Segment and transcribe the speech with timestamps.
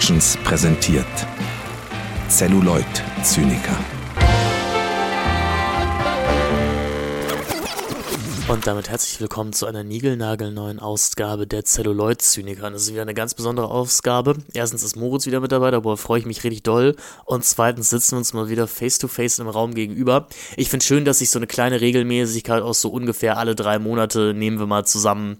[0.00, 1.04] Productions präsentiert
[2.30, 2.86] Celluloid
[3.22, 3.76] Zyniker.
[8.48, 12.70] Und damit herzlich willkommen zu einer niegelnagelneuen Ausgabe der Celluloid-Zyniker.
[12.70, 14.38] Das ist wieder eine ganz besondere Ausgabe.
[14.54, 16.96] Erstens ist Moritz wieder mit dabei, darüber freue ich mich richtig doll.
[17.26, 20.28] Und zweitens sitzen wir uns mal wieder face-to-face -face im Raum gegenüber.
[20.56, 24.32] Ich finde schön, dass sich so eine kleine Regelmäßigkeit aus so ungefähr alle drei Monate
[24.32, 25.36] nehmen wir mal zusammen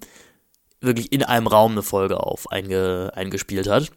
[0.82, 3.90] wirklich in einem Raum eine Folge auf einge eingespielt hat.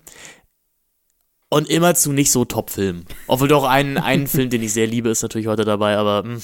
[1.53, 3.03] Und immerzu nicht so Top-Film.
[3.27, 6.33] Obwohl doch ein, ein Film, den ich sehr liebe, ist natürlich heute dabei, aber mh.
[6.33, 6.41] Hm,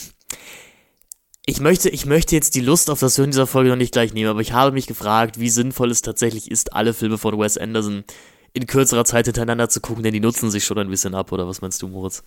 [1.48, 4.14] ich möchte, ich möchte jetzt die Lust auf das Hören dieser Folge noch nicht gleich
[4.14, 7.58] nehmen, aber ich habe mich gefragt, wie sinnvoll es tatsächlich ist, alle Filme von Wes
[7.58, 8.04] Anderson
[8.54, 11.48] in kürzerer Zeit hintereinander zu gucken, denn die nutzen sich schon ein bisschen ab, oder
[11.48, 12.22] was meinst du, Moritz?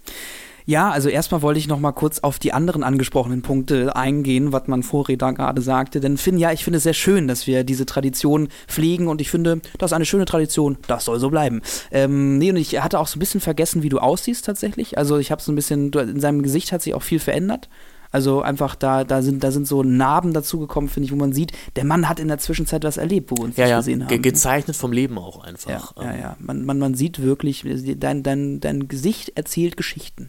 [0.64, 4.66] Ja, also erstmal wollte ich noch mal kurz auf die anderen angesprochenen Punkte eingehen, was
[4.66, 6.00] mein Vorredner gerade sagte.
[6.00, 9.30] Denn Finn, ja, ich finde es sehr schön, dass wir diese Tradition pflegen und ich
[9.30, 11.62] finde, das ist eine schöne Tradition, das soll so bleiben.
[11.90, 14.98] Ähm, nee, und ich hatte auch so ein bisschen vergessen, wie du aussiehst tatsächlich.
[14.98, 17.68] Also ich habe so ein bisschen, in seinem Gesicht hat sich auch viel verändert.
[18.12, 21.52] Also einfach da, da sind, da sind so Narben dazugekommen, finde ich, wo man sieht,
[21.76, 23.78] der Mann hat in der Zwischenzeit was erlebt, wo wir uns ja, ja.
[23.78, 24.08] gesehen haben.
[24.08, 25.96] Ge gezeichnet vom Leben auch einfach.
[25.96, 26.36] Ja, ja, ja.
[26.38, 27.64] Man, man, man sieht wirklich,
[27.96, 30.28] dein, dein, dein Gesicht erzählt Geschichten.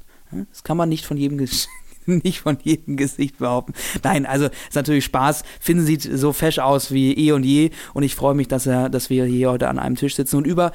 [0.49, 1.37] Das kann man nicht von jedem
[2.05, 3.73] nicht von jedem Gesicht behaupten.
[4.03, 5.43] Nein, also ist natürlich Spaß.
[5.59, 8.89] Finn sieht so fesch aus wie eh und je und ich freue mich, dass er,
[8.89, 10.71] dass wir hier heute an einem Tisch sitzen und über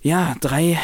[0.00, 0.78] ja drei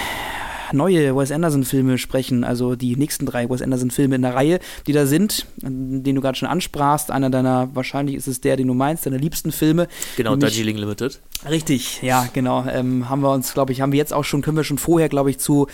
[0.73, 5.07] neue Wes Anderson-Filme sprechen, also die nächsten drei Wes Anderson-Filme in der Reihe, die da
[5.07, 7.11] sind, den du gerade schon ansprachst.
[7.11, 9.89] Einer deiner, wahrscheinlich ist es der, den du meinst, deiner liebsten Filme.
[10.17, 11.21] Genau, Darjeeling Limited.
[11.49, 12.65] Richtig, ja, genau.
[12.69, 15.09] Ähm, haben wir uns, glaube ich, haben wir jetzt auch schon, können wir schon vorher,
[15.09, 15.67] glaube ich, zu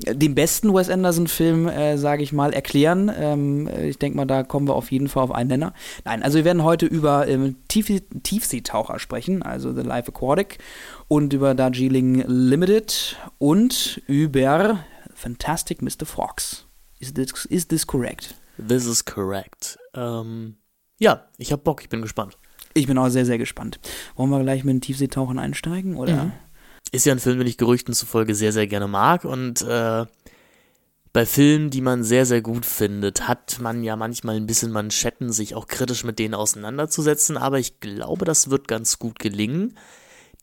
[0.00, 3.10] den besten Wes Anderson-Film, äh, sage ich mal, erklären.
[3.16, 5.72] Ähm, ich denke mal, da kommen wir auf jeden Fall auf einen Nenner.
[6.04, 7.90] Nein, also wir werden heute über ähm, Tief
[8.22, 10.58] Tiefseetaucher sprechen, also The Life Aquatic,
[11.08, 14.84] und über Darjeeling Limited und über
[15.14, 16.06] Fantastic Mr.
[16.06, 16.66] Fox.
[16.98, 18.34] Is this, is this correct?
[18.56, 19.78] This is correct.
[19.94, 20.56] Ähm,
[20.98, 22.38] ja, ich habe Bock, ich bin gespannt.
[22.72, 23.78] Ich bin auch sehr, sehr gespannt.
[24.16, 25.96] Wollen wir gleich mit den Tiefseetauchern einsteigen?
[25.96, 26.24] Oder?
[26.24, 26.32] Mhm.
[26.94, 29.24] Ist ja ein Film, den ich Gerüchten zufolge sehr, sehr gerne mag.
[29.24, 30.06] Und äh,
[31.12, 35.32] bei Filmen, die man sehr, sehr gut findet, hat man ja manchmal ein bisschen Manschetten,
[35.32, 37.36] sich auch kritisch mit denen auseinanderzusetzen.
[37.36, 39.76] Aber ich glaube, das wird ganz gut gelingen.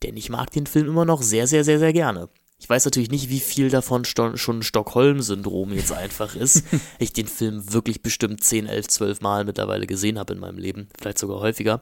[0.02, 2.28] Denn ich mag den Film immer noch sehr, sehr, sehr, sehr gerne.
[2.58, 6.64] Ich weiß natürlich nicht, wie viel davon schon Stockholm-Syndrom jetzt einfach ist.
[6.98, 10.90] ich den Film wirklich bestimmt 10, 11, 12 Mal mittlerweile gesehen habe in meinem Leben.
[11.00, 11.80] Vielleicht sogar häufiger.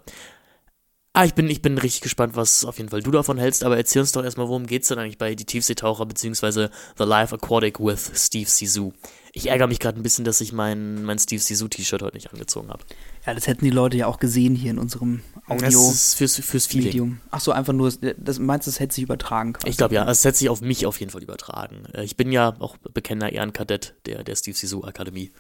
[1.13, 3.77] Ah, ich bin, ich bin richtig gespannt, was auf jeden Fall du davon hältst, aber
[3.77, 6.69] erzähl uns doch erstmal, worum geht's denn eigentlich bei Die Tiefseetaucher bzw.
[6.99, 8.93] The Life Aquatic with Steve Sisu?
[9.33, 12.69] Ich ärgere mich gerade ein bisschen, dass ich mein, mein Steve Sisu-T-Shirt heute nicht angezogen
[12.69, 12.85] habe.
[13.27, 15.67] Ja, das hätten die Leute ja auch gesehen hier in unserem Audio.
[15.67, 16.87] Das ist fürs, fürs Feeling.
[16.87, 17.21] Medium.
[17.33, 19.69] Ach so, einfach nur, das meinst du, das hätte sich übertragen quasi?
[19.69, 21.87] Ich glaube ja, es hätte sich auf mich auf jeden Fall übertragen.
[21.93, 25.33] Äh, ich bin ja auch bekennender Ehrenkadett der, der Steve Sisu Akademie.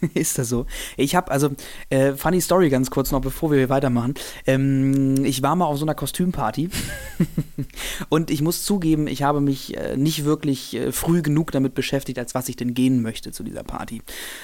[0.14, 0.66] ist das so?
[0.96, 1.50] Ich habe also,
[1.90, 4.14] äh, funny Story ganz kurz noch, bevor wir weitermachen.
[4.46, 6.70] Ähm, ich war mal auf so einer Kostümparty
[8.08, 12.18] und ich muss zugeben, ich habe mich äh, nicht wirklich äh, früh genug damit beschäftigt,
[12.18, 14.02] als was ich denn gehen möchte zu dieser Party.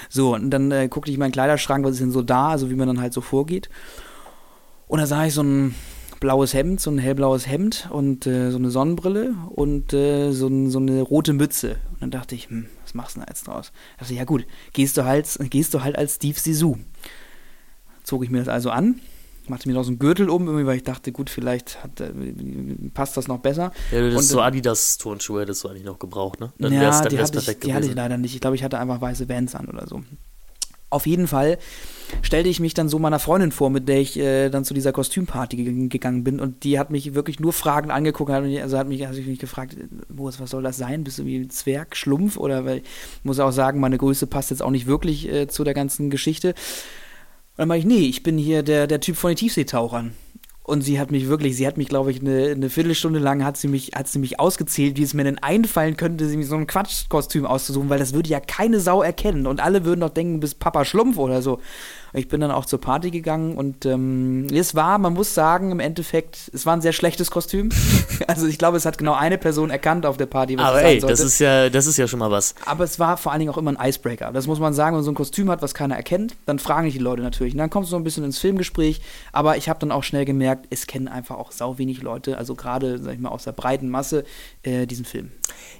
[0.09, 2.69] So, und dann äh, guckte ich in meinen Kleiderschrank, was ist denn so da, also
[2.69, 3.69] wie man dann halt so vorgeht.
[4.87, 5.75] Und da sah ich so ein
[6.19, 10.79] blaues Hemd, so ein hellblaues Hemd und äh, so eine Sonnenbrille und äh, so, so,
[10.79, 11.77] eine rote Mütze.
[11.93, 13.71] Und dann dachte ich, hm, was machst du denn jetzt draus?
[13.71, 16.77] Da dachte ich, ja gut, gehst du halt, gehst du halt als Steve Sisu.
[18.03, 19.01] Zog ich mir das also an,
[19.49, 22.11] machte mir noch so einen Gürtel um, weil ich dachte, gut, vielleicht hat, äh,
[22.93, 23.71] passt das noch besser.
[23.91, 26.53] Ja, das und, so Adidas-Turnschuhe hättest du eigentlich noch gebraucht, ne?
[26.57, 28.33] Dann ja, die, hatte ich, die hatte ich leider nicht.
[28.33, 30.03] Ich glaube, ich hatte einfach weiße Vans an oder so.
[30.89, 31.57] Auf jeden Fall
[32.21, 34.91] stellte ich mich dann so meiner Freundin vor, mit der ich äh, dann zu dieser
[34.91, 39.05] Kostümparty gegangen bin und die hat mich wirklich nur Fragen angeguckt, hat also hat mich,
[39.05, 39.75] hat mich gefragt,
[40.09, 41.03] Boris, was soll das sein?
[41.03, 42.83] Bist du wie ein Zwerg, Schlumpf oder weil ich
[43.23, 46.49] muss auch sagen, meine Größe passt jetzt auch nicht wirklich äh, zu der ganzen Geschichte.
[46.49, 46.55] Und
[47.57, 50.13] dann meinte ich, nee, ich bin hier der, der Typ von den Tiefseetauchern.
[50.67, 53.55] Und sie hat mich wirklich, sie hat mich, glaube ich, eine, eine Viertelstunde lang hat
[53.55, 56.57] sie mich, hat sie mich ausgezählt, wie es mir denn einfallen könnte, sie mir so
[56.57, 59.47] ein Quatschkostüm auszusuchen, weil das würde ja keine Sau erkennen.
[59.47, 61.61] Und alle würden doch denken, bist Papa Schlumpf oder so.
[62.13, 65.79] Ich bin dann auch zur Party gegangen und ähm, es war, man muss sagen, im
[65.79, 67.69] Endeffekt, es war ein sehr schlechtes Kostüm.
[68.27, 70.57] also ich glaube, es hat genau eine Person erkannt auf der Party.
[70.57, 72.55] Was Aber ey, das ist ja, das ist ja schon mal was.
[72.65, 74.31] Aber es war vor allen Dingen auch immer ein Icebreaker.
[74.31, 76.85] Das muss man sagen, wenn man so ein Kostüm hat, was keiner erkennt, dann fragen
[76.85, 77.53] dich die Leute natürlich.
[77.53, 79.01] Und dann kommst du so ein bisschen ins Filmgespräch.
[79.31, 82.55] Aber ich habe dann auch schnell gemerkt, es kennen einfach auch sau wenig Leute, also
[82.55, 84.23] gerade, sag ich mal, aus der breiten Masse,
[84.63, 85.31] äh, diesen Film.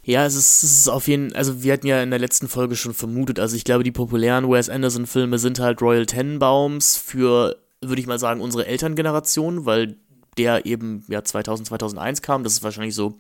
[0.04, 2.48] Ja, es ist, es ist auf jeden Fall, also wir hatten ja in der letzten
[2.48, 6.17] Folge schon vermutet, also ich glaube, die populären Wes Anderson-Filme sind halt Royal Tenenbaums
[6.98, 9.98] für, würde ich mal sagen, unsere Elterngeneration, weil
[10.38, 12.44] der eben ja 2000, 2001 kam.
[12.44, 13.18] Das ist wahrscheinlich so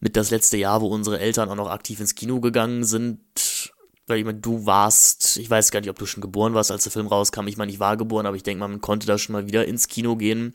[0.00, 3.18] mit das letzte Jahr, wo unsere Eltern auch noch aktiv ins Kino gegangen sind.
[4.06, 6.82] Weil ich meine, du warst, ich weiß gar nicht, ob du schon geboren warst, als
[6.82, 7.46] der Film rauskam.
[7.46, 9.64] Ich meine, ich war geboren, aber ich denke mal, man konnte da schon mal wieder
[9.64, 10.54] ins Kino gehen.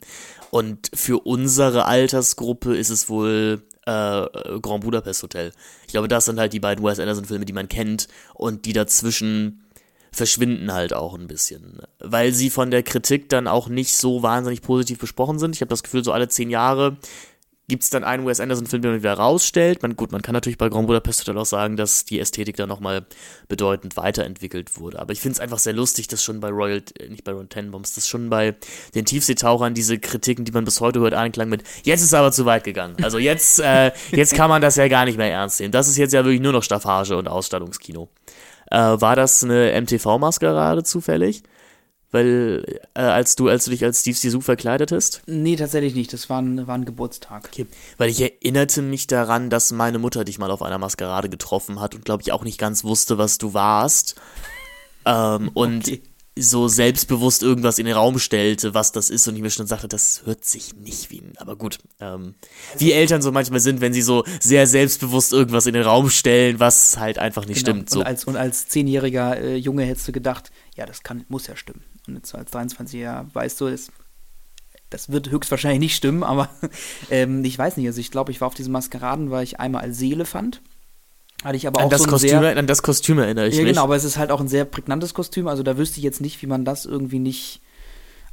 [0.52, 5.52] Und für unsere Altersgruppe ist es wohl äh, Grand Budapest Hotel.
[5.88, 9.64] Ich glaube, das sind halt die beiden Wes Anderson-Filme, die man kennt und die dazwischen
[10.12, 14.62] verschwinden halt auch ein bisschen, weil sie von der Kritik dann auch nicht so wahnsinnig
[14.62, 15.56] positiv besprochen sind.
[15.56, 16.98] Ich habe das Gefühl, so alle zehn Jahre
[17.70, 19.82] gibt es dann einen Wes Anderson-Film, den man wieder rausstellt.
[19.82, 22.68] Man, gut, man kann natürlich bei Grand Budapest Hotel auch sagen, dass die Ästhetik da
[22.68, 23.06] nochmal
[23.48, 25.00] bedeutend weiterentwickelt wurde.
[25.00, 27.48] Aber ich finde es einfach sehr lustig, dass schon bei Royal, äh, nicht bei Royal
[27.48, 28.56] Tenenbaums, dass schon bei
[28.96, 32.46] den Tiefseetauchern diese Kritiken, die man bis heute hört, anklang mit, jetzt ist aber zu
[32.46, 32.98] weit gegangen.
[33.04, 35.72] Also jetzt, äh, jetzt kann man das ja gar nicht mehr ernst nehmen.
[35.72, 38.10] Das ist jetzt ja wirklich nur noch Staffage und Ausstattungskino.
[38.72, 41.44] Äh, war das eine MTV-Maskerade zufällig?
[42.12, 45.22] Weil, äh, als du, als du dich als Steve Sisu verkleidet hast?
[45.28, 46.12] Nee, tatsächlich nicht.
[46.12, 47.50] Das war ein, war ein Geburtstag.
[47.52, 47.68] Okay.
[47.98, 51.94] Weil ich erinnerte mich daran, dass meine Mutter dich mal auf einer Maskerade getroffen hat
[51.94, 54.16] und glaube ich auch nicht ganz wusste, was du warst.
[55.06, 56.02] Ähm, und okay
[56.42, 59.88] so selbstbewusst irgendwas in den Raum stellte, was das ist und ich mir schon sagte,
[59.88, 62.36] das hört sich nicht wie ein, aber gut, ähm,
[62.78, 66.60] wie Eltern so manchmal sind, wenn sie so sehr selbstbewusst irgendwas in den Raum stellen,
[66.60, 67.78] was halt einfach nicht genau.
[67.78, 67.90] stimmt.
[67.90, 68.00] So.
[68.00, 71.56] Und als, und als zehnjähriger äh, Junge hättest du gedacht, ja, das kann, muss ja
[71.56, 71.84] stimmen.
[72.08, 73.92] Und jetzt als 23-Jähriger weißt du, es,
[74.90, 76.50] das wird höchstwahrscheinlich nicht stimmen, aber
[77.10, 79.82] ähm, ich weiß nicht, also ich glaube, ich war auf diesen Maskeraden, weil ich einmal
[79.82, 80.62] als Seele fand
[81.44, 83.64] hatte ich aber an auch das so Kostüm, sehr, an das Kostüm erinnere ich ja,
[83.64, 83.72] mich.
[83.72, 85.48] genau, aber es ist halt auch ein sehr prägnantes Kostüm.
[85.48, 87.62] Also da wüsste ich jetzt nicht, wie man das irgendwie nicht,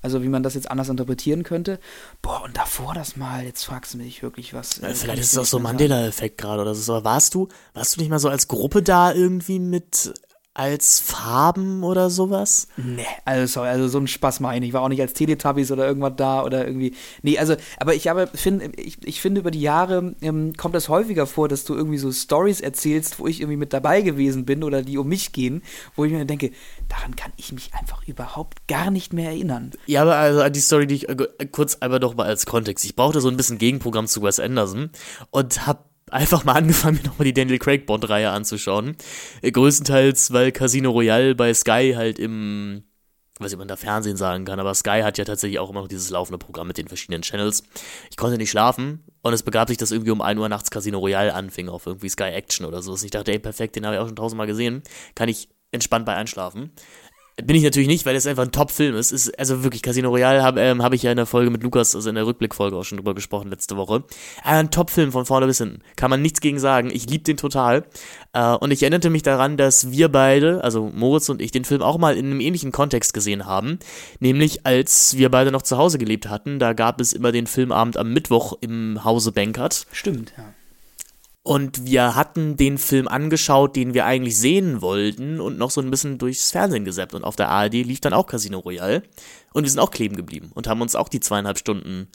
[0.03, 1.79] also wie man das jetzt anders interpretieren könnte.
[2.20, 4.79] Boah, und davor das mal, jetzt fragst du mich wirklich was.
[4.79, 6.94] Ja, äh, vielleicht ist es auch so Mandela-Effekt gerade oder so.
[6.94, 10.12] Aber warst du, warst du nicht mal so als Gruppe da irgendwie mit
[10.56, 12.69] als Farben oder sowas?
[12.79, 14.70] Nee, also sorry, also so ein Spaß meine ich.
[14.70, 16.94] Ich war auch nicht als Teletubbies oder irgendwas da oder irgendwie.
[17.20, 20.88] Nee, also, aber ich habe, find, ich, ich finde über die Jahre ähm, kommt das
[20.88, 24.64] häufiger vor, dass du irgendwie so Stories erzählst, wo ich irgendwie mit dabei gewesen bin
[24.64, 25.62] oder die um mich gehen,
[25.94, 26.53] wo ich mir denke,
[26.88, 29.73] daran kann ich mich einfach überhaupt gar nicht mehr erinnern.
[29.85, 31.17] Ja, aber also an die Story, die ich äh,
[31.52, 32.82] kurz einmal noch mal als Kontext.
[32.87, 34.88] Ich brauchte so ein bisschen Gegenprogramm zu Wes Anderson
[35.31, 35.81] und habe
[36.11, 38.97] einfach mal angefangen, mir nochmal die Daniel Craig Bond-Reihe anzuschauen.
[39.43, 42.85] Äh, größtenteils, weil Casino Royale bei Sky halt im,
[43.38, 45.88] weiß ich, man da Fernsehen sagen kann, aber Sky hat ja tatsächlich auch immer noch
[45.88, 47.64] dieses laufende Programm mit den verschiedenen Channels.
[48.11, 50.99] Ich konnte nicht schlafen und es begab sich, dass irgendwie um 1 Uhr nachts Casino
[50.99, 52.93] Royale anfing auf irgendwie Sky Action oder so.
[52.93, 54.82] Und ich dachte, ey, perfekt, den habe ich auch schon tausendmal gesehen.
[55.14, 56.70] Kann ich entspannt bei einschlafen.
[57.43, 59.12] Bin ich natürlich nicht, weil es einfach ein Top-Film ist.
[59.12, 59.38] ist.
[59.38, 62.09] Also wirklich, Casino Royale habe ähm, hab ich ja in der Folge mit Lukas, also
[62.09, 64.05] in der Rückblickfolge auch schon drüber gesprochen letzte Woche.
[64.43, 65.83] Aber ein Top-Film von vorne bis hinten.
[65.97, 66.91] Kann man nichts gegen sagen.
[66.91, 67.85] Ich liebe den total.
[68.33, 71.83] Äh, und ich erinnerte mich daran, dass wir beide, also Moritz und ich, den Film
[71.83, 73.81] auch mal in einem ähnlichen Kontext gesehen haben.
[74.19, 76.59] Nämlich als wir beide noch zu Hause gelebt hatten.
[76.59, 79.87] Da gab es immer den Filmabend am Mittwoch im Hause Bankert.
[79.93, 80.56] Stimmt, ja.
[81.46, 85.93] Und wir hatten den Film angeschaut, den wir eigentlich sehen wollten und noch so ein
[85.93, 87.14] bisschen durchs Fernsehen gesäppt.
[87.14, 89.04] Und auf der ARD lief dann auch Casino Royale.
[89.52, 92.08] Und wir sind auch kleben geblieben und haben uns auch die zweieinhalb Stunden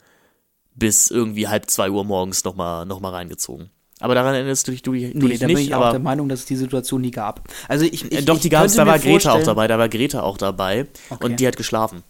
[0.74, 3.70] bis irgendwie halb zwei Uhr morgens nochmal noch mal reingezogen.
[4.00, 5.56] Aber daran erinnerst du dich, du, du nee, dich da nicht.
[5.56, 7.48] bin ich aber auch der Meinung, dass es die Situation nie gab.
[7.68, 10.22] Also ich, ich Doch, die gab es, da war Greta auch dabei, da war Greta
[10.22, 11.24] auch dabei okay.
[11.24, 12.02] und die hat geschlafen.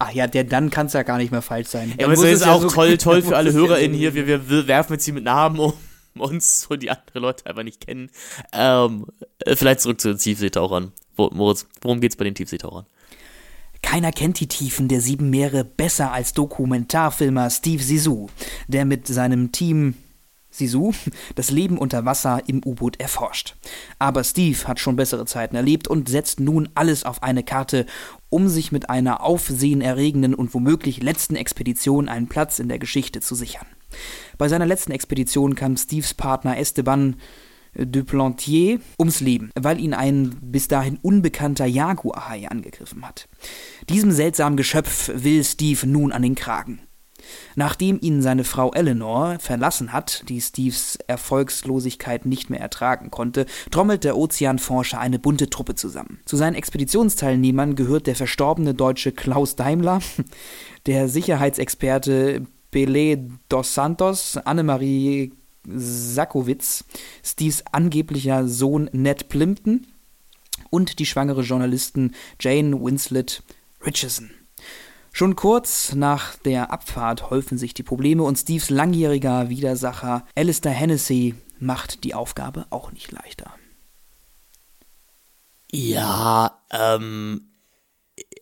[0.00, 1.94] Ach ja, der, dann kann es ja gar nicht mehr falsch sein.
[1.96, 4.12] Ja, aber es ist auch so toll, toll für alle HörerInnen hier.
[4.14, 5.72] Wir, wir werfen jetzt hier mit Namen um
[6.18, 8.10] uns und die andere Leute einfach nicht kennen.
[8.52, 9.06] Ähm,
[9.40, 10.92] äh, vielleicht zurück zu den Tiefseetauchern.
[11.16, 12.86] Moritz, worum geht's bei den Tiefseetauchern?
[13.82, 18.28] Keiner kennt die Tiefen der sieben Meere besser als Dokumentarfilmer Steve Sisu,
[18.68, 19.94] der mit seinem Team
[20.50, 20.92] Sisu
[21.34, 23.56] das Leben unter Wasser im U-Boot erforscht.
[23.98, 27.86] Aber Steve hat schon bessere Zeiten erlebt und setzt nun alles auf eine Karte,
[28.28, 33.34] um sich mit einer aufsehenerregenden und womöglich letzten Expedition einen Platz in der Geschichte zu
[33.34, 33.66] sichern.
[34.38, 37.16] Bei seiner letzten Expedition kam Steves Partner Esteban
[37.74, 43.28] Duplantier ums Leben, weil ihn ein bis dahin unbekannter Jaguarhai angegriffen hat.
[43.88, 46.80] Diesem seltsamen Geschöpf will Steve nun an den Kragen.
[47.54, 54.04] Nachdem ihn seine Frau Eleanor verlassen hat, die Steves Erfolgslosigkeit nicht mehr ertragen konnte, trommelt
[54.04, 56.20] der Ozeanforscher eine bunte Truppe zusammen.
[56.24, 60.00] Zu seinen Expeditionsteilnehmern gehört der verstorbene Deutsche Klaus Daimler,
[60.86, 65.32] der Sicherheitsexperte Pelé dos Santos, Annemarie
[65.66, 66.84] Sakowitz,
[67.24, 69.86] Steves angeblicher Sohn Ned Plimpton
[70.70, 73.42] und die schwangere Journalistin Jane Winslet
[73.84, 74.30] Richardson.
[75.12, 81.34] Schon kurz nach der Abfahrt häufen sich die Probleme und Steves langjähriger Widersacher Alistair Hennessy
[81.58, 83.52] macht die Aufgabe auch nicht leichter.
[85.72, 87.52] Ja, ähm,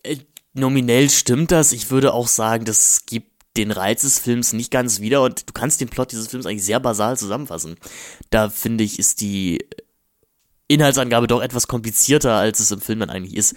[0.03, 0.17] äh,
[0.53, 1.71] nominell stimmt das.
[1.73, 3.28] Ich würde auch sagen, das gibt
[3.59, 6.65] den Reiz des Films nicht ganz wieder und du kannst den Plot dieses Films eigentlich
[6.65, 7.77] sehr basal zusammenfassen.
[8.29, 9.65] Da finde ich, ist die
[10.67, 13.55] Inhaltsangabe doch etwas komplizierter, als es im Film dann eigentlich ist.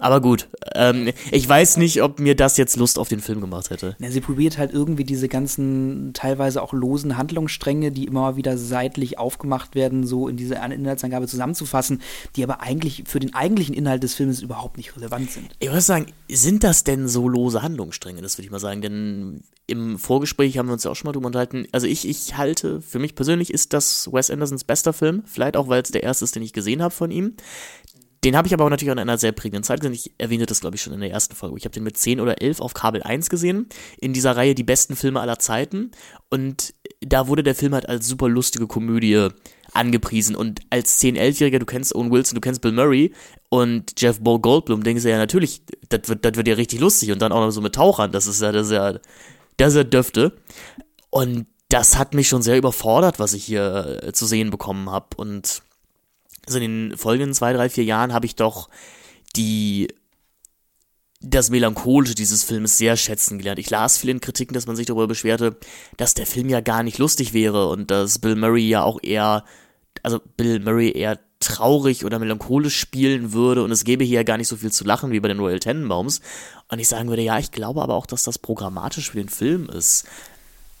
[0.00, 3.70] Aber gut, ähm, ich weiß nicht, ob mir das jetzt Lust auf den Film gemacht
[3.70, 3.96] hätte.
[3.98, 9.18] Ja, sie probiert halt irgendwie diese ganzen teilweise auch losen Handlungsstränge, die immer wieder seitlich
[9.18, 12.00] aufgemacht werden, so in diese Inhaltsangabe zusammenzufassen,
[12.36, 15.50] die aber eigentlich für den eigentlichen Inhalt des Films überhaupt nicht relevant sind.
[15.58, 18.22] Ich muss sagen, sind das denn so lose Handlungsstränge?
[18.22, 21.12] Das würde ich mal sagen, denn im Vorgespräch haben wir uns ja auch schon mal
[21.12, 21.68] drüber unterhalten.
[21.70, 25.68] Also ich, ich halte, für mich persönlich ist das Wes Andersons bester Film, vielleicht auch,
[25.68, 27.34] weil es der erste ist, den ich gesehen habe von ihm.
[28.22, 29.94] Den habe ich aber auch natürlich auch in einer sehr prägenden Zeit gesehen.
[29.94, 31.56] Ich erwähnte das, glaube ich, schon in der ersten Folge.
[31.56, 34.62] Ich habe den mit 10 oder 11 auf Kabel 1 gesehen, in dieser Reihe Die
[34.62, 35.92] besten Filme aller Zeiten.
[36.28, 39.28] Und da wurde der Film halt als super lustige Komödie
[39.72, 40.36] angepriesen.
[40.36, 43.12] Und als 10-, 11-Jähriger, du kennst Owen Wilson, du kennst Bill Murray
[43.48, 47.12] und Jeff Ball Goldblum, denkst du ja natürlich, das wird, das wird ja richtig lustig.
[47.12, 48.98] Und dann auch noch so mit Tauchern, das ist ja, das ist ja,
[49.56, 50.36] das ist ja Döfte.
[51.08, 55.16] Und das hat mich schon sehr überfordert, was ich hier äh, zu sehen bekommen habe.
[55.16, 55.62] Und
[56.46, 58.68] also in den folgenden zwei, drei, vier Jahren habe ich doch
[59.36, 59.88] die
[61.22, 63.58] das Melancholische dieses Films sehr schätzen gelernt.
[63.58, 65.56] Ich las viel in Kritiken, dass man sich darüber beschwerte,
[65.98, 69.44] dass der Film ja gar nicht lustig wäre und dass Bill Murray ja auch eher,
[70.02, 74.36] also Bill Murray eher traurig oder melancholisch spielen würde und es gäbe hier ja gar
[74.36, 76.20] nicht so viel zu lachen wie bei den Royal Tenenbaums.
[76.68, 79.68] Und ich sagen würde, ja, ich glaube aber auch, dass das programmatisch für den Film
[79.68, 80.06] ist.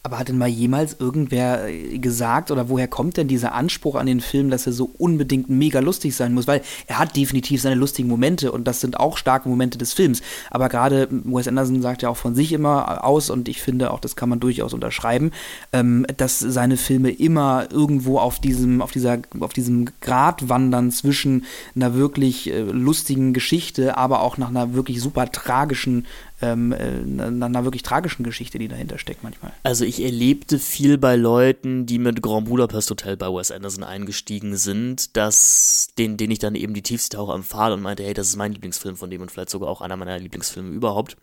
[0.02, 4.06] Aber hat denn mal jemals irgendwer äh, gesagt oder woher kommt denn dieser Anspruch an
[4.06, 6.46] den Film, dass er so unbedingt mega lustig sein muss?
[6.46, 10.22] Weil er hat definitiv seine lustigen Momente und das sind auch starke Momente des Films.
[10.50, 14.00] Aber gerade Wes Anderson sagt ja auch von sich immer aus und ich finde auch,
[14.00, 15.32] das kann man durchaus unterschreiben,
[15.74, 21.44] ähm, dass seine Filme immer irgendwo auf diesem, auf dieser, auf diesem Grad wandern zwischen
[21.76, 26.06] einer wirklich äh, lustigen Geschichte, aber auch nach einer wirklich super tragischen
[26.42, 29.52] ähm, äh, einer wirklich tragischen Geschichte, die dahinter steckt manchmal.
[29.62, 34.56] Also ich erlebte viel bei Leuten, die mit Grand Budapest Hotel bei Wes Anderson eingestiegen
[34.56, 38.36] sind, dass den, den ich dann eben die Tiefseetaucher empfahl und meinte, hey, das ist
[38.36, 41.16] mein Lieblingsfilm von dem und vielleicht sogar auch einer meiner Lieblingsfilme überhaupt,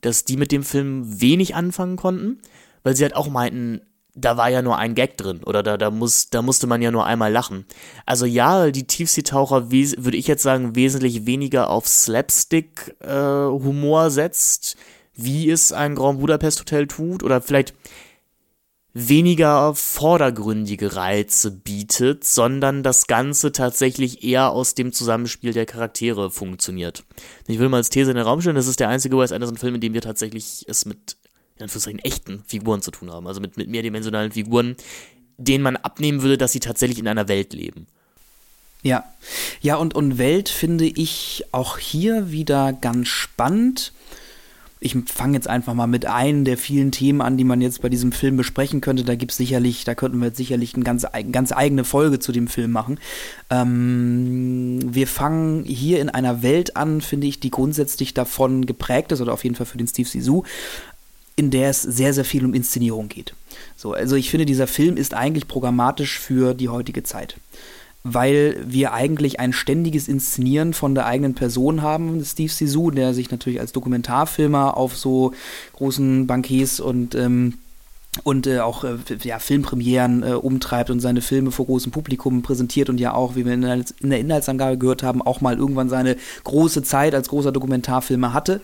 [0.00, 2.40] dass die mit dem Film wenig anfangen konnten,
[2.82, 3.80] weil sie halt auch meinten,
[4.16, 6.90] da war ja nur ein Gag drin oder da, da, muss, da musste man ja
[6.90, 7.66] nur einmal lachen.
[8.06, 14.76] Also ja, die Tiefseetaucher, würde ich jetzt sagen, wesentlich weniger auf Slapstick-Humor äh, setzt,
[15.14, 17.74] wie es ein Grand Budapest Hotel tut oder vielleicht
[18.98, 27.04] weniger vordergründige Reize bietet, sondern das Ganze tatsächlich eher aus dem Zusammenspiel der Charaktere funktioniert.
[27.46, 29.74] Ich will mal als These in den Raum stellen, das ist der einzige Wes Anderson-Film,
[29.74, 31.18] in dem wir tatsächlich es mit
[31.56, 33.26] in Anführungszeichen echten Figuren zu tun haben.
[33.26, 34.76] Also mit, mit mehrdimensionalen Figuren,
[35.38, 37.86] denen man abnehmen würde, dass sie tatsächlich in einer Welt leben.
[38.82, 39.04] Ja.
[39.60, 43.92] Ja, und, und Welt finde ich auch hier wieder ganz spannend.
[44.78, 47.88] Ich fange jetzt einfach mal mit einem der vielen Themen an, die man jetzt bei
[47.88, 49.04] diesem Film besprechen könnte.
[49.04, 52.30] Da gibt es sicherlich, da könnten wir jetzt sicherlich eine ganz, ganz eigene Folge zu
[52.30, 53.00] dem Film machen.
[53.48, 59.22] Ähm, wir fangen hier in einer Welt an, finde ich, die grundsätzlich davon geprägt ist,
[59.22, 60.44] oder auf jeden Fall für den Steve Sisu,
[61.36, 63.34] in der es sehr, sehr viel um Inszenierung geht.
[63.76, 67.36] So, also ich finde, dieser Film ist eigentlich programmatisch für die heutige Zeit.
[68.02, 73.30] Weil wir eigentlich ein ständiges Inszenieren von der eigenen Person haben, Steve Sisu, der sich
[73.30, 75.32] natürlich als Dokumentarfilmer auf so
[75.74, 77.54] großen Bankiers und ähm,
[78.22, 82.88] und äh, auch äh, ja, Filmpremieren äh, umtreibt und seine Filme vor großem Publikum präsentiert
[82.88, 85.88] und ja auch, wie wir in der, in der Inhaltsangabe gehört haben, auch mal irgendwann
[85.88, 88.60] seine große Zeit als großer Dokumentarfilmer hatte.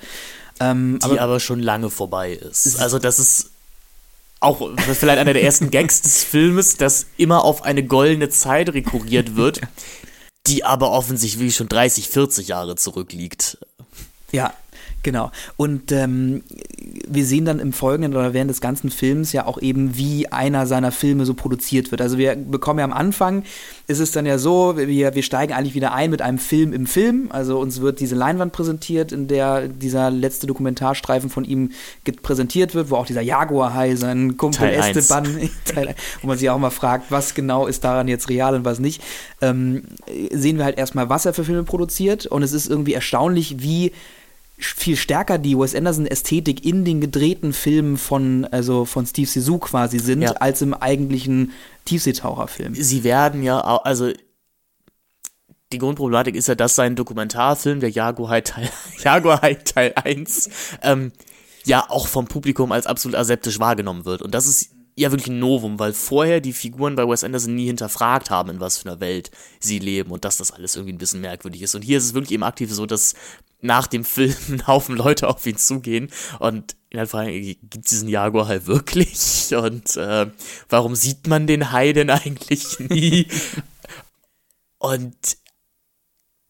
[0.70, 2.78] Ähm, die aber, aber, schon lange vorbei ist.
[2.78, 3.50] Also das ist
[4.40, 9.36] auch vielleicht einer der ersten Gags des Filmes, dass immer auf eine goldene Zeit rekurriert
[9.36, 9.60] wird,
[10.46, 13.58] die aber offensichtlich schon 30, 40 Jahre zurückliegt.
[14.32, 14.52] Ja,
[15.02, 15.32] Genau.
[15.56, 16.42] Und ähm,
[17.08, 20.66] wir sehen dann im Folgenden oder während des ganzen Films ja auch eben, wie einer
[20.66, 22.00] seiner Filme so produziert wird.
[22.00, 23.42] Also wir bekommen ja am Anfang,
[23.88, 26.86] ist es dann ja so, wir, wir steigen eigentlich wieder ein mit einem Film im
[26.86, 27.30] Film.
[27.30, 31.72] Also uns wird diese Leinwand präsentiert, in der dieser letzte Dokumentarstreifen von ihm
[32.22, 35.26] präsentiert wird, wo auch dieser Jaguar-Hai, sein Kumpel Teil Esteban,
[36.20, 39.02] wo man sich auch mal fragt, was genau ist daran jetzt real und was nicht,
[39.40, 39.82] ähm,
[40.30, 42.26] sehen wir halt erstmal, was er für Filme produziert.
[42.26, 43.92] Und es ist irgendwie erstaunlich, wie
[44.64, 49.98] viel stärker die Wes Anderson-Ästhetik in den gedrehten Filmen von, also von Steve Sisu quasi
[49.98, 50.32] sind, ja.
[50.32, 51.52] als im eigentlichen
[51.84, 52.74] Tiefseetaucherfilm.
[52.74, 54.12] Sie werden ja, also
[55.72, 58.70] die Grundproblematik ist ja, dass sein Dokumentarfilm, der Jaguar Teil,
[59.02, 60.50] Jaguar Teil 1,
[60.82, 61.12] ähm,
[61.64, 64.22] ja auch vom Publikum als absolut aseptisch wahrgenommen wird.
[64.22, 67.66] Und das ist ja wirklich ein Novum, weil vorher die Figuren bei Wes Anderson nie
[67.66, 70.98] hinterfragt haben, in was für einer Welt sie leben und dass das alles irgendwie ein
[70.98, 71.74] bisschen merkwürdig ist.
[71.74, 73.14] Und hier ist es wirklich eben aktiv so, dass
[73.62, 77.90] nach dem Film ein Haufen Leute auf ihn zugehen und ihn halt fragen, gibt es
[77.90, 79.54] diesen Jaguar halt wirklich?
[79.56, 80.26] Und äh,
[80.68, 83.26] warum sieht man den Hai denn eigentlich nie?
[84.82, 85.14] und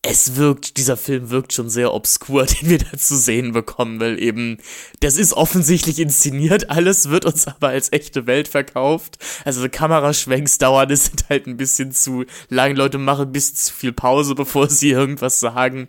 [0.04, 4.20] es wirkt, dieser Film wirkt schon sehr obskur, den wir da zu sehen bekommen, weil
[4.20, 4.58] eben,
[4.98, 9.18] das ist offensichtlich inszeniert, alles wird uns aber als echte Welt verkauft.
[9.44, 13.74] Also Kameraschwenks dauern, es sind halt ein bisschen zu lang, Leute machen ein bisschen zu
[13.74, 15.88] viel Pause, bevor sie irgendwas sagen.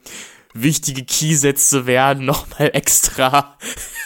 [0.53, 3.57] Wichtige Keysätze werden nochmal extra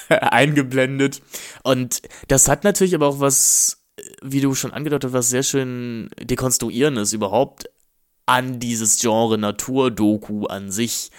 [0.10, 1.22] eingeblendet.
[1.63, 3.84] Und das hat natürlich aber auch was,
[4.22, 7.70] wie du schon angedeutet hast, was sehr schön dekonstruierendes überhaupt
[8.25, 11.12] an dieses Genre Naturdoku an sich.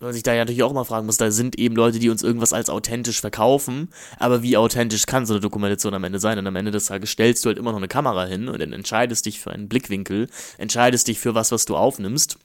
[0.00, 2.24] Man sich da ja natürlich auch mal fragen muss, da sind eben Leute, die uns
[2.24, 6.38] irgendwas als authentisch verkaufen, aber wie authentisch kann so eine Dokumentation am Ende sein?
[6.38, 8.72] Und am Ende des Tages stellst du halt immer noch eine Kamera hin und dann
[8.72, 12.36] entscheidest dich für einen Blickwinkel, entscheidest dich für was, was du aufnimmst.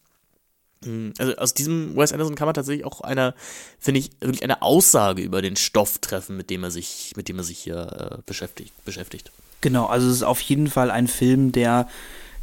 [0.84, 3.34] Hm, also aus diesem Wes Anderson kann man tatsächlich auch eine,
[3.80, 7.38] finde ich, wirklich eine Aussage über den Stoff treffen, mit dem er sich, mit dem
[7.38, 9.32] er sich hier äh, beschäftigt, beschäftigt.
[9.62, 11.88] Genau, also es ist auf jeden Fall ein Film, der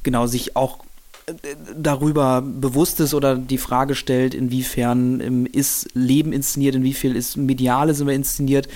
[0.02, 0.78] genau sich auch
[1.76, 8.00] darüber bewusst ist oder die Frage stellt, inwiefern ähm, ist Leben inszeniert, inwiefern ist Mediales
[8.00, 8.69] immer inszeniert.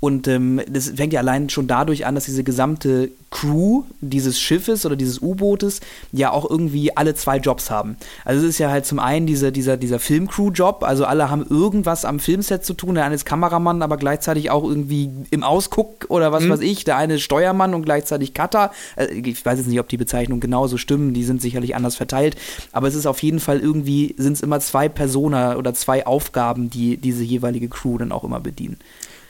[0.00, 4.86] Und ähm, das fängt ja allein schon dadurch an, dass diese gesamte Crew dieses Schiffes
[4.86, 5.80] oder dieses U-Bootes
[6.12, 7.96] ja auch irgendwie alle zwei Jobs haben.
[8.24, 12.04] Also es ist ja halt zum einen dieser, dieser, dieser Filmcrew-Job, also alle haben irgendwas
[12.04, 16.32] am Filmset zu tun, der eine ist Kameramann, aber gleichzeitig auch irgendwie im Ausguck oder
[16.32, 16.50] was mhm.
[16.50, 18.70] weiß ich, der eine ist Steuermann und gleichzeitig Cutter.
[18.96, 22.36] Also ich weiß jetzt nicht, ob die Bezeichnungen genauso stimmen, die sind sicherlich anders verteilt,
[22.72, 26.70] aber es ist auf jeden Fall irgendwie, sind es immer zwei Personen oder zwei Aufgaben,
[26.70, 28.78] die diese jeweilige Crew dann auch immer bedienen.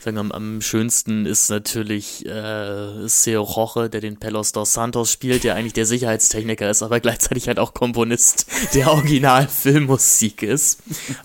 [0.01, 5.43] Sagen, am, am schönsten ist natürlich äh, Seo Roche, der den Pelos dos Santos spielt,
[5.43, 10.81] der eigentlich der Sicherheitstechniker ist, aber gleichzeitig halt auch Komponist der Original-Filmmusik ist.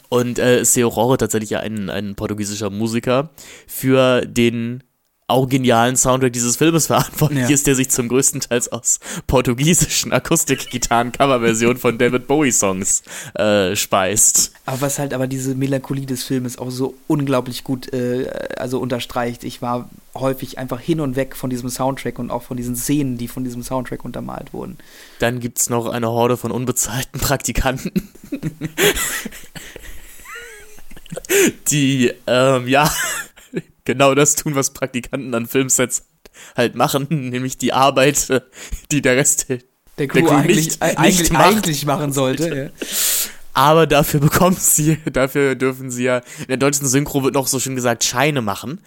[0.09, 3.31] Und äh, Seo Roche tatsächlich ja ein, ein portugiesischer Musiker.
[3.69, 4.83] Für den
[5.27, 7.55] auch genialen Soundtrack dieses Filmes verantwortlich ja.
[7.55, 13.03] ist, der sich zum größten Teil aus portugiesischen Akustikgitarren-Coverversionen von David Bowie-Songs
[13.35, 14.53] äh, speist.
[14.67, 19.45] Aber was halt aber diese Melancholie des Filmes auch so unglaublich gut äh, also unterstreicht.
[19.45, 23.17] Ich war häufig einfach hin und weg von diesem Soundtrack und auch von diesen Szenen,
[23.17, 24.77] die von diesem Soundtrack untermalt wurden.
[25.21, 28.11] Dann gibt es noch eine Horde von unbezahlten Praktikanten.
[31.71, 32.91] die, ähm, ja,
[33.85, 36.07] genau das tun, was Praktikanten an Filmsets
[36.57, 38.29] halt machen, nämlich die Arbeit,
[38.91, 39.59] die der Rest der
[40.09, 42.57] Crew, der Crew eigentlich, nicht, eigentlich, nicht eigentlich machen sollte.
[42.57, 42.87] Ja.
[43.53, 47.61] Aber dafür bekommen sie, dafür dürfen sie ja, in der deutschen Synchro wird noch so
[47.61, 48.81] schön gesagt, Scheine machen.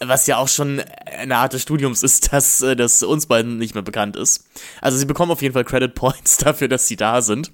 [0.00, 3.74] Was ja auch schon eine Art des Studiums ist, dass äh, das uns beiden nicht
[3.74, 4.44] mehr bekannt ist.
[4.82, 7.50] Also sie bekommen auf jeden Fall Credit Points dafür, dass sie da sind.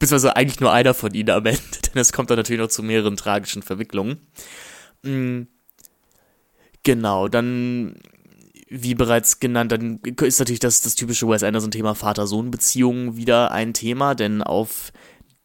[0.00, 2.82] Beziehungsweise eigentlich nur einer von ihnen am Ende, denn es kommt dann natürlich noch zu
[2.82, 4.18] mehreren tragischen Verwicklungen.
[5.02, 5.48] Mhm
[6.84, 7.96] Genau, dann,
[8.68, 14.14] wie bereits genannt, dann ist natürlich das, das typische Wes Anderson-Thema Vater-Sohn-Beziehungen wieder ein Thema,
[14.14, 14.92] denn auf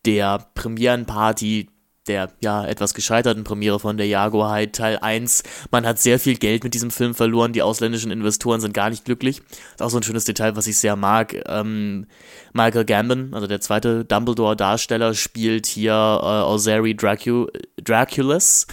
[0.06, 1.70] der Premierenparty
[2.10, 5.44] der ja etwas gescheiterten Premiere von der Jaguar High Teil 1.
[5.72, 9.06] Man hat sehr viel Geld mit diesem Film verloren, die ausländischen Investoren sind gar nicht
[9.06, 9.42] glücklich.
[9.72, 11.36] Ist auch so ein schönes Detail, was ich sehr mag.
[11.48, 12.08] Ähm,
[12.52, 17.48] Michael Gambon, also der zweite Dumbledore-Darsteller, spielt hier äh, Osari Dracu
[17.78, 18.66] Draculus,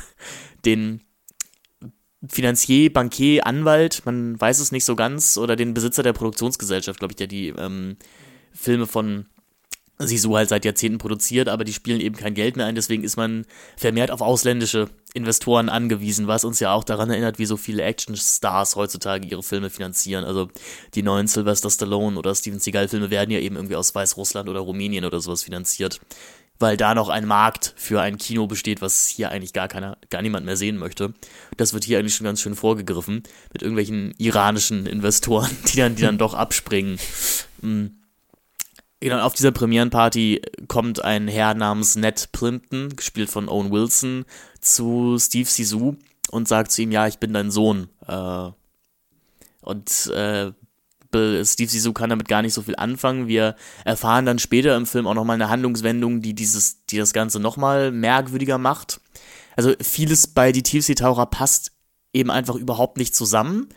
[0.65, 1.03] den
[2.29, 7.13] Finanzier, Bankier, Anwalt, man weiß es nicht so ganz, oder den Besitzer der Produktionsgesellschaft, glaube
[7.13, 7.97] ich, der die ähm,
[8.53, 9.27] Filme von
[9.99, 13.17] Sisu halt seit Jahrzehnten produziert, aber die spielen eben kein Geld mehr ein, deswegen ist
[13.17, 17.83] man vermehrt auf ausländische Investoren angewiesen, was uns ja auch daran erinnert, wie so viele
[17.83, 20.25] Actionstars heutzutage ihre Filme finanzieren.
[20.25, 20.49] Also
[20.95, 24.61] die neuen Sylvester Stallone oder Steven Seagal Filme werden ja eben irgendwie aus Weißrussland oder
[24.61, 26.01] Rumänien oder sowas finanziert
[26.59, 30.23] weil da noch ein Markt für ein Kino besteht, was hier eigentlich gar keiner, gar
[30.23, 31.15] niemand mehr sehen möchte.
[31.57, 36.03] Das wird hier eigentlich schon ganz schön vorgegriffen mit irgendwelchen iranischen Investoren, die dann, die
[36.03, 36.99] dann doch abspringen.
[37.61, 37.97] Mhm.
[39.01, 44.25] Genau, auf dieser Premierenparty kommt ein Herr namens Ned Plimpton, gespielt von Owen Wilson,
[44.61, 45.97] zu Steve Sisu
[46.31, 47.91] und sagt zu ihm, ja, ich bin dein Sohn.
[48.07, 48.51] Äh,
[49.61, 50.53] und äh,
[51.45, 53.29] Steve Sisu kann damit gar nicht so viel anfangen.
[53.29, 57.41] Wir erfahren dann später im Film auch nochmal eine Handlungswendung, die dieses, die das Ganze
[57.41, 59.01] nochmal merkwürdiger macht.
[59.57, 61.73] Also vieles bei Die Tiefseetaucher passt
[62.13, 63.69] eben einfach überhaupt nicht zusammen,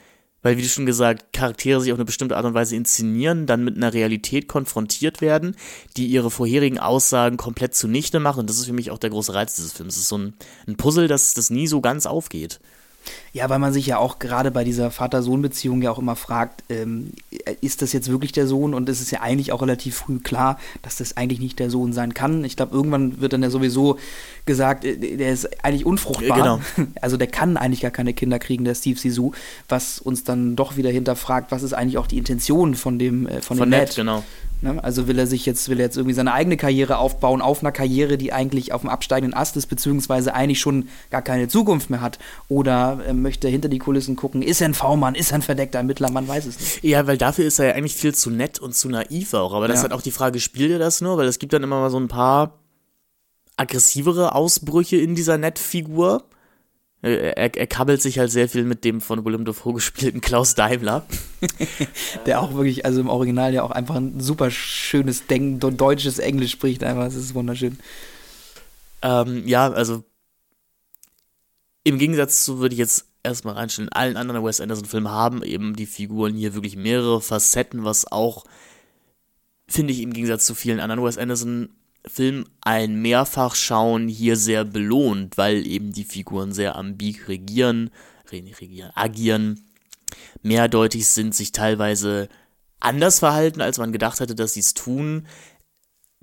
[0.41, 3.63] weil, wie du schon gesagt, Charaktere sich auf eine bestimmte Art und Weise inszenieren, dann
[3.63, 5.55] mit einer Realität konfrontiert werden,
[5.97, 8.41] die ihre vorherigen Aussagen komplett zunichte machen.
[8.41, 9.95] Und das ist für mich auch der große Reiz dieses Films.
[9.95, 10.33] Es ist so ein,
[10.67, 12.61] ein Puzzle, das, das nie so ganz aufgeht.
[13.31, 17.11] Ja, weil man sich ja auch gerade bei dieser Vater-Sohn-Beziehung ja auch immer fragt, ähm,
[17.61, 18.73] ist das jetzt wirklich der Sohn?
[18.73, 21.93] Und es ist ja eigentlich auch relativ früh klar, dass das eigentlich nicht der Sohn
[21.93, 22.43] sein kann.
[22.43, 23.97] Ich glaube, irgendwann wird dann ja sowieso
[24.45, 26.37] gesagt, äh, der ist eigentlich unfruchtbar.
[26.37, 26.59] Genau.
[27.01, 29.31] Also der kann eigentlich gar keine Kinder kriegen, der Steve Sisu,
[29.67, 33.41] was uns dann doch wieder hinterfragt, was ist eigentlich auch die Intention von dem, äh,
[33.41, 33.95] von, von dem Ned.
[33.95, 34.23] genau.
[34.61, 34.83] Ne?
[34.83, 37.71] Also will er sich jetzt, will er jetzt irgendwie seine eigene Karriere aufbauen, auf einer
[37.71, 42.01] Karriere, die eigentlich auf dem absteigenden Ast ist, beziehungsweise eigentlich schon gar keine Zukunft mehr
[42.01, 42.19] hat.
[42.49, 45.41] Oder äh, möchte er hinter die Kulissen gucken, ist er ein V-Mann, ist er ein
[45.41, 46.83] verdeckter Ermittler, man weiß es nicht.
[46.83, 49.53] Ja, weil dafür ist er ja eigentlich viel zu nett und zu naiv auch.
[49.53, 49.79] Aber das ja.
[49.79, 51.17] ist halt auch die Frage, spielt er das nur?
[51.17, 52.59] Weil es gibt dann immer mal so ein paar
[53.55, 56.23] aggressivere Ausbrüche in dieser Nett-Figur.
[57.01, 61.05] Er, er, kabbelt sich halt sehr viel mit dem von Willem Dafoe gespielten Klaus Daimler.
[62.25, 66.51] Der auch wirklich, also im Original ja auch einfach ein super schönes Denk deutsches Englisch
[66.51, 67.79] spricht, einfach, das ist wunderschön.
[69.01, 70.03] Ähm, ja, also
[71.85, 75.85] im Gegensatz zu, würde ich jetzt erstmal reinstellen, allen anderen Wes Anderson-Filmen haben eben die
[75.85, 78.43] Figuren hier wirklich mehrere Facetten, was auch,
[79.67, 81.69] finde ich, im Gegensatz zu vielen anderen Wes Anderson
[82.05, 87.91] Film ein Mehrfachschauen hier sehr belohnt, weil eben die Figuren sehr ambig regieren,
[88.31, 89.65] regieren, agieren,
[90.41, 92.29] mehrdeutig sind, sich teilweise
[92.79, 95.27] anders verhalten, als man gedacht hatte, dass sie es tun.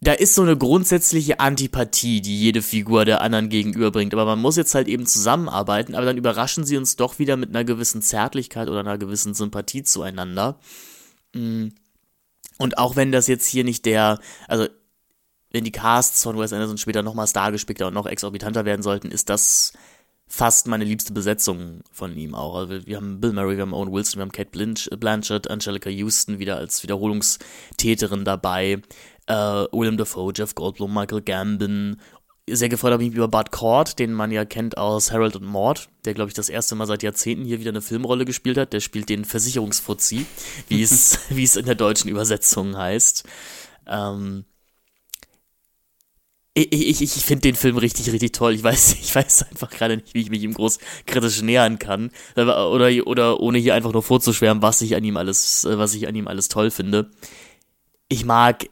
[0.01, 4.13] Da ist so eine grundsätzliche Antipathie, die jede Figur der anderen gegenüberbringt.
[4.13, 7.51] Aber man muss jetzt halt eben zusammenarbeiten, aber dann überraschen sie uns doch wieder mit
[7.51, 10.59] einer gewissen Zärtlichkeit oder einer gewissen Sympathie zueinander.
[11.35, 11.69] Mm.
[12.59, 14.67] Und auch wenn das jetzt hier nicht der, also
[15.51, 19.11] wenn die Casts von Wes Anderson später noch mal stargespickter und noch exorbitanter werden sollten,
[19.11, 19.73] ist das
[20.29, 22.57] fast meine liebste Besetzung von ihm auch.
[22.57, 26.39] Also wir haben Bill Murray, wir haben Owen Wilson, wir haben Kate Blanchett, Angelica Houston
[26.39, 28.83] wieder als Wiederholungstäterin dabei,
[29.27, 29.35] äh,
[29.73, 32.01] William Dafoe, Jeff Goldblum, Michael Gambon.
[32.49, 35.45] Sehr gefreut habe ich mich über Bud Cord, den man ja kennt aus Harold und
[35.45, 38.73] Maud, der, glaube ich, das erste Mal seit Jahrzehnten hier wieder eine Filmrolle gespielt hat.
[38.73, 40.27] Der spielt den Versicherungsfuzzi,
[40.69, 41.19] wie es
[41.57, 43.25] in der deutschen Übersetzung heißt.
[43.89, 44.45] Ähm,
[46.57, 48.55] ich, ich, ich finde den Film richtig, richtig toll.
[48.55, 52.11] Ich weiß, ich weiß einfach gerade nicht, wie ich mich ihm groß kritisch nähern kann.
[52.35, 56.15] Oder, oder ohne hier einfach nur vorzuschwärmen, was ich an ihm alles, was ich an
[56.15, 57.11] ihm alles toll finde.
[58.09, 58.67] Ich mag,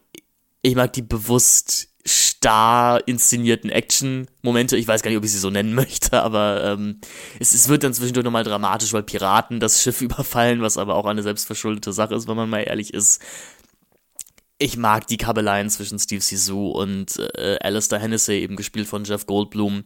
[0.63, 4.77] ich mag die bewusst starr inszenierten Action-Momente.
[4.77, 7.01] Ich weiß gar nicht, ob ich sie so nennen möchte, aber ähm,
[7.39, 11.07] es, es wird dann zwischendurch nochmal dramatisch, weil Piraten das Schiff überfallen, was aber auch
[11.07, 13.23] eine selbstverschuldete Sache ist, wenn man mal ehrlich ist
[14.59, 19.27] ich mag die Kabeleien zwischen Steve Sisu und äh, Alistair Hennessy, eben gespielt von Jeff
[19.27, 19.85] Goldblum.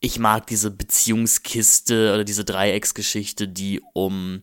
[0.00, 4.42] Ich mag diese Beziehungskiste oder diese Dreiecksgeschichte, die um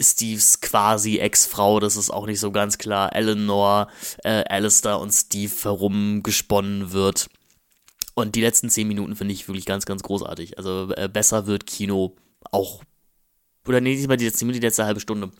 [0.00, 3.88] Steves quasi Ex-Frau, das ist auch nicht so ganz klar, Eleanor,
[4.24, 7.28] äh, Alistair und Steve herumgesponnen wird.
[8.14, 10.58] Und die letzten zehn Minuten finde ich wirklich ganz, ganz großartig.
[10.58, 12.16] Also äh, besser wird Kino
[12.50, 12.82] auch
[13.66, 15.30] oder nee, nicht mal die letzte die letzte halbe Stunde.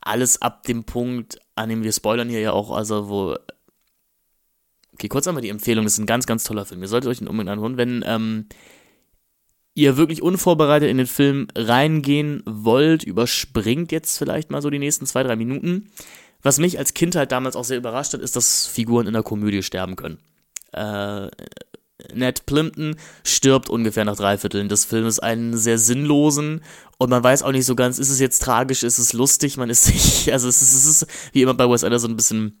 [0.00, 3.36] Alles ab dem Punkt, an dem wir spoilern hier ja auch, also wo.
[4.94, 6.82] Okay, kurz einmal die Empfehlung, das ist ein ganz, ganz toller Film.
[6.82, 8.46] Ihr solltet euch den unbedingt anhören, wenn ähm,
[9.74, 15.06] ihr wirklich unvorbereitet in den Film reingehen wollt, überspringt jetzt vielleicht mal so die nächsten
[15.06, 15.90] zwei, drei Minuten.
[16.42, 19.22] Was mich als Kind halt damals auch sehr überrascht hat, ist, dass Figuren in der
[19.22, 20.18] Komödie sterben können.
[20.72, 21.28] Äh,
[22.14, 26.62] Ned Plimpton stirbt ungefähr nach drei Vierteln des Filmes einen sehr sinnlosen
[26.98, 29.70] und man weiß auch nicht so ganz, ist es jetzt tragisch, ist es lustig, man
[29.70, 32.60] ist sich, also es ist, es ist wie immer bei Wes Anderson ein bisschen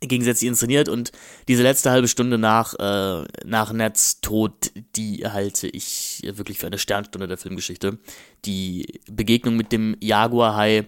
[0.00, 1.12] gegensätzlich inszeniert und
[1.48, 6.78] diese letzte halbe Stunde nach, äh, nach Neds Tod, die halte ich wirklich für eine
[6.78, 7.98] Sternstunde der Filmgeschichte.
[8.44, 10.86] Die Begegnung mit dem Jaguar-Hai,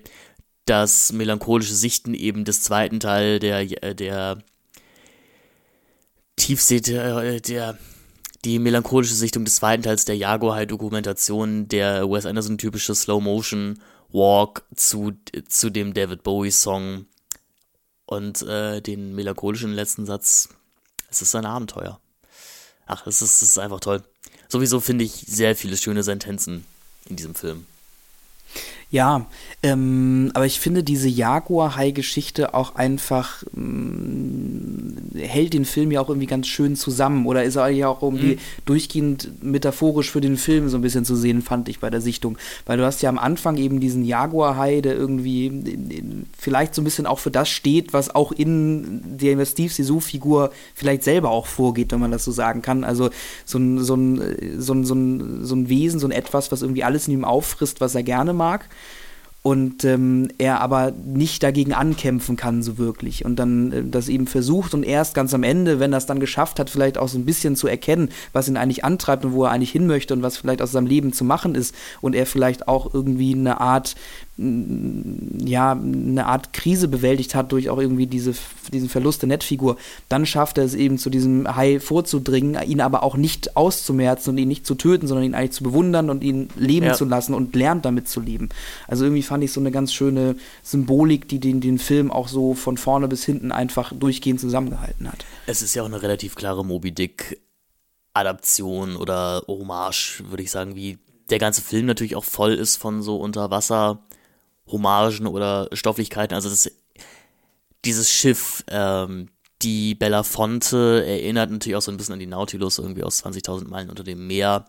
[0.67, 4.39] das melancholische Sichten eben des zweiten Teil der, der
[6.37, 7.79] Tiefsee, der, äh, der,
[8.45, 15.13] die melancholische Sichtung des zweiten Teils der Jaguar-Dokumentation, der Wes Anderson-typische Slow-Motion-Walk zu,
[15.49, 17.07] zu dem David Bowie-Song
[18.07, 20.51] und äh, den melancholischen letzten Satz.
[21.11, 22.01] Es ist ein Abenteuer.
[22.87, 24.03] Ach, es ist, es ist einfach toll.
[24.49, 26.65] Sowieso finde ich sehr viele schöne Sentenzen
[27.07, 27.67] in diesem Film.
[28.89, 29.27] Ja,
[29.65, 36.29] ähm, aber ich finde diese Jaguar-Hai-Geschichte auch einfach ähm, hält den Film ja auch irgendwie
[36.29, 38.41] ganz schön zusammen oder ist ja auch irgendwie mhm.
[38.65, 42.39] durchgehend metaphorisch für den Film so ein bisschen zu sehen, fand ich bei der Sichtung.
[42.65, 46.81] Weil du hast ja am Anfang eben diesen Jaguar-Hai, der irgendwie in, in, vielleicht so
[46.81, 51.47] ein bisschen auch für das steht, was auch in der Steve Sisu-Figur vielleicht selber auch
[51.47, 52.85] vorgeht, wenn man das so sagen kann.
[52.85, 53.11] Also
[53.45, 56.63] so ein, so ein, so ein, so ein, so ein Wesen, so ein Etwas, was
[56.63, 58.69] irgendwie alles in ihm auffrisst, was er gerne mag.
[59.47, 63.25] Und ähm, er aber nicht dagegen ankämpfen kann so wirklich.
[63.25, 66.19] Und dann äh, das eben versucht und erst ganz am Ende, wenn er es dann
[66.19, 69.45] geschafft hat, vielleicht auch so ein bisschen zu erkennen, was ihn eigentlich antreibt und wo
[69.45, 71.77] er eigentlich hin möchte und was vielleicht aus seinem Leben zu machen ist.
[72.01, 73.95] Und er vielleicht auch irgendwie eine Art
[74.39, 78.35] ja, eine Art Krise bewältigt hat durch auch irgendwie diese,
[78.71, 79.79] diesen Verlust der Nettfigur,
[80.11, 84.39] dann schafft er es eben zu diesem Hai vorzudringen, ihn aber auch nicht auszumerzen und
[84.39, 86.93] ihn nicht zu töten, sondern ihn eigentlich zu bewundern und ihn leben ja.
[86.93, 88.51] zu lassen und lernt damit zu leben.
[88.87, 92.53] Also irgendwie fand ich so eine ganz schöne Symbolik, die den, den Film auch so
[92.53, 95.25] von vorne bis hinten einfach durchgehend zusammengehalten hat.
[95.47, 97.41] Es ist ja auch eine relativ klare Moby Dick
[98.13, 100.99] Adaption oder Hommage, würde ich sagen, wie
[101.31, 104.01] der ganze Film natürlich auch voll ist von so Unterwasser-
[104.71, 106.35] Hommagen oder Stofflichkeiten.
[106.35, 106.71] Also das,
[107.85, 109.29] dieses Schiff, ähm,
[109.63, 113.91] die Belafonte erinnert natürlich auch so ein bisschen an die Nautilus, irgendwie aus 20.000 Meilen
[113.91, 114.67] unter dem Meer.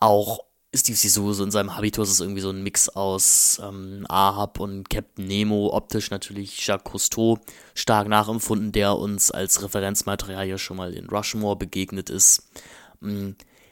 [0.00, 0.40] Auch
[0.74, 4.90] Steve Zissou, so in seinem Habitus ist irgendwie so ein Mix aus ähm, Ahab und
[4.90, 7.38] Captain Nemo, optisch natürlich Jacques Cousteau
[7.74, 12.50] stark nachempfunden, der uns als Referenzmaterial ja schon mal in Rushmore begegnet ist.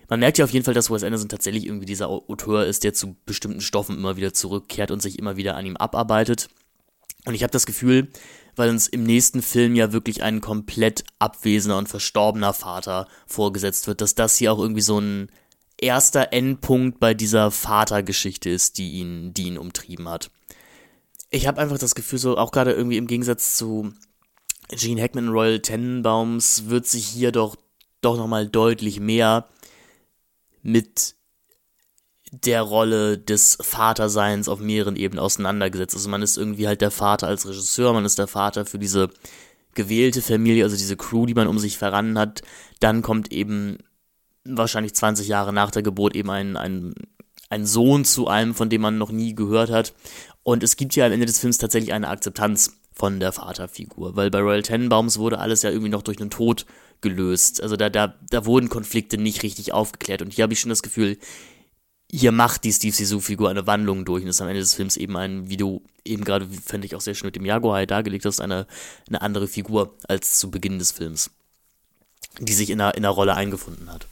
[0.08, 2.94] Man merkt ja auf jeden Fall, dass Wes Anderson tatsächlich irgendwie dieser Autor ist, der
[2.94, 6.48] zu bestimmten Stoffen immer wieder zurückkehrt und sich immer wieder an ihm abarbeitet.
[7.24, 8.08] Und ich habe das Gefühl,
[8.54, 14.00] weil uns im nächsten Film ja wirklich ein komplett abwesender und verstorbener Vater vorgesetzt wird,
[14.00, 15.28] dass das hier auch irgendwie so ein
[15.78, 20.30] erster Endpunkt bei dieser Vatergeschichte ist, die ihn, die ihn umtrieben hat.
[21.30, 23.92] Ich habe einfach das Gefühl, so auch gerade irgendwie im Gegensatz zu
[24.70, 27.56] Gene Hackman und Royal Tenenbaums wird sich hier doch
[28.00, 29.48] doch nochmal deutlich mehr
[30.66, 31.14] mit
[32.32, 35.94] der Rolle des Vaterseins auf mehreren Ebenen auseinandergesetzt.
[35.94, 39.10] Also man ist irgendwie halt der Vater als Regisseur, man ist der Vater für diese
[39.74, 42.42] gewählte Familie, also diese Crew, die man um sich verrannen hat.
[42.80, 43.78] Dann kommt eben
[44.44, 46.94] wahrscheinlich 20 Jahre nach der Geburt eben ein, ein,
[47.48, 49.94] ein Sohn zu einem, von dem man noch nie gehört hat.
[50.42, 54.30] Und es gibt ja am Ende des Films tatsächlich eine Akzeptanz von der Vaterfigur, weil
[54.30, 56.64] bei Royal Tenenbaums wurde alles ja irgendwie noch durch einen Tod
[57.02, 57.62] gelöst.
[57.62, 60.22] Also da, da, da wurden Konflikte nicht richtig aufgeklärt.
[60.22, 61.18] Und hier habe ich schon das Gefühl,
[62.10, 65.14] hier macht die Steve Sisu-Figur eine Wandlung durch und ist am Ende des Films eben
[65.16, 68.40] ein, wie du eben gerade, fände ich auch sehr schön mit dem Jaguar dargelegt hast,
[68.40, 68.66] eine,
[69.08, 71.30] eine andere Figur als zu Beginn des Films,
[72.40, 74.06] die sich in einer, in einer Rolle eingefunden hat.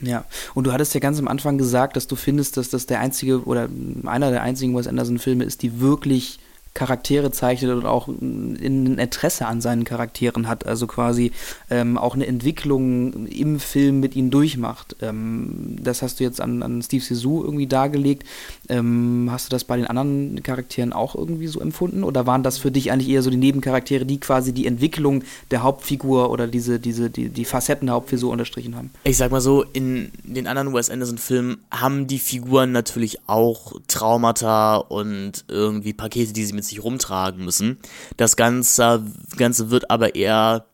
[0.00, 3.00] Ja, und du hattest ja ganz am Anfang gesagt, dass du findest, dass das der
[3.00, 3.68] einzige oder
[4.04, 6.38] einer der einzigen Wes Anderson-Filme ist, die wirklich
[6.74, 11.32] Charaktere zeichnet und auch ein Interesse an seinen Charakteren hat, also quasi
[11.70, 14.96] ähm, auch eine Entwicklung im Film mit ihnen durchmacht.
[15.02, 18.26] Ähm, das hast du jetzt an, an Steve Sisu irgendwie dargelegt.
[18.68, 22.04] Ähm, hast du das bei den anderen Charakteren auch irgendwie so empfunden?
[22.04, 25.62] Oder waren das für dich eigentlich eher so die Nebencharaktere, die quasi die Entwicklung der
[25.62, 28.90] Hauptfigur oder diese, diese, die, die Facetten der Hauptfigur unterstrichen haben?
[29.04, 34.76] Ich sag mal so, in den anderen Wes Anderson-Filmen haben die Figuren natürlich auch Traumata
[34.76, 37.78] und irgendwie Pakete, die sie mit mit sich rumtragen müssen.
[38.16, 39.04] Das Ganze,
[39.36, 40.66] Ganze wird aber eher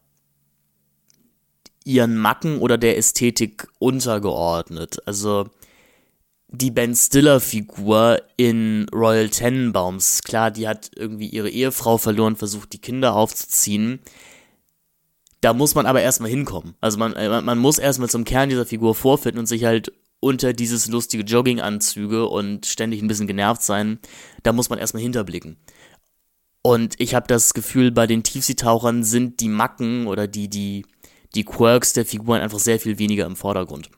[1.84, 4.98] ihren Macken oder der Ästhetik untergeordnet.
[5.06, 5.48] Also
[6.48, 12.80] die Ben Stiller-Figur in Royal Tenenbaums, klar, die hat irgendwie ihre Ehefrau verloren, versucht die
[12.80, 14.00] Kinder aufzuziehen.
[15.40, 16.74] Da muss man aber erstmal hinkommen.
[16.80, 17.12] Also man,
[17.44, 22.26] man muss erstmal zum Kern dieser Figur vorfinden und sich halt unter dieses lustige Jogginganzüge
[22.26, 23.98] und ständig ein bisschen genervt sein,
[24.42, 25.56] da muss man erstmal hinterblicken.
[26.62, 30.84] Und ich habe das Gefühl, bei den Tiefseetauchern sind die Macken oder die, die,
[31.34, 33.90] die Quirks der Figuren einfach sehr viel weniger im Vordergrund.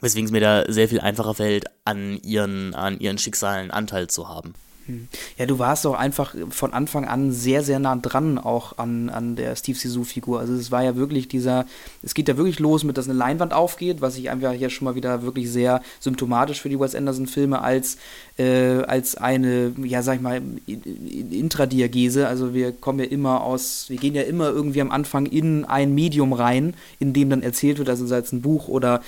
[0.00, 4.28] Weswegen es mir da sehr viel einfacher fällt, an ihren, an ihren Schicksalen Anteil zu
[4.28, 4.54] haben.
[4.92, 5.08] Hm.
[5.38, 9.36] Ja, du warst auch einfach von Anfang an sehr, sehr nah dran auch an, an
[9.36, 10.40] der Steve Sisu-Figur.
[10.40, 11.64] Also es war ja wirklich dieser,
[12.02, 14.84] es geht ja wirklich los mit, dass eine Leinwand aufgeht, was ich einfach hier schon
[14.84, 17.96] mal wieder wirklich sehr symptomatisch für die Wes Anderson-Filme als,
[18.36, 22.28] äh, als eine, ja, sag ich mal, Intradiagese.
[22.28, 25.94] Also wir kommen ja immer aus, wir gehen ja immer irgendwie am Anfang in ein
[25.94, 29.00] Medium rein, in dem dann erzählt wird, also sei es ein Buch oder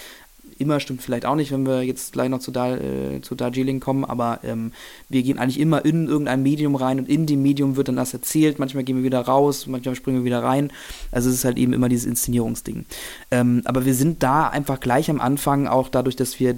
[0.59, 3.81] immer stimmt vielleicht auch nicht, wenn wir jetzt gleich noch zu, da, äh, zu Darjeeling
[3.81, 4.73] kommen, aber ähm,
[5.09, 8.13] wir gehen eigentlich immer in irgendein Medium rein und in dem Medium wird dann das
[8.13, 8.59] erzählt.
[8.59, 10.71] Manchmal gehen wir wieder raus, manchmal springen wir wieder rein.
[11.11, 12.85] Also es ist halt eben immer dieses Inszenierungsding.
[13.31, 16.55] Ähm, aber wir sind da einfach gleich am Anfang, auch dadurch, dass wir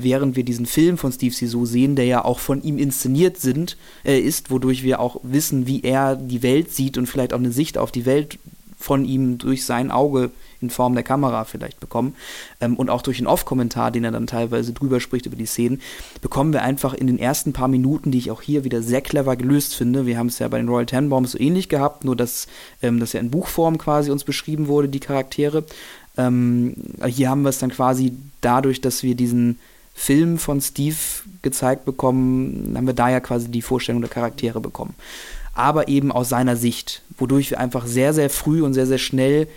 [0.00, 3.76] während wir diesen Film von Steve Sisu sehen, der ja auch von ihm inszeniert sind,
[4.04, 7.52] äh, ist, wodurch wir auch wissen, wie er die Welt sieht und vielleicht auch eine
[7.52, 8.38] Sicht auf die Welt
[8.78, 12.14] von ihm durch sein Auge in Form der Kamera vielleicht bekommen
[12.60, 15.80] ähm, und auch durch den Off-Kommentar, den er dann teilweise drüber spricht über die Szenen,
[16.20, 19.36] bekommen wir einfach in den ersten paar Minuten, die ich auch hier wieder sehr clever
[19.36, 20.06] gelöst finde.
[20.06, 22.46] Wir haben es ja bei den Royal Tenenbaums so ähnlich gehabt, nur dass
[22.82, 25.64] ähm, das ja in Buchform quasi uns beschrieben wurde, die Charaktere.
[26.16, 26.74] Ähm,
[27.06, 29.58] hier haben wir es dann quasi dadurch, dass wir diesen
[29.94, 30.96] Film von Steve
[31.42, 34.94] gezeigt bekommen, haben wir da ja quasi die Vorstellung der Charaktere bekommen.
[35.54, 39.48] Aber eben aus seiner Sicht, wodurch wir einfach sehr, sehr früh und sehr, sehr schnell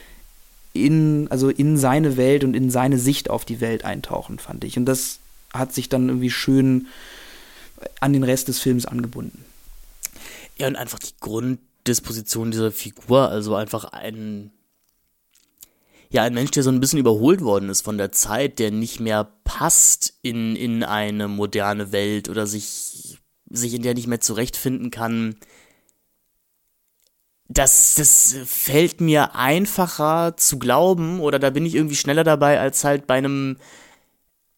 [0.73, 4.77] in, also in seine Welt und in seine Sicht auf die Welt eintauchen, fand ich.
[4.77, 5.19] Und das
[5.53, 6.87] hat sich dann irgendwie schön
[7.99, 9.43] an den Rest des Films angebunden.
[10.57, 14.51] Ja, und einfach die Grunddisposition dieser Figur, also einfach ein
[16.11, 18.99] ja, ein Mensch, der so ein bisschen überholt worden ist von der Zeit, der nicht
[18.99, 23.17] mehr passt in, in eine moderne Welt oder sich,
[23.49, 25.37] sich in der nicht mehr zurechtfinden kann.
[27.53, 32.83] Das, das fällt mir einfacher zu glauben oder da bin ich irgendwie schneller dabei als
[32.85, 33.57] halt bei einem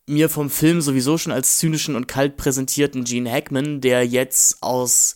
[0.05, 5.15] mir vom Film sowieso schon als zynischen und kalt präsentierten Gene Hackman, der jetzt aus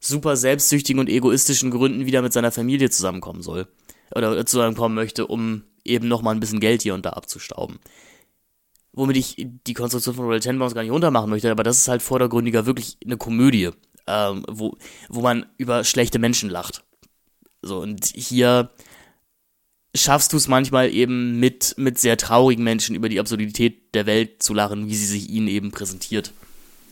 [0.00, 3.66] super selbstsüchtigen und egoistischen Gründen wieder mit seiner Familie zusammenkommen soll.
[4.14, 7.78] Oder zusammenkommen möchte, um eben nochmal ein bisschen Geld hier und da abzustauben.
[8.92, 12.00] Womit ich die Konstruktion von Royal Tenenbaums gar nicht runtermachen möchte, aber das ist halt
[12.00, 13.70] vordergründiger wirklich eine Komödie,
[14.06, 14.76] ähm, wo,
[15.10, 16.84] wo man über schlechte Menschen lacht.
[17.62, 18.70] So, und hier
[19.94, 24.42] schaffst du es manchmal eben mit, mit sehr traurigen Menschen über die Absurdität der Welt
[24.42, 26.32] zu lachen, wie sie sich ihnen eben präsentiert.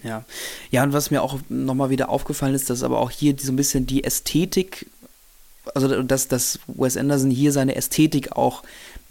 [0.03, 0.25] Ja.
[0.71, 3.57] Ja, und was mir auch nochmal wieder aufgefallen ist, dass aber auch hier so ein
[3.57, 4.87] bisschen die Ästhetik
[5.75, 8.63] also dass, dass Wes Anderson hier seine Ästhetik auch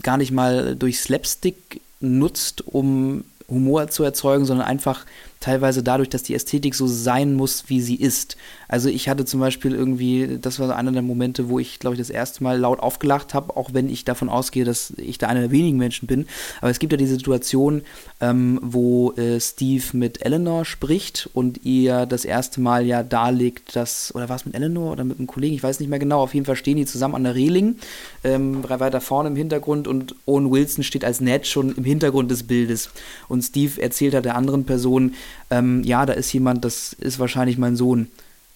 [0.02, 5.06] gar nicht mal durch Slapstick nutzt, um Humor zu erzeugen, sondern einfach
[5.46, 8.36] teilweise dadurch, dass die Ästhetik so sein muss, wie sie ist.
[8.68, 12.00] Also ich hatte zum Beispiel irgendwie, das war einer der Momente, wo ich, glaube ich,
[12.00, 15.42] das erste Mal laut aufgelacht habe, auch wenn ich davon ausgehe, dass ich da einer
[15.42, 16.26] der wenigen Menschen bin.
[16.62, 17.84] Aber es gibt ja diese Situation,
[18.22, 24.16] ähm, wo äh, Steve mit Eleanor spricht und ihr das erste Mal ja darlegt, dass,
[24.16, 26.34] oder war es mit Eleanor oder mit einem Kollegen, ich weiß nicht mehr genau, auf
[26.34, 27.76] jeden Fall stehen die zusammen an der Reling,
[28.24, 32.44] ähm, weiter vorne im Hintergrund und Owen Wilson steht als Ned schon im Hintergrund des
[32.44, 32.90] Bildes.
[33.28, 35.14] Und Steve erzählt halt der anderen Person,
[35.50, 38.08] ähm, ja, da ist jemand, das ist wahrscheinlich mein Sohn.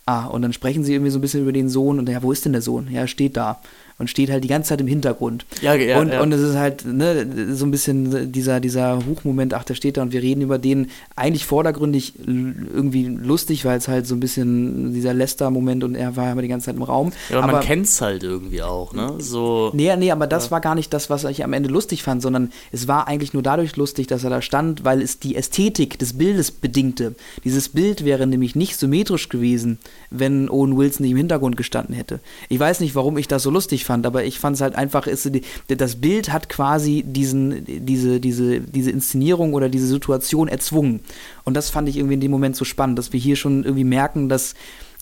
[0.05, 2.31] Ah, und dann sprechen sie irgendwie so ein bisschen über den Sohn und ja, wo
[2.31, 2.89] ist denn der Sohn?
[2.91, 3.61] Ja, er steht da
[3.99, 5.45] und steht halt die ganze Zeit im Hintergrund.
[5.61, 6.21] Ja, ja, und, ja.
[6.21, 10.01] und es ist halt ne, so ein bisschen dieser, dieser Huchmoment, ach, der steht da
[10.01, 14.93] und wir reden über den eigentlich vordergründig irgendwie lustig, weil es halt so ein bisschen
[14.93, 17.11] dieser Lester-Moment und er war ja immer die ganze Zeit im Raum.
[17.29, 19.15] Ja, aber man kennt es halt irgendwie auch, ne?
[19.19, 19.71] So.
[19.73, 22.51] Nee, nee, aber das war gar nicht das, was ich am Ende lustig fand, sondern
[22.71, 26.17] es war eigentlich nur dadurch lustig, dass er da stand, weil es die Ästhetik des
[26.17, 27.15] Bildes bedingte.
[27.43, 29.77] Dieses Bild wäre nämlich nicht symmetrisch gewesen,
[30.09, 32.21] wenn Owen Wilson nicht im Hintergrund gestanden hätte.
[32.47, 35.07] Ich weiß nicht, warum ich das so lustig fand, aber ich fand es halt einfach,
[35.07, 35.29] ist,
[35.67, 41.01] das Bild hat quasi diesen, diese, diese, diese Inszenierung oder diese Situation erzwungen.
[41.43, 43.83] Und das fand ich irgendwie in dem Moment so spannend, dass wir hier schon irgendwie
[43.83, 44.55] merken, dass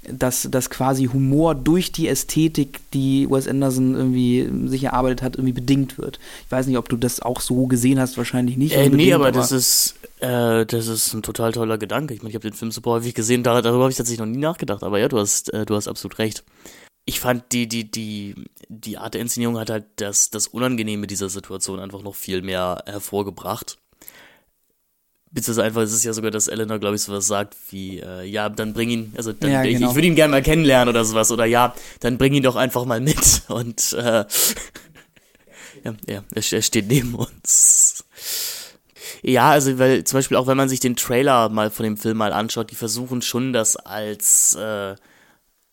[0.09, 5.53] dass, dass quasi Humor durch die Ästhetik, die Wes Anderson irgendwie sich erarbeitet hat, irgendwie
[5.53, 6.19] bedingt wird.
[6.45, 8.75] Ich weiß nicht, ob du das auch so gesehen hast, wahrscheinlich nicht.
[8.75, 12.13] Äh, nee, aber, aber das ist äh, das ist ein total toller Gedanke.
[12.13, 14.37] Ich meine, ich habe den Film super häufig gesehen, darüber habe ich tatsächlich noch nie
[14.37, 16.43] nachgedacht, aber ja, du hast, äh, du hast absolut recht
[17.07, 18.35] ich fand die, die, die,
[18.67, 22.83] die Art der Inszenierung hat halt das, das Unangenehme dieser Situation einfach noch viel mehr
[22.85, 23.77] hervorgebracht.
[25.31, 28.49] Beziehungsweise einfach, es ist ja sogar, dass Eleanor, glaube ich, sowas sagt wie, äh, ja,
[28.49, 29.77] dann bring ihn, also dann, ja, genau.
[29.77, 32.57] ich, ich würde ihn gerne mal kennenlernen oder sowas, oder ja, dann bring ihn doch
[32.57, 33.43] einfach mal mit.
[33.47, 34.25] Und äh,
[35.85, 38.03] ja, ja, er, er steht neben uns.
[39.21, 42.17] Ja, also weil zum Beispiel auch wenn man sich den Trailer mal von dem Film
[42.17, 44.95] mal anschaut, die versuchen schon das als äh,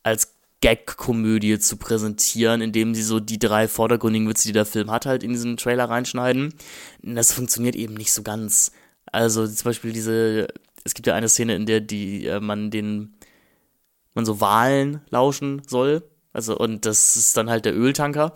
[0.05, 0.34] als
[0.65, 5.23] Gag-Komödie zu präsentieren, indem sie so die drei vordergründigen Witze, die der Film hat, halt
[5.23, 6.55] in diesen Trailer reinschneiden.
[7.03, 8.73] Das funktioniert eben nicht so ganz.
[9.05, 10.49] Also zum Beispiel diese,
[10.83, 13.13] es gibt ja eine Szene, in der die äh, man den,
[14.15, 16.03] man so Wahlen lauschen soll.
[16.33, 18.33] Also, und das ist dann halt der Öltanker.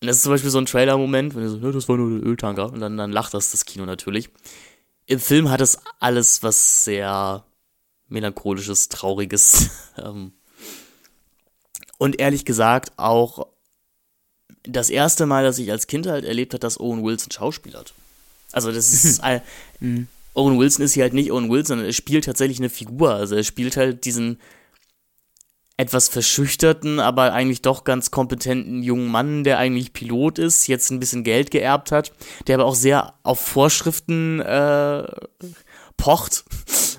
[0.00, 2.18] Und das ist zum Beispiel so ein Trailer-Moment, wenn ihr so, ja, das war nur
[2.18, 2.72] der Öltanker.
[2.72, 4.30] Und dann, dann lacht das das Kino natürlich.
[5.04, 7.44] Im Film hat es alles was sehr
[8.08, 9.68] melancholisches, trauriges.
[9.96, 10.32] Ähm,
[12.04, 13.46] und ehrlich gesagt auch
[14.62, 17.94] das erste Mal, dass ich als Kind halt erlebt habe, dass Owen Wilson schauspielert.
[18.52, 19.22] Also das ist
[19.80, 20.08] mhm.
[20.34, 23.14] Owen Wilson ist hier halt nicht Owen Wilson, sondern er spielt tatsächlich eine Figur.
[23.14, 24.38] Also er spielt halt diesen
[25.78, 31.00] etwas verschüchterten, aber eigentlich doch ganz kompetenten jungen Mann, der eigentlich Pilot ist, jetzt ein
[31.00, 32.12] bisschen Geld geerbt hat,
[32.46, 35.04] der aber auch sehr auf Vorschriften äh,
[35.96, 36.44] pocht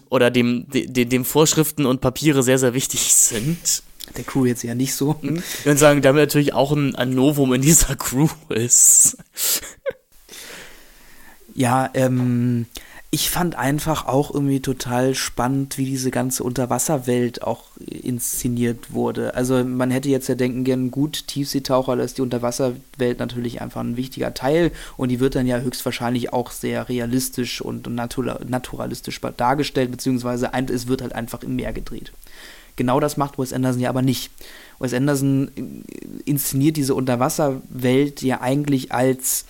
[0.10, 3.84] oder dem, de, dem Vorschriften und Papiere sehr, sehr wichtig sind
[4.18, 5.16] der Crew jetzt ja nicht so.
[5.22, 5.38] Mhm.
[5.60, 9.18] Ich würde sagen, damit natürlich auch ein, ein Novum in dieser Crew ist.
[11.54, 12.66] ja, ähm,
[13.16, 19.36] ich fand einfach auch irgendwie total spannend, wie diese ganze Unterwasserwelt auch inszeniert wurde.
[19.36, 23.80] Also man hätte jetzt ja denken gern, gut, Tiefseetaucher, da ist die Unterwasserwelt natürlich einfach
[23.80, 29.92] ein wichtiger Teil und die wird dann ja höchstwahrscheinlich auch sehr realistisch und naturalistisch dargestellt,
[29.92, 32.12] beziehungsweise es wird halt einfach im Meer gedreht.
[32.76, 34.32] Genau das macht Wes Anderson ja aber nicht.
[34.80, 35.84] Wes Anderson
[36.26, 39.46] inszeniert diese Unterwasserwelt ja eigentlich als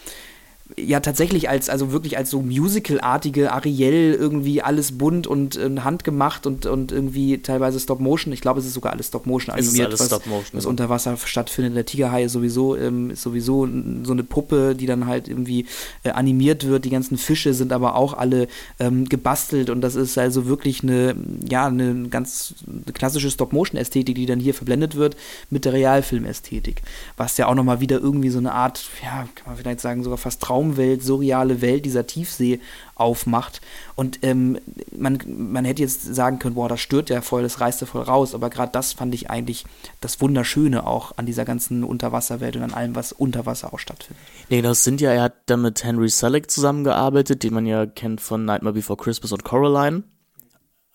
[0.78, 6.48] ja tatsächlich als, also wirklich als so Musical-artige Ariel irgendwie alles bunt und äh, handgemacht
[6.48, 8.34] und, und irgendwie teilweise Stop-Motion.
[8.34, 10.70] Ich glaube, es ist sogar alles Stop-Motion animiert, was, Stop was ja.
[10.70, 11.76] unter Wasser stattfindet.
[11.76, 13.68] Der Tigerhai ist sowieso, ähm, ist sowieso
[14.04, 15.68] so eine Puppe, die dann halt irgendwie
[16.04, 16.84] äh, animiert wird.
[16.86, 18.48] Die ganzen Fische sind aber auch alle
[18.80, 21.16] ähm, gebastelt und das ist also wirklich eine,
[21.48, 22.56] ja, eine ganz
[22.96, 25.16] klassische Stop-Motion-Ästhetik, die dann hier verblendet wird
[25.52, 26.82] mit der Realfilm-Ästhetik.
[27.18, 30.18] Was ja auch nochmal wieder irgendwie so eine Art, ja, kann man vielleicht sagen, sogar
[30.18, 32.62] fast Traum Traumwelt, surreale Welt dieser Tiefsee
[32.96, 33.60] aufmacht.
[33.96, 34.58] Und ähm,
[34.98, 38.04] man, man hätte jetzt sagen können, boah, das stört ja voll, das reißt ja voll
[38.04, 38.34] raus.
[38.34, 39.66] Aber gerade das fand ich eigentlich
[40.00, 44.24] das Wunderschöne auch an dieser ganzen Unterwasserwelt und an allem, was unter Wasser auch stattfindet.
[44.50, 48.22] Nee, das sind ja, er hat da mit Henry Selick zusammengearbeitet, den man ja kennt
[48.22, 50.04] von Nightmare Before Christmas und Coraline.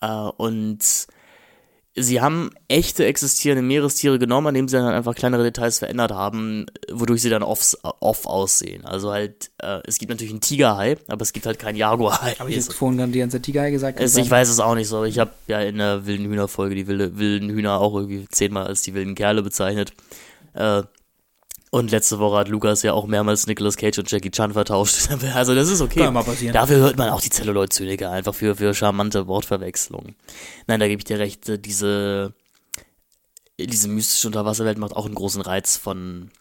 [0.01, 0.79] Äh, und
[1.95, 6.65] sie haben echte existierende Meerestiere genommen, an dem sie dann einfach kleinere Details verändert haben,
[6.91, 8.85] wodurch sie dann off, off aussehen.
[8.85, 12.35] Also halt, äh, es gibt natürlich einen Tigerhai, aber es gibt halt keinen Jaguarhai.
[12.39, 13.99] Habe ich jetzt vorhin die ganze Tigerhai gesagt?
[13.99, 15.03] Es, ich weiß es auch nicht so.
[15.03, 18.83] Ich habe ja in der wilden Hühnerfolge die wilde, wilden Hühner auch irgendwie zehnmal als
[18.83, 19.93] die wilden Kerle bezeichnet.
[20.53, 20.83] Äh,
[21.71, 25.09] und letzte Woche hat Lukas ja auch mehrmals Nicolas Cage und Jackie Chan vertauscht.
[25.33, 26.01] Also das ist okay.
[26.01, 26.53] Kann mal passieren.
[26.53, 30.15] Dafür hört man auch die Celluloid-Zyniker einfach für, für charmante Wortverwechslungen.
[30.67, 31.49] Nein, da gebe ich dir recht.
[31.65, 32.33] Diese,
[33.57, 36.31] diese mystische Unterwasserwelt macht auch einen großen Reiz von,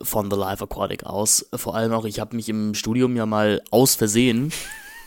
[0.00, 1.46] von The Life Aquatic aus.
[1.54, 4.50] Vor allem auch, ich habe mich im Studium ja mal aus Versehen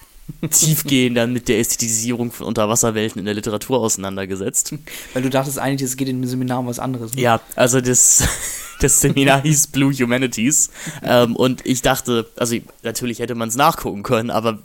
[0.52, 4.76] tiefgehend dann mit der Ästhetisierung von Unterwasserwelten in der Literatur auseinandergesetzt.
[5.14, 7.16] Weil du dachtest eigentlich, es geht in dem Seminar um was anderes.
[7.16, 7.22] Ne?
[7.22, 8.28] Ja, also das,
[8.84, 10.70] das Seminar hieß Blue Humanities.
[11.04, 14.60] ähm, und ich dachte, also natürlich hätte man es nachgucken können, aber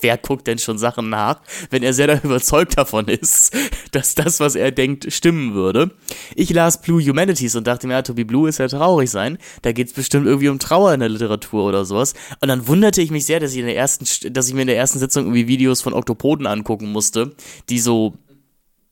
[0.00, 1.40] wer guckt denn schon Sachen nach,
[1.70, 3.56] wenn er sehr überzeugt davon ist,
[3.92, 5.90] dass das, was er denkt, stimmen würde.
[6.34, 9.38] Ich las Blue Humanities und dachte mir, ja, To Blue ist ja traurig sein.
[9.62, 12.14] Da geht es bestimmt irgendwie um Trauer in der Literatur oder sowas.
[12.40, 14.68] Und dann wunderte ich mich sehr, dass ich in der ersten, dass ich mir in
[14.68, 17.34] der ersten Sitzung irgendwie Videos von Oktopoden angucken musste,
[17.68, 18.14] die so,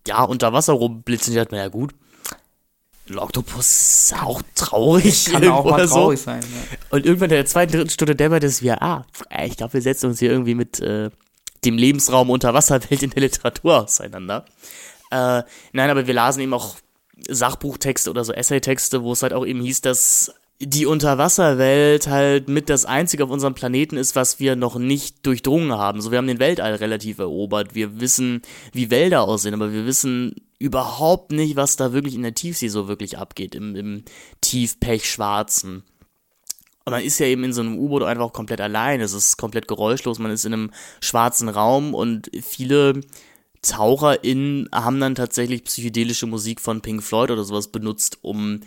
[0.06, 1.32] ja, unter Wasser rumblitzen.
[1.32, 1.94] Ich dachte mir, ja gut,
[3.08, 5.26] ein Oktopus ist auch traurig.
[5.26, 6.24] Kann auch mal traurig so.
[6.24, 6.40] sein.
[6.40, 6.78] Ja.
[6.90, 9.04] Und irgendwann in der zweiten, dritten Stunde dämmert es wir, ah,
[9.44, 11.10] ich glaube, wir setzen uns hier irgendwie mit äh,
[11.64, 14.46] dem Lebensraum Unterwasserwelt in der Literatur auseinander.
[15.10, 15.42] Äh,
[15.72, 16.76] nein, aber wir lasen eben auch
[17.28, 22.70] Sachbuchtexte oder so Essaytexte, wo es halt auch eben hieß, dass die Unterwasserwelt halt mit
[22.70, 26.00] das einzige auf unserem Planeten ist, was wir noch nicht durchdrungen haben.
[26.00, 27.74] So, wir haben den Weltall relativ erobert.
[27.74, 28.42] Wir wissen,
[28.72, 32.88] wie Wälder aussehen, aber wir wissen überhaupt nicht, was da wirklich in der Tiefsee so
[32.88, 34.04] wirklich abgeht, im, im
[34.40, 35.82] Tiefpechschwarzen.
[36.86, 39.00] Und man ist ja eben in so einem U-Boot einfach komplett allein.
[39.00, 40.18] Es ist komplett geräuschlos.
[40.18, 43.00] Man ist in einem schwarzen Raum und viele
[43.62, 48.60] TaucherInnen haben dann tatsächlich psychedelische Musik von Pink Floyd oder sowas benutzt, um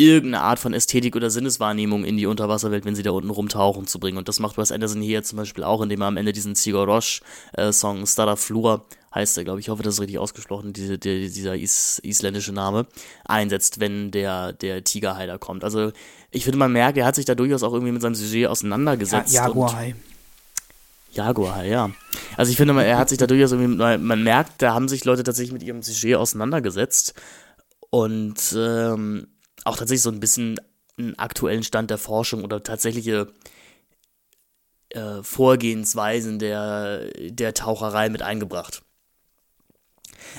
[0.00, 4.00] irgendeine Art von Ästhetik oder Sinneswahrnehmung in die Unterwasserwelt, wenn sie da unten rumtauchen, zu
[4.00, 4.16] bringen.
[4.16, 6.86] Und das macht Wes Anderson hier zum Beispiel auch, indem er am Ende diesen Sigur
[6.86, 10.98] Roche-Song äh, Stada Flur, heißt er, glaube ich, ich hoffe, das ist richtig ausgesprochen, diese,
[10.98, 12.86] der, dieser is, isländische Name,
[13.26, 15.64] einsetzt, wenn der, der Tigerhai kommt.
[15.64, 15.92] Also
[16.30, 19.34] ich finde, man merkt, er hat sich da durchaus auch irgendwie mit seinem Sujet auseinandergesetzt.
[19.34, 19.94] Ja, Jaguarhai.
[21.12, 21.90] Jaguar, ja.
[22.36, 25.24] Also ich finde, er hat sich da durchaus irgendwie, man merkt, da haben sich Leute
[25.24, 27.14] tatsächlich mit ihrem Sujet auseinandergesetzt.
[27.90, 29.26] Und ähm,
[29.70, 30.60] auch tatsächlich so ein bisschen
[30.98, 33.32] einen aktuellen Stand der Forschung oder tatsächliche
[34.90, 38.82] äh, Vorgehensweisen der, der Taucherei mit eingebracht.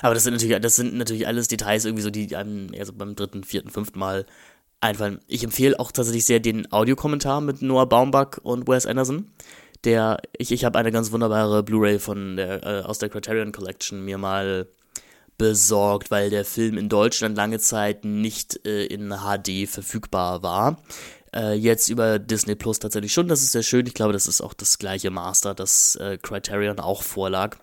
[0.01, 2.93] Aber das sind natürlich, das sind natürlich alles Details irgendwie so, die einem eher so
[2.93, 4.25] beim dritten, vierten, fünften Mal
[4.79, 5.19] einfallen.
[5.27, 9.31] Ich empfehle auch tatsächlich sehr den Audiokommentar mit Noah Baumbach und Wes Anderson.
[9.83, 14.05] Der, ich, ich habe eine ganz wunderbare Blu-ray von der, äh, aus der Criterion Collection
[14.05, 14.67] mir mal
[15.41, 20.77] besorgt, weil der Film in Deutschland lange Zeit nicht äh, in HD verfügbar war.
[21.33, 23.87] Äh, jetzt über Disney Plus tatsächlich schon, das ist sehr schön.
[23.87, 27.57] Ich glaube, das ist auch das gleiche Master, das äh, Criterion auch vorlag.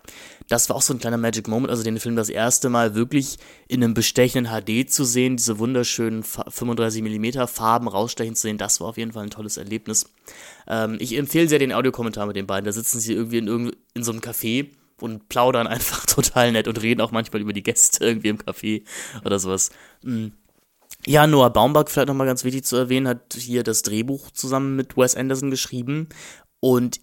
[0.49, 3.37] Das war auch so ein kleiner Magic Moment, also den Film das erste Mal wirklich
[3.69, 8.89] in einem bestechenden HD zu sehen, diese wunderschönen 35mm Farben rausstechen zu sehen, das war
[8.89, 10.09] auf jeden Fall ein tolles Erlebnis.
[10.67, 14.03] Ähm, ich empfehle sehr den Audiokommentar mit den beiden, da sitzen sie irgendwie in, in
[14.03, 14.67] so einem Café
[15.03, 18.83] und plaudern einfach total nett und reden auch manchmal über die Gäste irgendwie im Café
[19.25, 19.71] oder sowas.
[20.03, 20.33] Hm.
[21.05, 24.97] Ja, Noah Baumbach, vielleicht nochmal ganz wichtig zu erwähnen, hat hier das Drehbuch zusammen mit
[24.97, 26.09] Wes Anderson geschrieben
[26.59, 26.99] und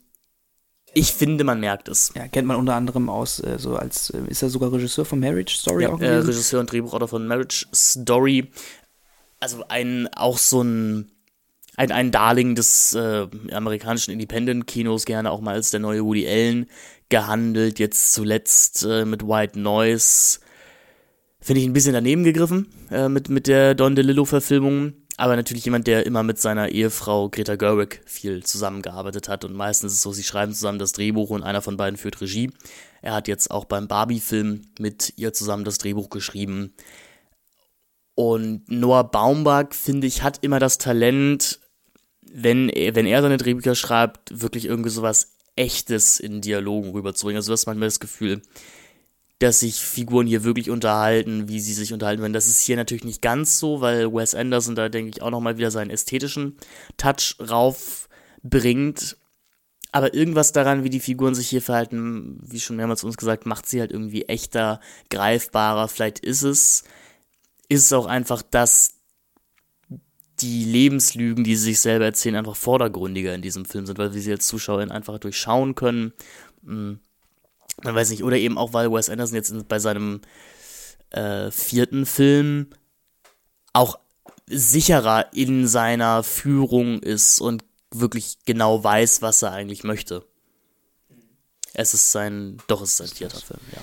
[0.99, 2.13] Ich finde, man merkt es.
[2.15, 5.21] Ja, kennt man unter anderem aus, äh, so als, äh, ist er sogar Regisseur von
[5.21, 6.25] Marriage Story ja, auch gewesen?
[6.25, 8.51] Äh, Regisseur und Drehbuchautor von Marriage Story.
[9.39, 11.13] Also ein, auch so ein,
[11.77, 16.67] ein, ein Darling des äh, amerikanischen Independent-Kinos, gerne auch mal als der neue Woody Allen
[17.09, 17.79] gehandelt.
[17.79, 20.41] Jetzt zuletzt äh, mit White Noise.
[21.41, 25.87] Finde ich ein bisschen daneben gegriffen äh, mit, mit der Don DeLillo-Verfilmung aber natürlich jemand,
[25.87, 30.13] der immer mit seiner Ehefrau Greta Gerwig viel zusammengearbeitet hat und meistens ist es so,
[30.13, 32.51] sie schreiben zusammen das Drehbuch und einer von beiden führt Regie.
[33.01, 36.75] Er hat jetzt auch beim Barbie-Film mit ihr zusammen das Drehbuch geschrieben.
[38.15, 41.61] Und Noah Baumbach, finde ich, hat immer das Talent,
[42.33, 47.39] wenn wenn er seine Drehbücher schreibt, wirklich irgendwie sowas Echtes in Dialogen rüberzubringen.
[47.39, 48.43] Also du hast manchmal das Gefühl,
[49.39, 52.33] dass sich Figuren hier wirklich unterhalten, wie sie sich unterhalten werden.
[52.33, 55.59] Das ist hier natürlich nicht ganz so, weil Wes Anderson da, denke ich, auch nochmal
[55.59, 56.57] wieder seinen ästhetischen
[56.97, 59.17] Touch raufbringt.
[59.93, 63.67] Aber irgendwas daran, wie die Figuren sich hier verhalten, wie schon mehrmals uns gesagt, macht
[63.67, 65.89] sie halt irgendwie echter, greifbarer.
[65.89, 66.85] Vielleicht ist es,
[67.69, 68.96] ist es auch einfach, dass
[70.41, 74.21] die Lebenslügen, die sie sich selber erzählen, einfach vordergründiger in diesem Film sind, weil wir
[74.21, 76.13] sie als Zuschauerin einfach durchschauen können.
[76.65, 77.01] Hm
[77.83, 80.21] man weiß nicht, oder eben auch, weil Wes Anderson jetzt bei seinem
[81.11, 82.69] äh, vierten Film
[83.73, 83.99] auch
[84.47, 90.25] sicherer in seiner Führung ist und wirklich genau weiß, was er eigentlich möchte.
[91.75, 93.83] Es ist sein, doch, es ist sein vierter Film, ja.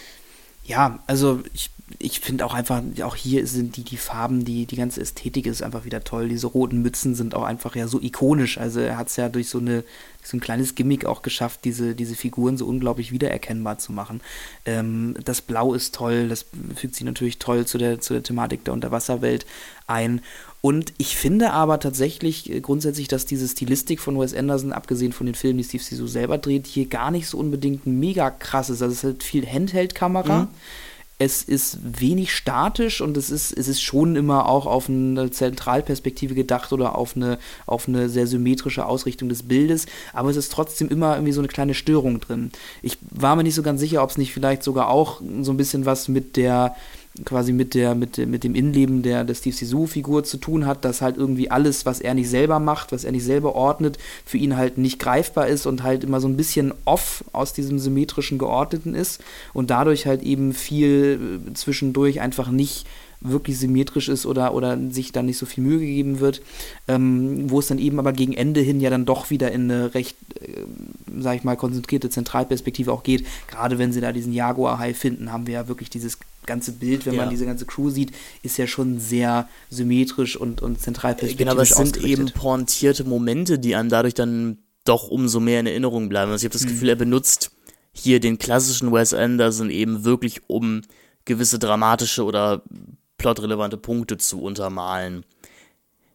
[0.66, 4.75] Ja, also ich, ich finde auch einfach, auch hier sind die, die Farben, die, die
[4.75, 6.29] ganze Ästhetik ist einfach wieder toll.
[6.29, 8.57] Diese roten Mützen sind auch einfach ja so ikonisch.
[8.57, 9.83] Also er hat es ja durch so eine
[10.25, 14.21] so ein kleines Gimmick auch geschafft, diese, diese Figuren so unglaublich wiedererkennbar zu machen.
[14.65, 18.63] Ähm, das Blau ist toll, das fügt sich natürlich toll zu der, zu der Thematik
[18.63, 19.45] der Unterwasserwelt
[19.85, 20.21] ein.
[20.61, 25.25] Und ich finde aber tatsächlich äh, grundsätzlich, dass diese Stilistik von Wes Anderson, abgesehen von
[25.25, 28.81] den Filmen, die Steve Sisu selber dreht, hier gar nicht so unbedingt mega krass ist.
[28.81, 30.43] Also es ist halt viel Handheld-Kamera.
[30.43, 30.47] Mhm
[31.24, 36.36] es ist wenig statisch und es ist, es ist schon immer auch auf eine Zentralperspektive
[36.36, 40.89] gedacht oder auf eine, auf eine sehr symmetrische Ausrichtung des Bildes, aber es ist trotzdem
[40.89, 42.51] immer irgendwie so eine kleine Störung drin.
[42.82, 45.57] Ich war mir nicht so ganz sicher, ob es nicht vielleicht sogar auch so ein
[45.57, 46.76] bisschen was mit der
[47.26, 51.01] quasi mit der, mit, mit dem Innenleben der, der Steve Sisu-Figur zu tun hat, dass
[51.01, 54.57] halt irgendwie alles, was er nicht selber macht, was er nicht selber ordnet, für ihn
[54.57, 58.95] halt nicht greifbar ist und halt immer so ein bisschen off aus diesem symmetrischen Geordneten
[58.95, 62.88] ist und dadurch halt eben viel äh, zwischendurch einfach nicht
[63.24, 66.41] wirklich symmetrisch ist oder, oder sich da nicht so viel Mühe gegeben wird,
[66.88, 69.93] ähm, wo es dann eben aber gegen Ende hin ja dann doch wieder in eine
[69.93, 70.65] recht, äh,
[71.19, 73.26] sag ich mal, konzentrierte Zentralperspektive auch geht.
[73.47, 77.13] Gerade wenn sie da diesen Jaguar-Hai finden, haben wir ja wirklich dieses ganze Bild, wenn
[77.13, 77.21] ja.
[77.21, 78.11] man diese ganze Crew sieht,
[78.41, 83.59] ist ja schon sehr symmetrisch und, und zentralperspektivisch Genau, aber es sind eben pointierte Momente,
[83.59, 86.32] die einem dadurch dann doch umso mehr in Erinnerung bleiben.
[86.32, 86.74] Also ich habe das mhm.
[86.74, 87.51] Gefühl, er benutzt
[87.93, 90.82] hier den klassischen Wes Anderson eben wirklich, um
[91.26, 92.63] gewisse dramatische oder
[93.24, 95.26] plotrelevante Punkte zu untermalen.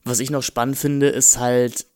[0.04, 1.86] Was ich noch spannend finde, ist halt,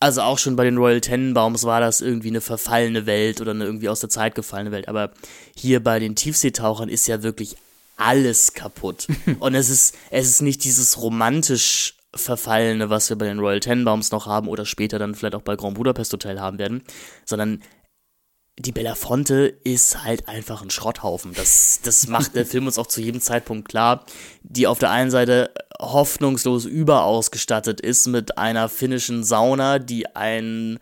[0.00, 3.64] also auch schon bei den Royal Tenenbaums war das irgendwie eine verfallene Welt oder eine
[3.64, 5.12] irgendwie aus der Zeit gefallene Welt, aber
[5.56, 7.56] hier bei den Tiefseetauchern ist ja wirklich
[7.96, 9.06] alles kaputt.
[9.38, 14.10] Und es ist, es ist nicht dieses romantisch verfallene, was wir bei den Royal Tenenbaums
[14.10, 16.82] noch haben oder später dann vielleicht auch bei Grand Budapest Hotel haben werden,
[17.24, 17.62] sondern
[18.58, 21.32] die Belafonte ist halt einfach ein Schrotthaufen.
[21.34, 24.04] Das, das macht der Film uns auch zu jedem Zeitpunkt klar.
[24.42, 30.78] Die auf der einen Seite hoffnungslos überausgestattet ist mit einer finnischen Sauna, die ein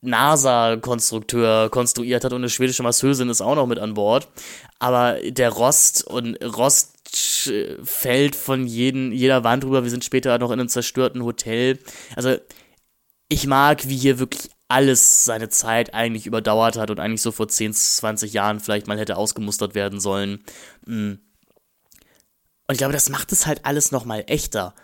[0.00, 4.28] NASA-Konstrukteur konstruiert hat und eine schwedische Masseusin ist auch noch mit an Bord.
[4.78, 6.94] Aber der Rost und Rost
[7.82, 9.82] fällt von jeden, jeder Wand rüber.
[9.82, 11.78] Wir sind später noch in einem zerstörten Hotel.
[12.16, 12.36] Also
[13.28, 17.48] ich mag, wie hier wirklich alles seine Zeit eigentlich überdauert hat und eigentlich so vor
[17.48, 20.44] 10, 20 Jahren vielleicht mal hätte ausgemustert werden sollen.
[20.86, 21.14] Mm.
[22.66, 24.74] Und ich glaube, das macht es halt alles nochmal echter.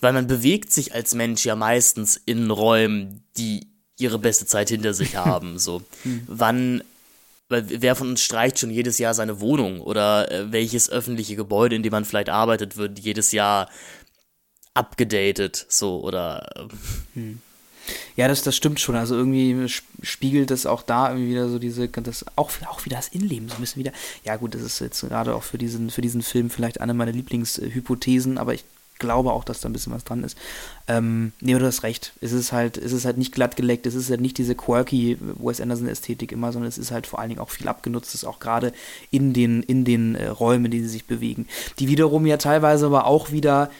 [0.00, 4.92] Weil man bewegt sich als Mensch ja meistens in Räumen, die ihre beste Zeit hinter
[4.92, 5.58] sich haben.
[5.60, 5.82] So.
[6.02, 6.24] Hm.
[6.26, 6.82] Wann,
[7.48, 9.80] weil wer von uns streicht schon jedes Jahr seine Wohnung?
[9.80, 13.70] Oder äh, welches öffentliche Gebäude, in dem man vielleicht arbeitet, wird jedes Jahr
[14.74, 15.64] abgedatet?
[15.68, 16.50] So, oder.
[16.56, 16.68] Äh,
[17.14, 17.42] hm.
[18.16, 18.96] Ja, das, das stimmt schon.
[18.96, 19.68] Also irgendwie
[20.02, 23.56] spiegelt das auch da irgendwie wieder so diese, das, auch, auch wieder das Innenleben so
[23.56, 23.92] ein bisschen wieder.
[24.24, 27.12] Ja, gut, das ist jetzt gerade auch für diesen, für diesen Film vielleicht eine meiner
[27.12, 28.64] Lieblingshypothesen, aber ich
[28.98, 30.36] glaube auch, dass da ein bisschen was dran ist.
[30.88, 32.12] Ähm, nee, du hast recht.
[32.20, 35.18] Es ist halt, es ist halt nicht glatt geleckt, es ist halt nicht diese quirky
[35.20, 38.72] Wes Anderson-Ästhetik immer, sondern es ist halt vor allen Dingen auch viel abgenutztes, auch gerade
[39.10, 41.46] in den, in den äh, Räumen, in denen sie sich bewegen.
[41.78, 43.70] Die wiederum ja teilweise aber auch wieder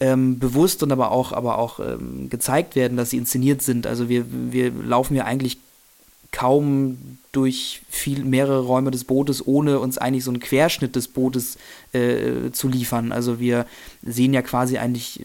[0.00, 3.86] ähm, bewusst und aber auch, aber auch ähm, gezeigt werden, dass sie inszeniert sind.
[3.86, 5.58] Also wir, wir laufen ja eigentlich
[6.32, 11.58] kaum durch viel mehrere Räume des Bootes, ohne uns eigentlich so einen Querschnitt des Bootes
[11.92, 13.12] äh, zu liefern.
[13.12, 13.66] Also wir
[14.02, 15.24] sehen ja quasi eigentlich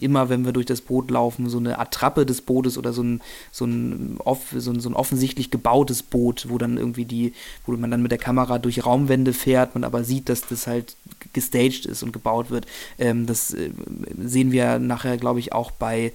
[0.00, 3.20] immer, wenn wir durch das Boot laufen, so eine Attrappe des Bootes oder so ein,
[3.50, 7.32] so ein, off, so ein, so ein offensichtlich gebautes Boot, wo dann irgendwie die,
[7.66, 10.94] wo man dann mit der Kamera durch Raumwände fährt, man aber sieht, dass das halt
[11.32, 12.66] gestaged ist und gebaut wird.
[12.96, 13.70] Ähm, das äh,
[14.22, 16.12] sehen wir nachher, glaube ich, auch bei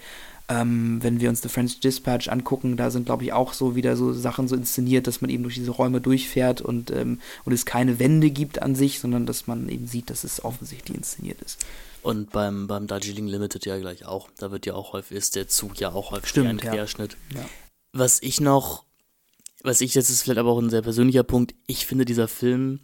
[0.47, 3.97] ähm, wenn wir uns The French Dispatch angucken, da sind, glaube ich, auch so wieder
[3.97, 7.65] so Sachen so inszeniert, dass man eben durch diese Räume durchfährt und, ähm, und es
[7.65, 11.65] keine Wände gibt an sich, sondern dass man eben sieht, dass es offensichtlich inszeniert ist.
[12.03, 14.29] Und beim, beim Darjeeling Limited ja gleich auch.
[14.37, 17.17] Da wird ja auch häufig, ist der Zug ja auch häufig Stimmt, ein Querschnitt.
[17.33, 17.39] Ja.
[17.39, 17.45] Ja.
[17.93, 18.83] Was ich noch,
[19.63, 22.81] was ich, das ist vielleicht aber auch ein sehr persönlicher Punkt, ich finde, dieser Film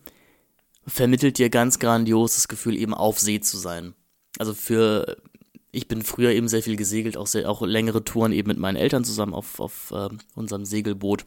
[0.87, 3.93] vermittelt dir ganz grandios das Gefühl, eben auf See zu sein.
[4.39, 5.17] Also für
[5.71, 8.75] ich bin früher eben sehr viel gesegelt, auch, sehr, auch längere Touren eben mit meinen
[8.75, 11.25] Eltern zusammen auf, auf äh, unserem Segelboot.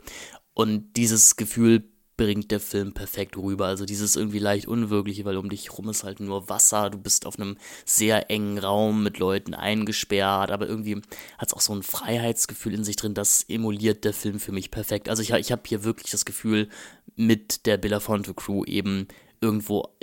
[0.53, 1.84] Und dieses Gefühl
[2.16, 3.66] bringt der Film perfekt rüber.
[3.66, 6.90] Also dieses irgendwie leicht Unwirkliche, weil um dich rum ist halt nur Wasser.
[6.90, 11.01] Du bist auf einem sehr engen Raum mit Leuten eingesperrt, aber irgendwie
[11.38, 13.14] hat es auch so ein Freiheitsgefühl in sich drin.
[13.14, 15.09] Das emuliert der Film für mich perfekt.
[15.09, 16.68] Also ich, ich habe hier wirklich das Gefühl,
[17.16, 19.09] mit der Belafonte Crew eben
[19.40, 19.93] irgendwo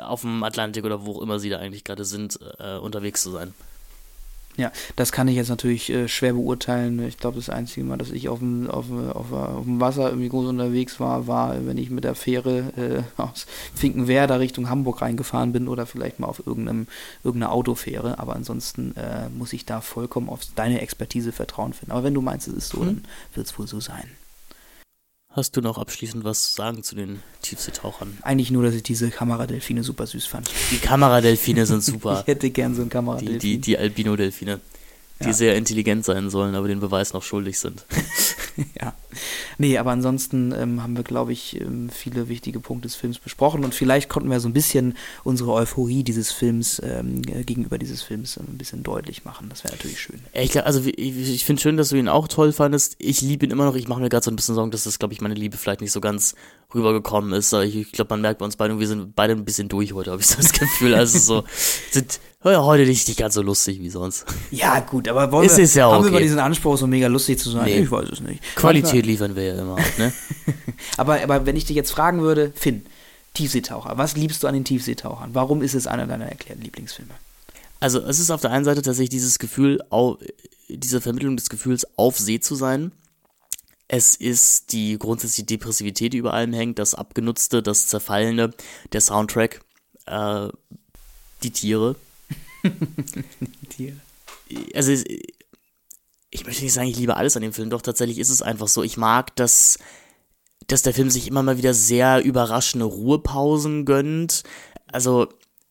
[0.00, 3.30] auf dem Atlantik oder wo auch immer sie da eigentlich gerade sind, äh, unterwegs zu
[3.30, 3.54] sein.
[4.56, 7.04] Ja, das kann ich jetzt natürlich äh, schwer beurteilen.
[7.04, 10.28] Ich glaube, das einzige Mal, dass ich auf dem, auf, auf, auf dem Wasser irgendwie
[10.28, 15.52] groß unterwegs war, war, wenn ich mit der Fähre äh, aus Finkenwerder Richtung Hamburg reingefahren
[15.52, 16.86] bin oder vielleicht mal auf irgendeinem,
[17.24, 18.20] irgendeiner Autofähre.
[18.20, 21.90] Aber ansonsten äh, muss ich da vollkommen auf deine Expertise Vertrauen finden.
[21.90, 22.86] Aber wenn du meinst, es ist so, hm.
[22.86, 24.08] dann wird es wohl so sein.
[25.36, 28.18] Hast du noch abschließend was zu sagen zu den Tiefseetauchern?
[28.22, 30.48] Eigentlich nur, dass ich diese Kameradelfine super süß fand.
[30.70, 32.20] Die Kameradelfine sind super.
[32.22, 33.40] ich hätte gern so einen Kameradelfin.
[33.40, 34.60] Die, die, die Albino-Delfine
[35.24, 35.32] die ja.
[35.34, 37.84] sehr intelligent sein sollen, aber den Beweis noch schuldig sind.
[38.80, 38.94] ja.
[39.58, 43.64] Nee, aber ansonsten ähm, haben wir, glaube ich, ähm, viele wichtige Punkte des Films besprochen
[43.64, 48.36] und vielleicht konnten wir so ein bisschen unsere Euphorie dieses Films ähm, gegenüber dieses Films
[48.36, 49.48] ein bisschen deutlich machen.
[49.48, 50.20] Das wäre natürlich schön.
[50.32, 52.96] Ich also ich, ich finde schön, dass du ihn auch toll fandest.
[52.98, 53.76] Ich liebe ihn immer noch.
[53.76, 55.80] Ich mache mir gerade so ein bisschen Sorgen, dass das, glaube ich, meine Liebe vielleicht
[55.80, 56.34] nicht so ganz
[56.74, 57.52] rübergekommen ist.
[57.52, 60.20] Ich, glaube, man merkt bei uns beiden, wir sind beide ein bisschen durch heute, habe
[60.20, 60.94] ich so das Gefühl.
[60.94, 61.44] Also so
[61.90, 64.26] sind ja, heute nicht, nicht ganz so lustig wie sonst.
[64.50, 66.12] Ja, gut, aber wollen wir, ja haben okay.
[66.12, 67.64] wir diesen Anspruch, so mega lustig zu sein?
[67.64, 67.80] Nee.
[67.80, 68.42] Ich weiß es nicht.
[68.54, 70.12] Qualität liefern wir ja immer, ne?
[70.98, 72.84] aber, aber wenn ich dich jetzt fragen würde, Finn,
[73.32, 75.30] Tiefseetaucher, was liebst du an den Tiefseetauchern?
[75.32, 77.14] Warum ist es einer deiner erklärten Lieblingsfilme?
[77.80, 79.80] Also, es ist auf der einen Seite tatsächlich dieses Gefühl,
[80.68, 82.92] diese Vermittlung des Gefühls, auf See zu sein.
[83.86, 88.52] Es ist die grundsätzliche Depressivität, die über allem hängt, das Abgenutzte, das Zerfallene,
[88.92, 89.60] der Soundtrack,
[90.06, 90.48] äh,
[91.42, 91.96] die Tiere,
[93.68, 93.96] Tiere.
[94.74, 98.42] Also, ich möchte nicht sagen, ich liebe alles an dem Film, doch tatsächlich ist es
[98.42, 98.82] einfach so.
[98.82, 99.78] Ich mag, dass,
[100.66, 104.42] dass der Film sich immer mal wieder sehr überraschende Ruhepausen gönnt.
[104.86, 105.28] Also,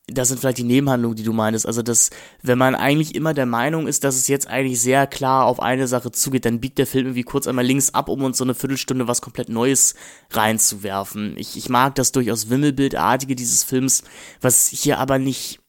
[0.08, 1.66] das sind vielleicht die Nebenhandlungen, die du meinst.
[1.66, 2.10] Also, dass,
[2.42, 5.88] wenn man eigentlich immer der Meinung ist, dass es jetzt eigentlich sehr klar auf eine
[5.88, 8.54] Sache zugeht, dann biegt der Film irgendwie kurz einmal links ab, um uns so eine
[8.54, 9.96] Viertelstunde was komplett Neues
[10.32, 11.38] reinzuwerfen.
[11.38, 14.04] Ich, ich mag das durchaus Wimmelbildartige dieses Films,
[14.42, 15.62] was hier aber nicht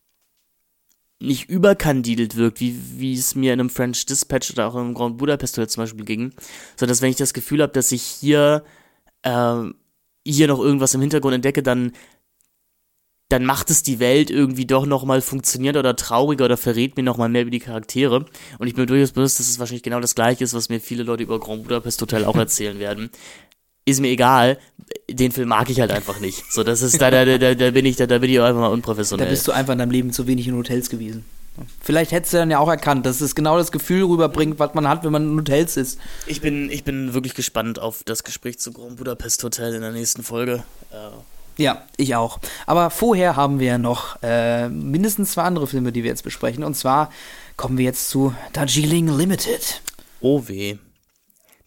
[1.21, 5.17] nicht überkandidelt wirkt, wie, wie es mir in einem French Dispatch oder auch im Grand
[5.17, 6.33] Budapest zum Beispiel ging,
[6.77, 8.65] sondern dass wenn ich das Gefühl habe, dass ich hier,
[9.23, 9.63] äh,
[10.27, 11.93] hier noch irgendwas im Hintergrund entdecke, dann,
[13.29, 17.29] dann macht es die Welt irgendwie doch nochmal funktioniert oder trauriger oder verrät mir nochmal
[17.29, 18.27] mehr über die Charaktere.
[18.59, 21.05] Und ich bin durchaus bewusst, dass es wahrscheinlich genau das gleiche ist, was mir viele
[21.05, 23.11] Leute über Grand Budapest Hotel auch erzählen werden
[23.85, 24.59] ist mir egal,
[25.11, 26.51] den Film mag ich halt einfach nicht.
[26.51, 28.69] So, das ist, da, da, da, da bin ich, da, da bin ich einfach mal
[28.69, 29.27] unprofessionell.
[29.27, 31.25] Da bist du einfach in deinem Leben zu wenig in Hotels gewesen.
[31.81, 34.89] Vielleicht hättest du dann ja auch erkannt, dass es genau das Gefühl rüberbringt, was man
[34.89, 36.01] hat, wenn man in Hotels ist.
[36.27, 39.93] Ich bin, ich bin wirklich gespannt auf das Gespräch zu Grand Budapest Hotel in der
[39.93, 40.65] nächsten Folge.
[40.91, 41.34] Äh.
[41.57, 42.39] Ja, ich auch.
[42.67, 46.65] Aber vorher haben wir noch äh, mindestens zwei andere Filme, die wir jetzt besprechen.
[46.65, 47.11] Und zwar
[47.57, 49.83] kommen wir jetzt zu Darjeeling Limited.
[50.21, 50.79] Oh weh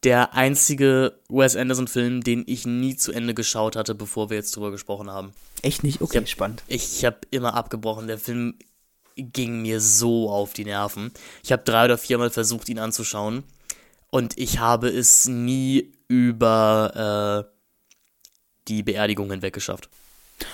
[0.04, 4.72] der einzige Wes Anderson-Film, den ich nie zu Ende geschaut hatte, bevor wir jetzt drüber
[4.72, 5.34] gesprochen haben.
[5.62, 6.02] Echt nicht?
[6.02, 6.64] Okay, ich hab, spannend.
[6.68, 8.08] Ich habe immer abgebrochen.
[8.08, 8.56] Der Film
[9.16, 11.12] ging mir so auf die Nerven.
[11.44, 13.44] Ich habe drei oder viermal versucht, ihn anzuschauen.
[14.10, 17.57] Und ich habe es nie über äh,
[18.68, 19.90] die Beerdigung hinweg geschafft.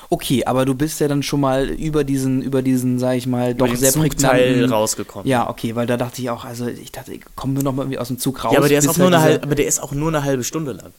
[0.09, 3.53] Okay, aber du bist ja dann schon mal über diesen, über diesen, sag ich mal,
[3.53, 5.27] doch sehr prägnanten rausgekommen.
[5.27, 8.07] Ja, okay, weil da dachte ich auch, also ich dachte, kommen wir noch mal aus
[8.07, 8.53] dem Zug raus.
[8.53, 10.43] Ja, aber der ist auch nur eine halbe, aber der ist auch nur eine halbe
[10.43, 10.93] Stunde lang.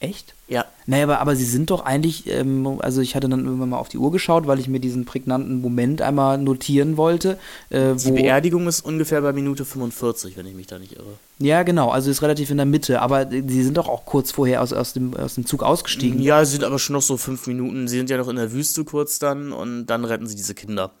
[0.00, 0.34] Echt?
[0.46, 0.64] Ja.
[0.86, 3.88] Naja, aber, aber sie sind doch eigentlich, ähm, also ich hatte dann irgendwann mal auf
[3.88, 7.36] die Uhr geschaut, weil ich mir diesen prägnanten Moment einmal notieren wollte.
[7.70, 11.18] Äh, die Beerdigung ist ungefähr bei Minute 45, wenn ich mich da nicht irre.
[11.40, 14.62] Ja, genau, also ist relativ in der Mitte, aber sie sind doch auch kurz vorher
[14.62, 16.20] aus, aus, dem, aus dem Zug ausgestiegen.
[16.20, 17.88] Ja, sie sind aber schon noch so fünf Minuten.
[17.88, 20.92] Sie sind ja noch in der Wüste kurz dann und dann retten sie diese Kinder.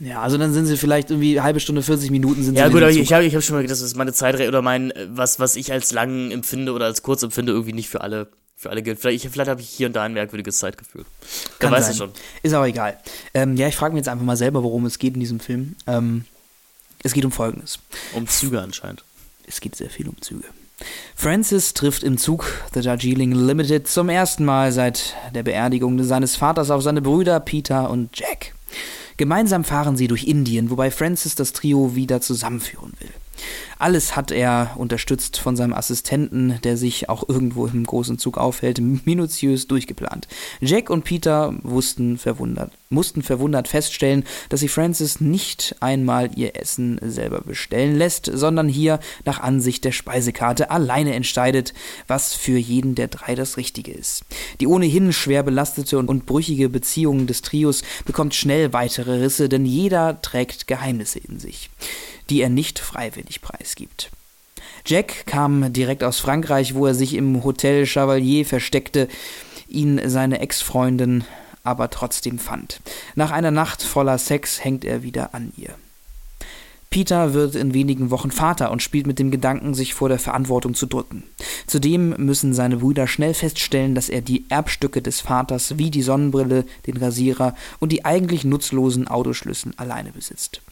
[0.00, 2.68] Ja, also dann sind sie vielleicht irgendwie eine halbe Stunde, 40 Minuten sind ja, sie.
[2.68, 4.62] Ja, gut, aber ich habe ich hab schon mal gedacht, das ist meine Zeit oder
[4.62, 8.28] mein, was, was ich als lang empfinde oder als kurz empfinde, irgendwie nicht für alle,
[8.56, 8.98] für alle gilt.
[8.98, 11.04] Vielleicht, vielleicht habe ich hier und da ein merkwürdiges Zeitgefühl.
[11.58, 11.96] Kann weiß sein.
[11.96, 12.10] schon.
[12.42, 12.98] Ist aber egal.
[13.34, 15.76] Ähm, ja, ich frage mich jetzt einfach mal selber, worum es geht in diesem Film.
[15.86, 16.24] Ähm,
[17.02, 17.78] es geht um Folgendes.
[18.14, 19.04] Um Züge anscheinend.
[19.46, 20.44] Es geht sehr viel um Züge.
[21.14, 26.70] Francis trifft im Zug The Darjeeling Limited zum ersten Mal seit der Beerdigung seines Vaters
[26.70, 28.54] auf seine Brüder Peter und Jack.
[29.20, 33.10] Gemeinsam fahren sie durch Indien, wobei Francis das Trio wieder zusammenführen will.
[33.80, 38.78] Alles hat er, unterstützt von seinem Assistenten, der sich auch irgendwo im großen Zug aufhält,
[38.78, 40.28] minutiös durchgeplant.
[40.60, 47.00] Jack und Peter wussten verwundert, mussten verwundert feststellen, dass sie Francis nicht einmal ihr Essen
[47.02, 51.72] selber bestellen lässt, sondern hier nach Ansicht der Speisekarte alleine entscheidet,
[52.06, 54.26] was für jeden der drei das Richtige ist.
[54.60, 60.20] Die ohnehin schwer belastete und brüchige Beziehung des Trios bekommt schnell weitere Risse, denn jeder
[60.20, 61.70] trägt Geheimnisse in sich
[62.30, 64.10] die er nicht freiwillig preisgibt.
[64.86, 69.08] Jack kam direkt aus Frankreich, wo er sich im Hotel Chevalier versteckte,
[69.68, 71.24] ihn seine Ex-Freundin
[71.62, 72.80] aber trotzdem fand.
[73.14, 75.74] Nach einer Nacht voller Sex hängt er wieder an ihr.
[76.88, 80.74] Peter wird in wenigen Wochen Vater und spielt mit dem Gedanken, sich vor der Verantwortung
[80.74, 81.22] zu drücken.
[81.66, 86.64] Zudem müssen seine Brüder schnell feststellen, dass er die Erbstücke des Vaters wie die Sonnenbrille,
[86.86, 90.62] den Rasierer und die eigentlich nutzlosen Autoschlüssel alleine besitzt.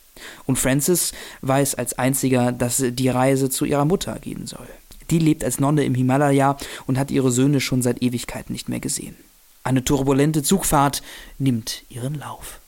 [0.46, 1.12] Und Francis
[1.42, 4.66] weiß als einziger, dass die Reise zu ihrer Mutter gehen soll.
[5.10, 6.56] Die lebt als Nonne im Himalaya
[6.86, 9.16] und hat ihre Söhne schon seit Ewigkeiten nicht mehr gesehen.
[9.64, 11.02] Eine turbulente Zugfahrt
[11.38, 12.60] nimmt ihren Lauf.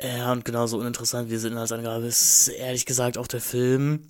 [0.00, 4.08] Ja, und genauso uninteressant wie diese Inhaltsangabe ist ehrlich gesagt auch der Film.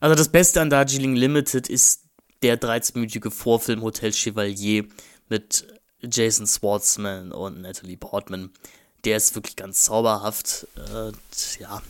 [0.00, 2.02] Also das Beste an Darjeeling Limited ist
[2.42, 4.84] der 13-minütige Vorfilm Hotel Chevalier
[5.28, 5.66] mit
[6.02, 8.50] Jason Schwartzman und Natalie Portman.
[9.06, 10.66] Der ist wirklich ganz zauberhaft.
[10.76, 11.12] Äh,
[11.62, 11.80] ja,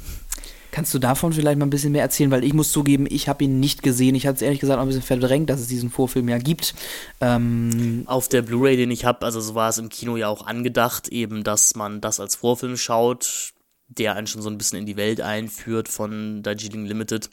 [0.77, 2.31] Kannst du davon vielleicht mal ein bisschen mehr erzählen?
[2.31, 4.15] Weil ich muss zugeben, ich habe ihn nicht gesehen.
[4.15, 6.75] Ich hatte es ehrlich gesagt auch ein bisschen verdrängt, dass es diesen Vorfilm ja gibt.
[7.23, 10.47] Ähm Auf der Blu-ray, den ich habe, also so war es im Kino ja auch
[10.47, 13.55] angedacht, eben, dass man das als Vorfilm schaut,
[13.89, 17.31] der einen schon so ein bisschen in die Welt einführt von Darjeeling Limited.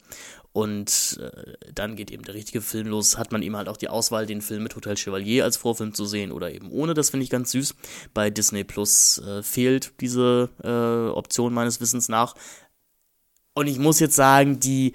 [0.54, 3.18] Und äh, dann geht eben der richtige Film los.
[3.18, 6.06] Hat man eben halt auch die Auswahl, den Film mit Hotel Chevalier als Vorfilm zu
[6.06, 6.94] sehen oder eben ohne.
[6.94, 7.74] Das finde ich ganz süß.
[8.14, 12.36] Bei Disney Plus äh, fehlt diese äh, Option meines Wissens nach.
[13.54, 14.92] Und ich muss jetzt sagen, die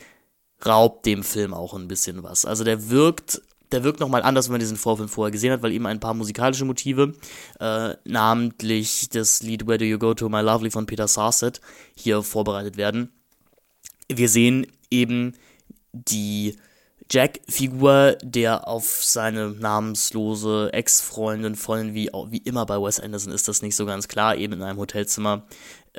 [0.65, 2.45] raubt dem Film auch ein bisschen was.
[2.45, 3.41] Also der wirkt,
[3.73, 6.13] der wirkt nochmal anders, wenn man diesen Vorfilm vorher gesehen hat, weil eben ein paar
[6.13, 7.15] musikalische Motive,
[7.59, 11.59] äh, namentlich das Lied Where Do You Go To My Lovely von Peter Sarset,
[11.97, 13.11] hier vorbereitet werden.
[14.07, 15.33] Wir sehen eben
[15.93, 16.57] die
[17.11, 23.63] Jack-Figur, der auf seine namenslose Ex-Freundin, Freundin, wie, wie immer bei Wes Anderson ist das
[23.63, 25.47] nicht so ganz klar, eben in einem Hotelzimmer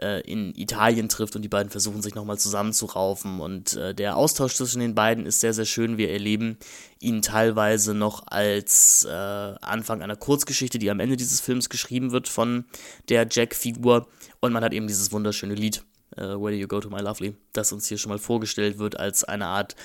[0.01, 3.41] äh, in Italien trifft und die beiden versuchen sich nochmal zusammenzuraufen.
[3.41, 5.99] Und äh, der Austausch zwischen den beiden ist sehr, sehr schön.
[5.99, 6.59] Wir erleben
[7.01, 12.29] ihn teilweise noch als äh, Anfang einer Kurzgeschichte, die am Ende dieses Films geschrieben wird
[12.29, 12.67] von
[13.09, 14.07] der Jack-Figur.
[14.39, 15.83] Und man hat eben dieses wunderschöne Lied,
[16.17, 18.99] äh, Where Do You Go To My Lovely, das uns hier schon mal vorgestellt wird
[18.99, 19.77] als eine Art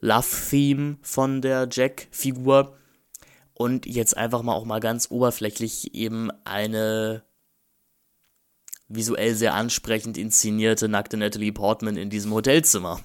[0.00, 2.76] Love-Theme von der Jack-Figur.
[3.54, 7.22] Und jetzt einfach mal auch mal ganz oberflächlich eben eine
[8.88, 13.00] visuell sehr ansprechend inszenierte nackte Natalie Portman in diesem Hotelzimmer.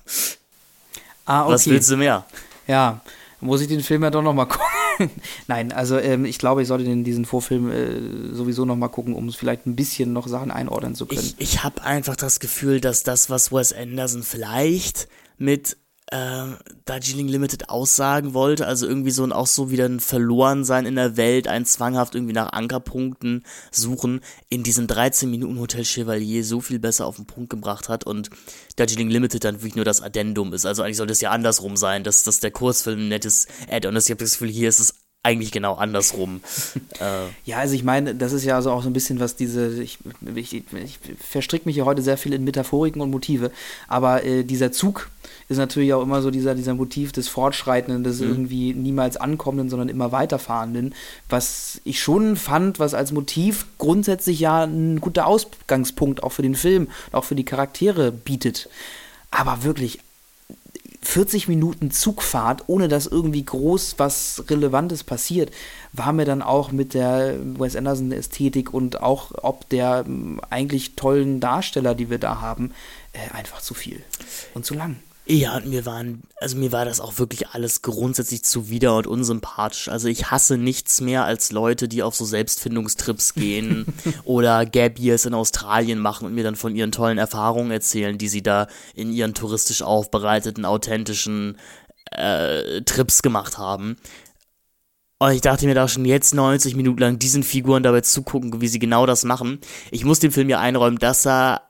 [1.25, 1.53] Ah, okay.
[1.53, 2.25] Was willst du mehr?
[2.67, 3.01] Ja,
[3.39, 4.65] muss ich den Film ja doch nochmal gucken.
[5.47, 9.31] Nein, also ähm, ich glaube, ich sollte den, diesen Vorfilm äh, sowieso nochmal gucken, um
[9.31, 11.21] vielleicht ein bisschen noch Sachen einordnen zu können.
[11.21, 15.77] Ich, ich habe einfach das Gefühl, dass das, was Wes Anderson vielleicht mit
[16.11, 16.47] äh,
[16.85, 18.65] Darjeeling Limited aussagen wollte.
[18.67, 22.33] Also irgendwie so ein auch so wieder ein Verlorensein in der Welt, ein zwanghaft irgendwie
[22.33, 27.49] nach Ankerpunkten suchen, in diesem 13 Minuten Hotel Chevalier so viel besser auf den Punkt
[27.49, 28.29] gebracht hat und
[28.75, 30.65] Darjeeling Limited dann wirklich nur das Addendum ist.
[30.65, 34.05] Also eigentlich sollte es ja andersrum sein, dass, dass der Kurzfilm ein nettes Add-on ist.
[34.05, 36.41] Ich habe das Gefühl, hier ist es eigentlich genau andersrum.
[36.99, 37.29] äh.
[37.45, 39.97] Ja, also ich meine, das ist ja also auch so ein bisschen was diese, ich,
[40.35, 43.51] ich, ich verstricke mich ja heute sehr viel in Metaphoriken und Motive,
[43.87, 45.09] aber äh, dieser Zug
[45.47, 48.29] ist natürlich auch immer so dieser, dieser Motiv des Fortschreitenden, des mhm.
[48.29, 50.93] irgendwie niemals Ankommenden, sondern immer weiterfahrenden,
[51.27, 56.55] was ich schon fand, was als Motiv grundsätzlich ja ein guter Ausgangspunkt auch für den
[56.55, 58.69] Film, auch für die Charaktere bietet.
[59.31, 59.99] Aber wirklich
[61.01, 65.51] 40 Minuten Zugfahrt, ohne dass irgendwie groß was Relevantes passiert,
[65.93, 70.95] war mir dann auch mit der Wes Anderson Ästhetik und auch ob der ähm, eigentlich
[70.95, 72.73] tollen Darsteller, die wir da haben,
[73.13, 74.03] äh, einfach zu viel
[74.53, 74.97] und zu lang.
[75.31, 79.87] Ja, und mir waren, also mir war das auch wirklich alles grundsätzlich zuwider und unsympathisch.
[79.87, 83.85] Also ich hasse nichts mehr als Leute, die auf so Selbstfindungstrips gehen
[84.23, 88.27] oder Gap Years in Australien machen und mir dann von ihren tollen Erfahrungen erzählen, die
[88.27, 88.65] sie da
[88.95, 91.59] in ihren touristisch aufbereiteten, authentischen
[92.09, 93.97] äh, Trips gemacht haben.
[95.19, 98.67] Und ich dachte mir da schon jetzt 90 Minuten lang diesen Figuren dabei zugucken, wie
[98.67, 99.59] sie genau das machen.
[99.91, 101.68] Ich muss dem Film ja einräumen, dass er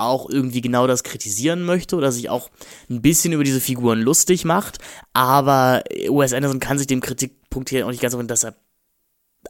[0.00, 2.50] auch irgendwie genau das kritisieren möchte oder sich auch
[2.88, 4.78] ein bisschen über diese Figuren lustig macht.
[5.12, 8.54] Aber Wes Anderson kann sich dem Kritikpunkt hier auch nicht ganz erinnern, dass er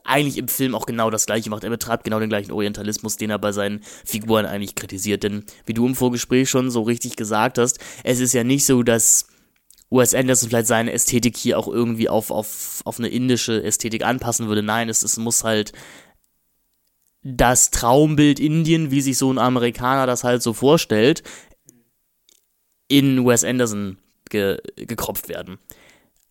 [0.05, 1.65] eigentlich im Film auch genau das gleiche macht.
[1.65, 5.23] Er betreibt genau den gleichen Orientalismus, den er bei seinen Figuren eigentlich kritisiert.
[5.23, 8.83] Denn wie du im Vorgespräch schon so richtig gesagt hast, es ist ja nicht so,
[8.83, 9.27] dass
[9.91, 14.47] Wes Anderson vielleicht seine Ästhetik hier auch irgendwie auf, auf, auf eine indische Ästhetik anpassen
[14.47, 14.63] würde.
[14.63, 15.73] Nein, es, es muss halt
[17.23, 21.23] das Traumbild Indien, wie sich so ein Amerikaner das halt so vorstellt,
[22.89, 23.99] in Wes Anderson
[24.29, 25.59] ge gekropft werden.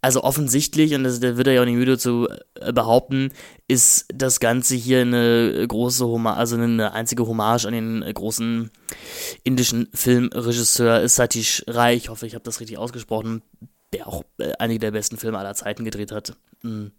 [0.01, 3.31] Also offensichtlich, und das, wird er ja auch nicht müde zu äh, behaupten,
[3.67, 8.71] ist das Ganze hier eine große Hommage, also eine einzige Hommage an den großen
[9.43, 11.95] indischen Filmregisseur Satish Rai.
[11.95, 13.41] Ich hoffe, ich habe das richtig ausgesprochen,
[13.91, 16.37] der auch äh, einige der besten Filme aller Zeiten gedreht hat.
[16.61, 16.91] Mhm.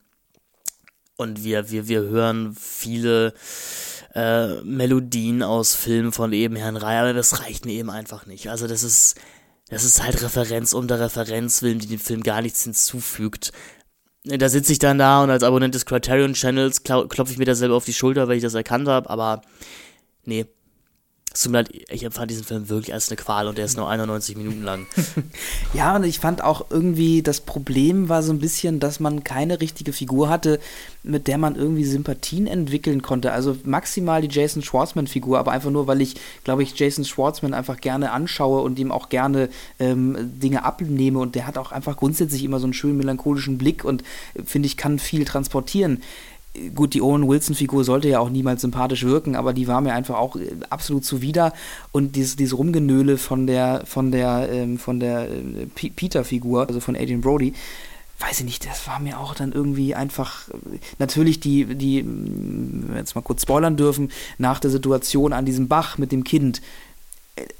[1.21, 3.35] Und wir, wir, wir hören viele
[4.15, 8.49] äh, Melodien aus Filmen von eben Herrn Rai, aber das reicht mir eben einfach nicht.
[8.49, 9.21] Also das ist,
[9.69, 13.53] das ist halt Referenz der Referenz willen, die dem Film gar nichts hinzufügt.
[14.25, 17.55] Da sitze ich dann da und als Abonnent des Criterion Channels klopfe ich mir da
[17.55, 19.43] selber auf die Schulter, weil ich das erkannt habe, aber
[20.25, 20.47] nee,
[21.33, 23.77] es tut mir leid, ich empfand diesen Film wirklich als eine Qual und der ist
[23.77, 24.87] nur 91 Minuten lang.
[25.75, 29.61] ja, und ich fand auch irgendwie, das Problem war so ein bisschen, dass man keine
[29.61, 30.59] richtige Figur hatte,
[31.05, 33.33] mit der man irgendwie Sympathien entwickeln konnte.
[33.33, 37.81] Also maximal die Jason Schwartzman-Figur, aber einfach nur, weil ich, glaube ich, Jason Schwartzman einfach
[37.81, 42.43] gerne anschaue und ihm auch gerne ähm, Dinge abnehme und der hat auch einfach grundsätzlich
[42.43, 44.03] immer so einen schönen melancholischen Blick und
[44.35, 46.03] äh, finde ich, kann viel transportieren
[46.75, 50.19] gut, die Owen Wilson-Figur sollte ja auch niemals sympathisch wirken, aber die war mir einfach
[50.19, 51.53] auch äh, absolut zuwider.
[51.93, 56.97] Und dieses, dieses Rumgenöle von der, von der, ähm, von der äh, Peter-Figur, also von
[56.97, 57.55] Adrian Brody,
[58.19, 62.97] weiß ich nicht, das war mir auch dann irgendwie einfach, äh, natürlich die, die, wir
[62.97, 66.61] jetzt mal kurz spoilern dürfen, nach der Situation an diesem Bach mit dem Kind,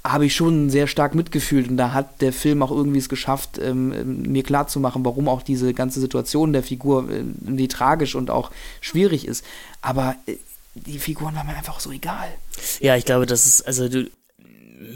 [0.03, 3.59] habe ich schon sehr stark mitgefühlt und da hat der Film auch irgendwie es geschafft,
[3.59, 8.51] ähm, mir klarzumachen, warum auch diese ganze Situation der Figur äh, die tragisch und auch
[8.79, 9.43] schwierig ist.
[9.81, 10.35] Aber äh,
[10.75, 12.27] die Figuren waren mir einfach so egal.
[12.79, 14.09] Ja, ich glaube, das ist, also du,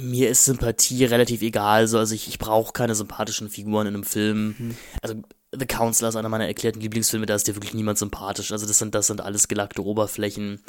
[0.02, 1.88] mir ist Sympathie relativ egal.
[1.88, 4.56] So, also ich, ich brauche keine sympathischen Figuren in einem Film.
[4.58, 4.78] Mhm.
[5.02, 5.16] Also
[5.58, 8.52] The Counselor ist einer meiner erklärten Lieblingsfilme, da ist dir wirklich niemand sympathisch.
[8.52, 10.62] Also das sind, das sind alles gelackte Oberflächen.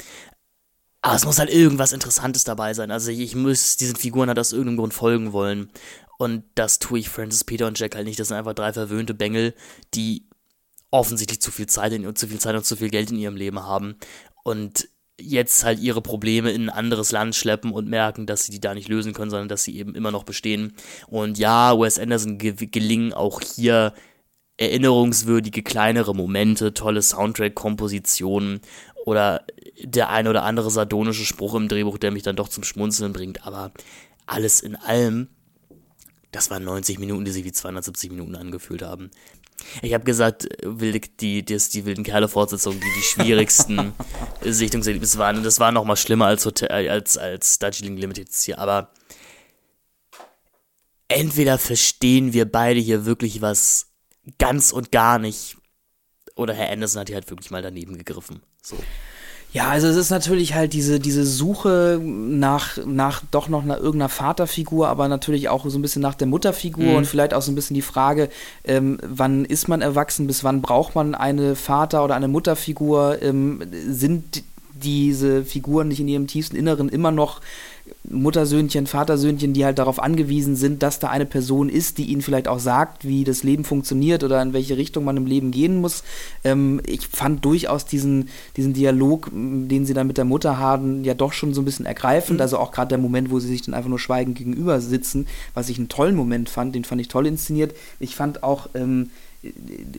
[1.07, 2.91] Aber es muss halt irgendwas Interessantes dabei sein.
[2.91, 5.71] Also ich muss diesen Figuren halt aus irgendeinem Grund folgen wollen.
[6.17, 8.19] Und das tue ich Francis, Peter und Jack halt nicht.
[8.19, 9.53] Das sind einfach drei verwöhnte Bengel,
[9.93, 10.27] die
[10.91, 13.63] offensichtlich zu viel Zeit in, zu viel Zeit und zu viel Geld in ihrem Leben
[13.63, 13.95] haben.
[14.43, 18.59] Und jetzt halt ihre Probleme in ein anderes Land schleppen und merken, dass sie die
[18.59, 20.75] da nicht lösen können, sondern dass sie eben immer noch bestehen.
[21.07, 23.93] Und ja, Wes Anderson ge gelingen auch hier
[24.57, 28.59] erinnerungswürdige kleinere Momente, tolle Soundtrack-Kompositionen
[29.05, 29.45] oder
[29.83, 33.45] der ein oder andere sardonische Spruch im Drehbuch, der mich dann doch zum Schmunzeln bringt.
[33.45, 33.71] Aber
[34.25, 35.27] alles in allem,
[36.31, 39.11] das waren 90 Minuten, die sich wie 270 Minuten angefühlt haben.
[39.81, 43.93] Ich habe gesagt, wilde, die, die, die wilden Kerle-Fortsetzungen, die die schwierigsten
[44.41, 45.37] Sichtungserlebnisse waren.
[45.37, 48.59] Und das war noch mal schlimmer als, Hotel, als, als Darjeeling Limited hier.
[48.59, 48.91] Aber
[51.07, 53.87] entweder verstehen wir beide hier wirklich was
[54.37, 55.57] ganz und gar nicht.
[56.35, 58.41] Oder Herr Anderson hat hier halt wirklich mal daneben gegriffen.
[58.61, 58.77] So.
[59.57, 64.07] Ja, also es ist natürlich halt diese, diese Suche nach, nach doch noch einer irgendeiner
[64.07, 66.95] Vaterfigur, aber natürlich auch so ein bisschen nach der Mutterfigur mhm.
[66.95, 68.29] und vielleicht auch so ein bisschen die Frage,
[68.65, 73.19] ähm, wann ist man erwachsen, bis wann braucht man eine Vater- oder eine Mutterfigur?
[73.23, 74.43] Ähm, sind
[74.75, 77.41] diese Figuren nicht in ihrem tiefsten Inneren immer noch
[78.09, 82.47] Muttersöhnchen, Vatersöhnchen, die halt darauf angewiesen sind, dass da eine Person ist, die ihnen vielleicht
[82.47, 86.03] auch sagt, wie das Leben funktioniert oder in welche Richtung man im Leben gehen muss.
[86.43, 91.13] Ähm, ich fand durchaus diesen, diesen Dialog, den sie dann mit der Mutter haben, ja
[91.13, 92.37] doch schon so ein bisschen ergreifend.
[92.37, 92.41] Mhm.
[92.41, 95.69] Also auch gerade der Moment, wo sie sich dann einfach nur schweigend gegenüber sitzen, was
[95.69, 97.75] ich einen tollen Moment fand, den fand ich toll inszeniert.
[97.99, 99.09] Ich fand auch, ähm,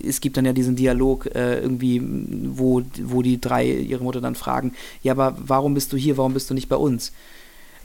[0.05, 4.35] es gibt dann ja diesen Dialog äh, irgendwie, wo, wo die drei ihre Mutter dann
[4.35, 4.73] fragen,
[5.03, 7.13] ja, aber warum bist du hier, warum bist du nicht bei uns?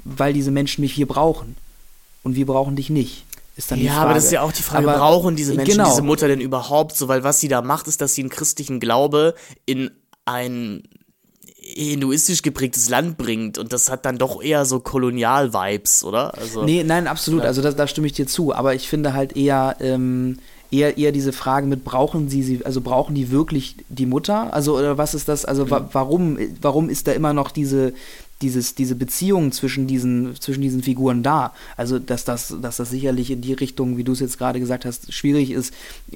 [0.03, 1.55] Weil diese Menschen mich hier brauchen.
[2.23, 3.25] Und wir brauchen dich nicht.
[3.55, 4.05] ist dann die ja, Frage.
[4.05, 5.89] aber das ist ja auch die Frage, Aber- brauchen diese Menschen genau.
[5.89, 7.07] diese Mutter denn überhaupt so?
[7.07, 9.35] Weil was sie da macht, ist, dass sie einen christlichen Glaube
[9.65, 9.91] in
[10.25, 10.83] ein
[11.65, 16.37] hinduistisch geprägtes Land bringt und das hat dann doch eher so Kolonial-Vibes, oder?
[16.37, 17.41] Also, Nee, nein, absolut.
[17.41, 17.47] Ja.
[17.47, 18.53] Also da, stimme ich dir zu.
[18.53, 20.39] Aber ich finde halt eher, ähm,
[20.71, 24.53] eher, eher diese Frage mit, brauchen sie sie, also brauchen die wirklich die Mutter?
[24.53, 27.93] Also, oder was ist das, also wa warum, warum ist da immer noch diese,
[28.43, 31.53] dieses, diese Beziehung zwischen diesen, zwischen diesen Figuren da?
[31.77, 34.85] Also, dass das, dass das sicherlich in die Richtung, wie du es jetzt gerade gesagt
[34.85, 35.73] hast, schwierig ist,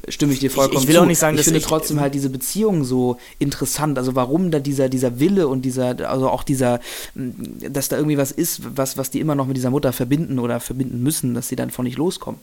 [0.09, 1.01] stimme ich dir vollkommen ich will zu.
[1.01, 3.97] auch nicht sagen, ich dass finde ich- trotzdem halt diese Beziehung so interessant.
[3.97, 6.79] Also warum da dieser, dieser Wille und dieser, also auch dieser,
[7.15, 7.33] mh,
[7.71, 10.59] dass da irgendwie was ist, was, was die immer noch mit dieser Mutter verbinden oder
[10.59, 12.39] verbinden müssen, dass sie dann von nicht loskommen.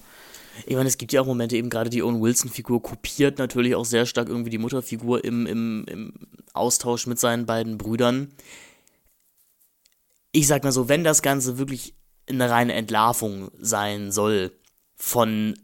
[0.66, 3.84] Ich meine, es gibt ja auch Momente, eben gerade die Owen Wilson-Figur kopiert natürlich auch
[3.84, 6.12] sehr stark irgendwie die Mutterfigur im, im, im
[6.52, 8.28] Austausch mit seinen beiden Brüdern.
[10.36, 11.94] Ich sag mal so, wenn das Ganze wirklich
[12.28, 14.50] eine reine Entlarvung sein soll
[14.96, 15.54] von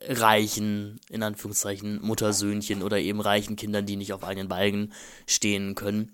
[0.00, 4.94] reichen, in Anführungszeichen, Muttersöhnchen oder eben reichen Kindern, die nicht auf eigenen Beinen
[5.26, 6.10] stehen können,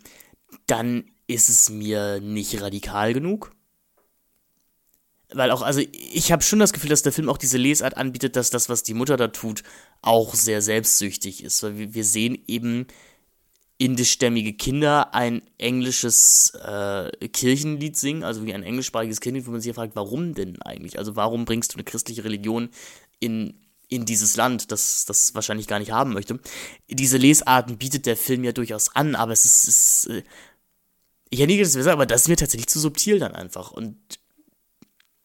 [0.66, 3.52] dann ist es mir nicht radikal genug.
[5.32, 8.34] Weil auch, also ich habe schon das Gefühl, dass der Film auch diese Lesart anbietet,
[8.34, 9.62] dass das, was die Mutter da tut,
[10.02, 11.62] auch sehr selbstsüchtig ist.
[11.62, 12.88] Weil wir sehen eben
[13.78, 19.68] indischstämmige Kinder ein englisches äh, Kirchenlied singen, also wie ein englischsprachiges Kirchenlied, wo man sich
[19.68, 20.98] ja fragt, warum denn eigentlich?
[20.98, 22.70] Also warum bringst du eine christliche Religion
[23.18, 23.54] in,
[23.88, 26.38] in dieses Land, das das wahrscheinlich gar nicht haben möchte?
[26.88, 30.22] Diese Lesarten bietet der Film ja durchaus an, aber es ist, es ist äh,
[31.34, 33.72] ich hätte nie gedacht, das aber das ist mir tatsächlich zu subtil dann einfach.
[33.72, 33.96] Und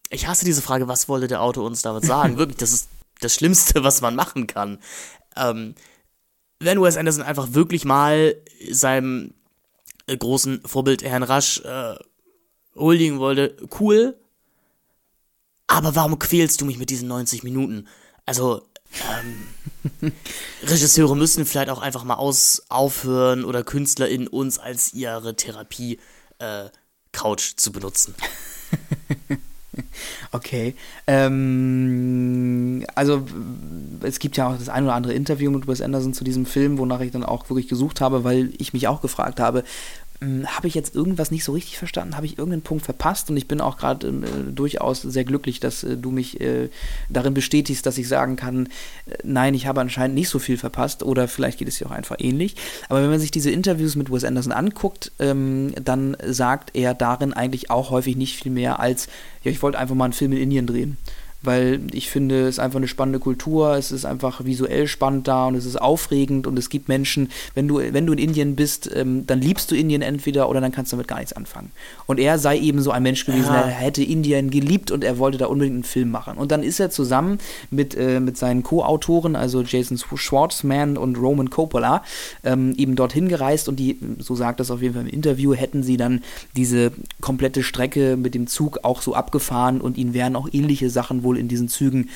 [0.09, 2.37] ich hasse diese Frage, was wollte der Autor uns damit sagen?
[2.39, 2.89] Wirklich, das ist
[3.21, 4.79] das Schlimmste, was man machen kann.
[5.35, 5.75] Ähm,
[6.59, 8.35] wenn Wes Anderson einfach wirklich mal
[8.69, 9.33] seinem
[10.07, 11.95] äh, großen Vorbild Herrn Rasch äh,
[12.75, 14.17] huldigen wollte, cool.
[15.67, 17.87] Aber warum quälst du mich mit diesen 90 Minuten?
[18.25, 18.67] Also,
[20.01, 20.13] ähm,
[20.63, 25.99] Regisseure müssen vielleicht auch einfach mal aus, aufhören oder KünstlerInnen uns als ihre Therapie
[26.39, 26.69] äh,
[27.11, 28.15] Couch zu benutzen.
[30.31, 30.75] Okay.
[31.07, 33.25] Ähm, also
[34.01, 36.77] es gibt ja auch das ein oder andere Interview mit Wes Anderson zu diesem Film,
[36.77, 39.63] wonach ich dann auch wirklich gesucht habe, weil ich mich auch gefragt habe,
[40.21, 42.17] habe ich jetzt irgendwas nicht so richtig verstanden?
[42.17, 43.29] Habe ich irgendeinen Punkt verpasst?
[43.29, 46.69] Und ich bin auch gerade äh, durchaus sehr glücklich, dass äh, du mich äh,
[47.07, 48.65] darin bestätigst, dass ich sagen kann,
[49.05, 51.91] äh, nein, ich habe anscheinend nicht so viel verpasst oder vielleicht geht es dir auch
[51.91, 52.57] einfach ähnlich.
[52.89, 57.31] Aber wenn man sich diese Interviews mit Wes Anderson anguckt, ähm, dann sagt er darin
[57.31, 59.07] eigentlich auch häufig nicht viel mehr als,
[59.43, 60.97] ja, ich wollte einfach mal einen Film in Indien drehen.
[61.41, 65.47] Weil ich finde, es ist einfach eine spannende Kultur, es ist einfach visuell spannend da
[65.47, 68.89] und es ist aufregend und es gibt Menschen, wenn du, wenn du in Indien bist,
[68.93, 71.71] ähm, dann liebst du Indien entweder oder dann kannst du damit gar nichts anfangen.
[72.07, 73.61] Und er sei eben so ein Mensch gewesen, Ja.
[73.61, 76.37] er hätte Indien geliebt und er wollte da unbedingt einen Film machen.
[76.37, 77.37] Und dann ist er zusammen
[77.71, 82.03] mit, äh, mit seinen Co-Autoren, also Jason Schwartzman und Roman Coppola,
[82.43, 85.83] ähm, eben dorthin gereist und die, so sagt das auf jeden Fall im Interview, hätten
[85.83, 86.21] sie dann
[86.55, 91.23] diese komplette Strecke mit dem Zug auch so abgefahren und ihnen wären auch ähnliche Sachen
[91.23, 92.09] wohl in diesen Zügen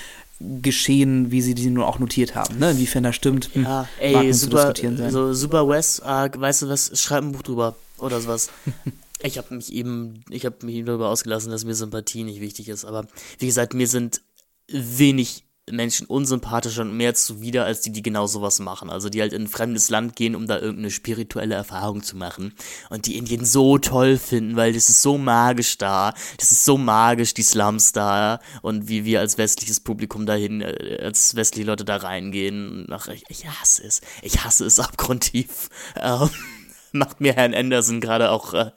[0.62, 2.60] geschehen, wie sie die nun auch notiert haben.
[2.60, 2.72] Ne?
[2.72, 5.12] Inwiefern das stimmt, hm, Ja, ey, super, diskutieren sein.
[5.12, 8.50] so super Wes, äh, weißt du was, schreib ein Buch drüber oder sowas.
[9.24, 12.68] ich habe mich eben, ich habe mich eben darüber ausgelassen, dass mir Sympathie nicht wichtig
[12.68, 13.06] ist, aber
[13.40, 14.22] wie gesagt, mir sind
[14.68, 18.90] wenig Menschen unsympathischer und mehr zuwider, als die, die genau sowas machen.
[18.90, 22.54] Also die halt in ein fremdes Land gehen, um da irgendeine spirituelle Erfahrung zu machen.
[22.90, 26.14] Und die Indien so toll finden, weil das ist so magisch da.
[26.38, 28.40] Das ist so magisch, die Slums da.
[28.62, 32.88] Und wie wir als westliches Publikum dahin, äh, als westliche Leute da reingehen.
[32.92, 34.02] Ach, ich, ich hasse es.
[34.22, 35.70] Ich hasse es abgrundtief.
[35.96, 36.30] Ähm,
[36.92, 38.72] macht mir Herrn Anderson gerade auch, äh,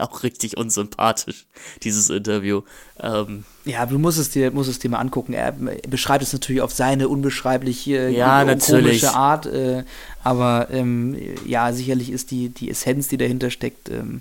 [0.08, 1.46] auch richtig unsympathisch,
[1.82, 2.62] dieses Interview.
[2.98, 5.32] Ähm, Ja, du musst es dir, musst es dir mal angucken.
[5.32, 9.12] Er beschreibt es natürlich auf seine unbeschreiblich äh, Ja, komische.
[9.14, 9.84] Art, äh,
[10.22, 14.20] aber ähm, ja, sicherlich ist die, die Essenz, die dahinter steckt, ähm,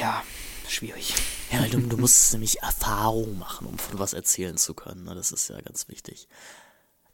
[0.00, 0.22] ja,
[0.68, 1.14] schwierig.
[1.52, 5.04] Ja, du, du musst nämlich Erfahrung machen, um von was erzählen zu können.
[5.04, 5.14] ne?
[5.14, 6.26] Das ist ja ganz wichtig.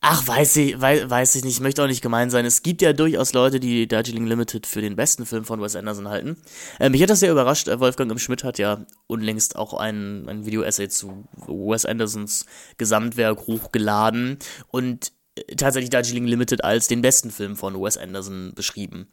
[0.03, 2.46] Ach, weiß ich, weiß, weiß ich nicht, ich möchte auch nicht gemein sein.
[2.46, 6.09] Es gibt ja durchaus Leute, die Darjeeling Limited für den besten Film von Wes Anderson
[6.09, 6.38] halten.
[6.78, 7.68] Äh, mich hat das sehr überrascht.
[7.68, 8.18] Äh, Wolfgang M.
[8.18, 12.46] Schmidt hat ja unlängst auch ein, ein Video-Essay zu Wes Andersons
[12.78, 14.38] Gesamtwerk hochgeladen
[14.68, 19.07] und äh, tatsächlich Darjeeling Limited als den besten Film von Wes Anderson beschrieben.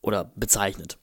[0.00, 0.98] Oder bezeichnet.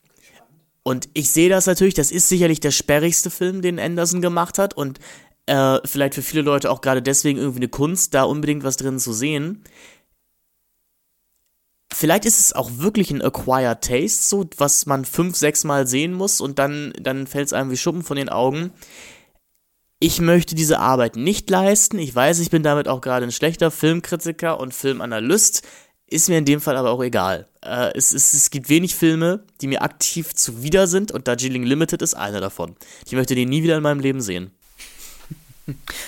[0.84, 4.74] Und ich sehe das natürlich, das ist sicherlich der sperrigste Film, den Anderson gemacht hat
[4.74, 5.00] und
[5.46, 9.00] äh, vielleicht für viele Leute auch gerade deswegen irgendwie eine Kunst, da unbedingt was drin
[9.00, 9.64] zu sehen.
[11.94, 16.14] Vielleicht ist es auch wirklich ein acquired taste, so was man fünf, sechs Mal sehen
[16.14, 18.72] muss und dann, dann fällt es einem wie Schuppen von den Augen.
[20.00, 21.98] ich möchte diese Arbeit nicht leisten.
[21.98, 25.62] Ich weiß, ich bin damit auch gerade ein schlechter Filmkritiker und Filmanalyst.
[26.08, 27.48] Ist mir in dem Fall aber auch egal.
[27.64, 32.02] Äh, es, es, es gibt wenig Filme, die mir aktiv zuwider sind und Darjeeling Limited
[32.02, 32.76] ist einer davon.
[33.06, 34.52] Ich möchte den nie wieder in meinem Leben sehen.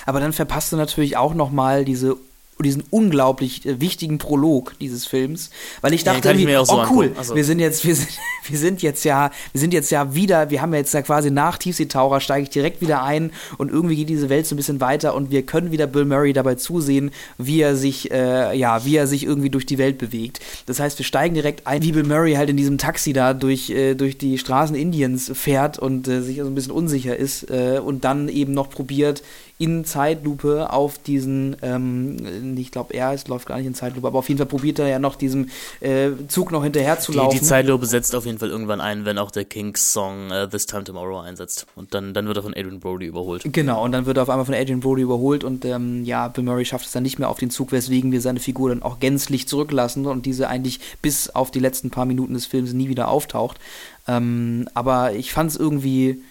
[0.04, 2.16] Aber dann verpasst du natürlich auch nochmal diese
[2.64, 5.50] diesen unglaublich äh, wichtigen Prolog dieses Films,
[5.82, 7.34] weil ich dachte, ja, ich so oh cool, also.
[7.34, 8.08] wir sind jetzt, wir sind,
[8.48, 11.30] wir sind jetzt ja, wir sind jetzt ja wieder, wir haben ja jetzt ja quasi
[11.30, 14.80] nach Tiefseetaucher steige ich direkt wieder ein und irgendwie geht diese Welt so ein bisschen
[14.80, 18.96] weiter und wir können wieder Bill Murray dabei zusehen, wie er sich, äh, ja, wie
[18.96, 20.40] er sich irgendwie durch die Welt bewegt.
[20.64, 23.68] Das heißt, wir steigen direkt ein, wie Bill Murray halt in diesem Taxi da durch,
[23.68, 27.80] äh, durch die Straßen Indiens fährt und äh, sich so ein bisschen unsicher ist äh,
[27.84, 29.22] und dann eben noch probiert,
[29.58, 34.18] in Zeitlupe auf diesen, ähm, ich glaube, er ist, läuft gar nicht in Zeitlupe, aber
[34.18, 35.48] auf jeden Fall probiert er ja noch diesem
[35.80, 37.30] äh, Zug noch hinterher zu laufen.
[37.30, 40.66] Die, die Zeitlupe setzt auf jeden Fall irgendwann ein, wenn auch der Kings-Song uh, This
[40.66, 41.66] Time Tomorrow einsetzt.
[41.74, 43.42] Und dann, dann wird er von Adrian Brody überholt.
[43.50, 46.44] Genau, und dann wird er auf einmal von Adrian Brody überholt und ähm, ja, Bill
[46.44, 49.00] Murray schafft es dann nicht mehr auf den Zug, weswegen wir seine Figur dann auch
[49.00, 53.08] gänzlich zurücklassen und diese eigentlich bis auf die letzten paar Minuten des Films nie wieder
[53.08, 53.58] auftaucht.
[54.06, 56.22] Ähm, aber ich fand es irgendwie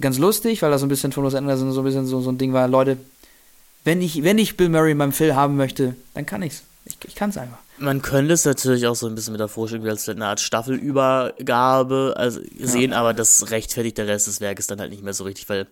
[0.00, 2.30] ganz lustig, weil das so ein bisschen von Los Anderson so ein bisschen so, so
[2.30, 2.98] ein Ding war, Leute,
[3.84, 6.62] wenn ich, wenn ich Bill Murray in meinem Film haben möchte, dann kann ich's.
[6.84, 7.58] Ich, ich kann es einfach.
[7.78, 12.14] Man könnte es natürlich auch so ein bisschen mit der Vorstellung als eine Art Staffelübergabe
[12.16, 12.98] also sehen, ja.
[12.98, 15.66] aber das rechtfertigt der Rest des Werkes dann halt nicht mehr so richtig, weil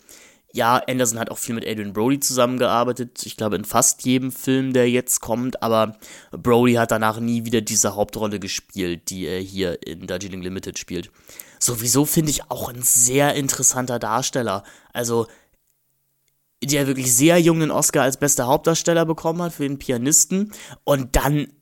[0.53, 3.25] ja, Anderson hat auch viel mit Adrian Brody zusammengearbeitet.
[3.25, 5.63] Ich glaube, in fast jedem Film, der jetzt kommt.
[5.63, 5.97] Aber
[6.33, 11.11] Brody hat danach nie wieder diese Hauptrolle gespielt, die er hier in Darjeeling Limited spielt.
[11.63, 14.65] Sowieso finde ich auch ein sehr interessanter Darsteller.
[14.93, 15.27] Also,
[16.63, 20.53] der wirklich sehr jungen Oscar als bester Hauptdarsteller bekommen hat für den Pianisten.
[20.85, 21.53] Und dann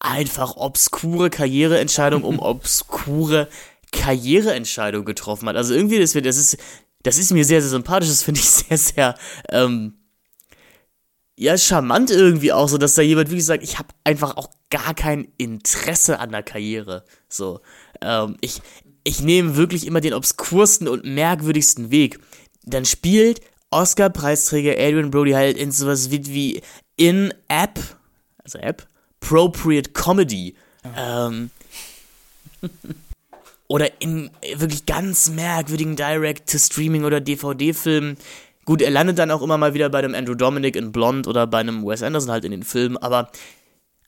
[0.00, 3.48] einfach obskure Karriereentscheidung um obskure
[3.92, 5.56] Karriereentscheidung getroffen hat.
[5.56, 6.58] Also irgendwie, das, das ist
[7.04, 8.08] das ist mir sehr, sehr sympathisch.
[8.08, 9.14] Das finde ich sehr, sehr,
[9.50, 9.98] ähm,
[11.36, 14.94] ja, charmant irgendwie auch so, dass da jemand wirklich sagt, ich habe einfach auch gar
[14.94, 17.04] kein Interesse an der Karriere.
[17.28, 17.60] So,
[18.00, 18.62] ähm, ich,
[19.04, 22.18] ich nehme wirklich immer den obskursten und merkwürdigsten Weg.
[22.64, 23.40] Dann spielt
[23.70, 26.62] Oscar-Preisträger Adrian Brody halt in sowas wie,
[26.96, 27.78] In-App,
[28.42, 28.86] also App,
[29.20, 30.54] Appropriate Comedy.
[30.84, 31.28] Ja.
[31.28, 31.50] Ähm,
[33.68, 38.16] oder in wirklich ganz merkwürdigen Direct-to-Streaming- oder DVD-Filmen.
[38.64, 41.46] Gut, er landet dann auch immer mal wieder bei einem Andrew Dominic in Blond oder
[41.46, 43.30] bei einem Wes Anderson halt in den Filmen, aber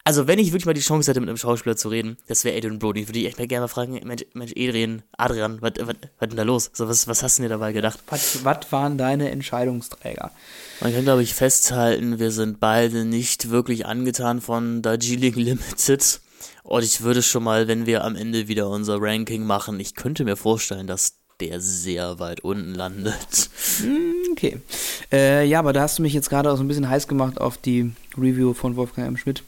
[0.06, 2.56] also wenn ich wirklich mal die Chance hätte, mit einem Schauspieler zu reden, das wäre
[2.56, 3.08] Adrian Brody.
[3.08, 6.44] Würde ich echt mal gerne mal fragen, Mensch, Mensch Adrian, Adrian, was ist denn da
[6.44, 6.70] los?
[6.72, 7.98] So, was, was hast du dir dabei gedacht?
[8.08, 10.30] Was, was waren deine Entscheidungsträger?
[10.80, 16.20] Man kann, glaube ich, festhalten, wir sind beide nicht wirklich angetan von Darjeeling Limited.
[16.62, 20.22] Und ich würde schon mal, wenn wir am Ende wieder unser Ranking machen, ich könnte
[20.22, 23.50] mir vorstellen, dass der sehr weit unten landet.
[23.80, 24.60] Hm, okay.
[25.10, 27.40] Äh, ja, aber da hast du mich jetzt gerade auch so ein bisschen heiß gemacht
[27.40, 29.16] auf die Review von Wolfgang M.
[29.16, 29.42] Schmidt.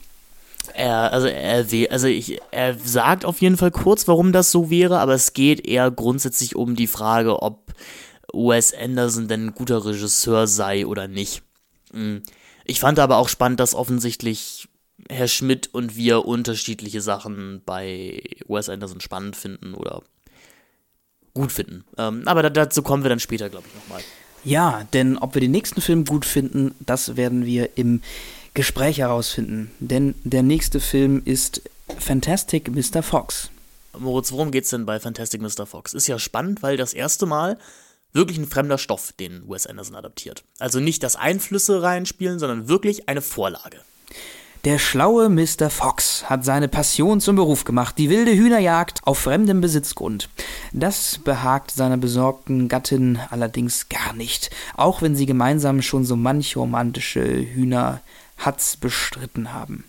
[0.75, 4.99] Er, also er, also ich, er sagt auf jeden Fall kurz, warum das so wäre,
[4.99, 7.73] aber es geht eher grundsätzlich um die Frage, ob
[8.33, 11.41] Wes Anderson denn ein guter Regisseur sei oder nicht.
[11.91, 12.21] Hm.
[12.65, 14.67] Ich fand aber auch spannend, dass offensichtlich
[15.09, 20.03] Herr Schmidt und wir unterschiedliche Sachen bei Wes Anderson spannend finden oder
[21.33, 21.85] gut finden.
[21.97, 24.03] Ähm, aber da, dazu kommen wir dann später, glaube ich, nochmal.
[24.43, 28.01] Ja, denn ob wir den nächsten Film gut finden, das werden wir im
[28.53, 29.71] Gespräch herausfinden.
[29.79, 31.61] Denn der nächste Film ist
[31.97, 33.03] Fantastic Mr.
[33.03, 33.49] Fox.
[33.97, 35.65] Moritz, worum geht's denn bei Fantastic Mr.
[35.65, 35.93] Fox?
[35.93, 37.57] Ist ja spannend, weil das erste Mal
[38.13, 40.43] wirklich ein fremder Stoff, den Wes Anderson adaptiert.
[40.57, 43.79] Also nicht, dass Einflüsse reinspielen, sondern wirklich eine Vorlage.
[44.65, 45.69] Der schlaue Mr.
[45.69, 50.27] Fox hat seine Passion zum Beruf gemacht, die wilde Hühnerjagd auf fremdem Besitzgrund.
[50.73, 56.59] Das behagt seiner besorgten Gattin allerdings gar nicht, auch wenn sie gemeinsam schon so manche
[56.59, 57.21] romantische
[58.39, 59.83] Hühnerhatz bestritten haben.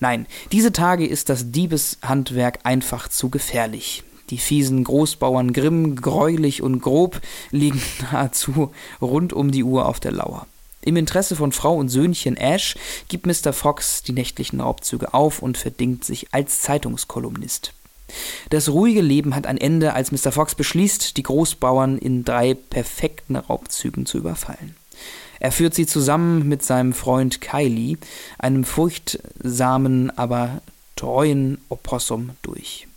[0.00, 4.04] Nein, diese Tage ist das Diebeshandwerk einfach zu gefährlich.
[4.30, 7.20] Die fiesen Großbauern Grimm, greulich und grob
[7.50, 7.82] liegen
[8.12, 10.46] nahezu rund um die Uhr auf der Lauer.
[10.82, 12.76] Im Interesse von Frau und Söhnchen Ash
[13.08, 13.52] gibt Mr.
[13.52, 17.72] Fox die nächtlichen Raubzüge auf und verdingt sich als Zeitungskolumnist.
[18.48, 20.32] Das ruhige Leben hat ein Ende, als Mr.
[20.32, 24.76] Fox beschließt, die Großbauern in drei perfekten Raubzügen zu überfallen.
[25.40, 27.98] Er führt sie zusammen mit seinem Freund Kylie,
[28.38, 30.62] einem furchtsamen, aber
[30.96, 32.88] treuen Opossum, durch.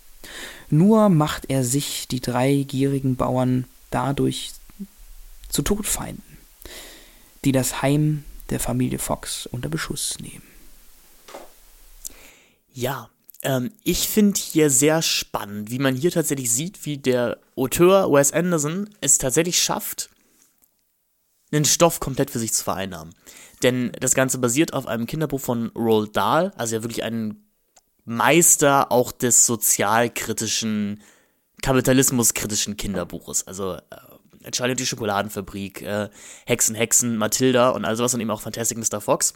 [0.70, 4.52] Nur macht er sich die drei gierigen Bauern dadurch
[5.50, 6.32] zu Todfeinden
[7.44, 10.44] die das Heim der Familie Fox unter Beschuss nehmen.
[12.74, 13.10] Ja,
[13.42, 18.32] ähm, ich finde hier sehr spannend, wie man hier tatsächlich sieht, wie der Auteur Wes
[18.32, 20.10] Anderson es tatsächlich schafft,
[21.52, 23.14] einen Stoff komplett für sich zu vereinnahmen.
[23.64, 27.44] Denn das Ganze basiert auf einem Kinderbuch von Roald Dahl, also ja wirklich ein
[28.06, 31.04] Meister auch des sozialkritischen,
[31.62, 33.46] kapitalismuskritischen Kinderbuches.
[33.46, 36.10] Also äh, Charlie und die Schokoladenfabrik, äh,
[36.46, 39.02] Hexen, Hexen, Matilda und all sowas und eben auch Fantastic Mr.
[39.02, 39.34] Fox.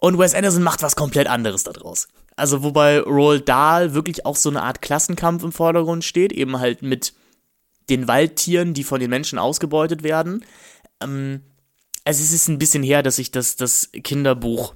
[0.00, 2.08] Und Wes Anderson macht was komplett anderes daraus.
[2.36, 6.82] Also wobei Roald Dahl wirklich auch so eine Art Klassenkampf im Vordergrund steht, eben halt
[6.82, 7.14] mit
[7.90, 10.44] den Waldtieren, die von den Menschen ausgebeutet werden.
[11.00, 11.42] Ähm,
[12.04, 14.74] also es ist ein bisschen her, dass ich das, das Kinderbuch,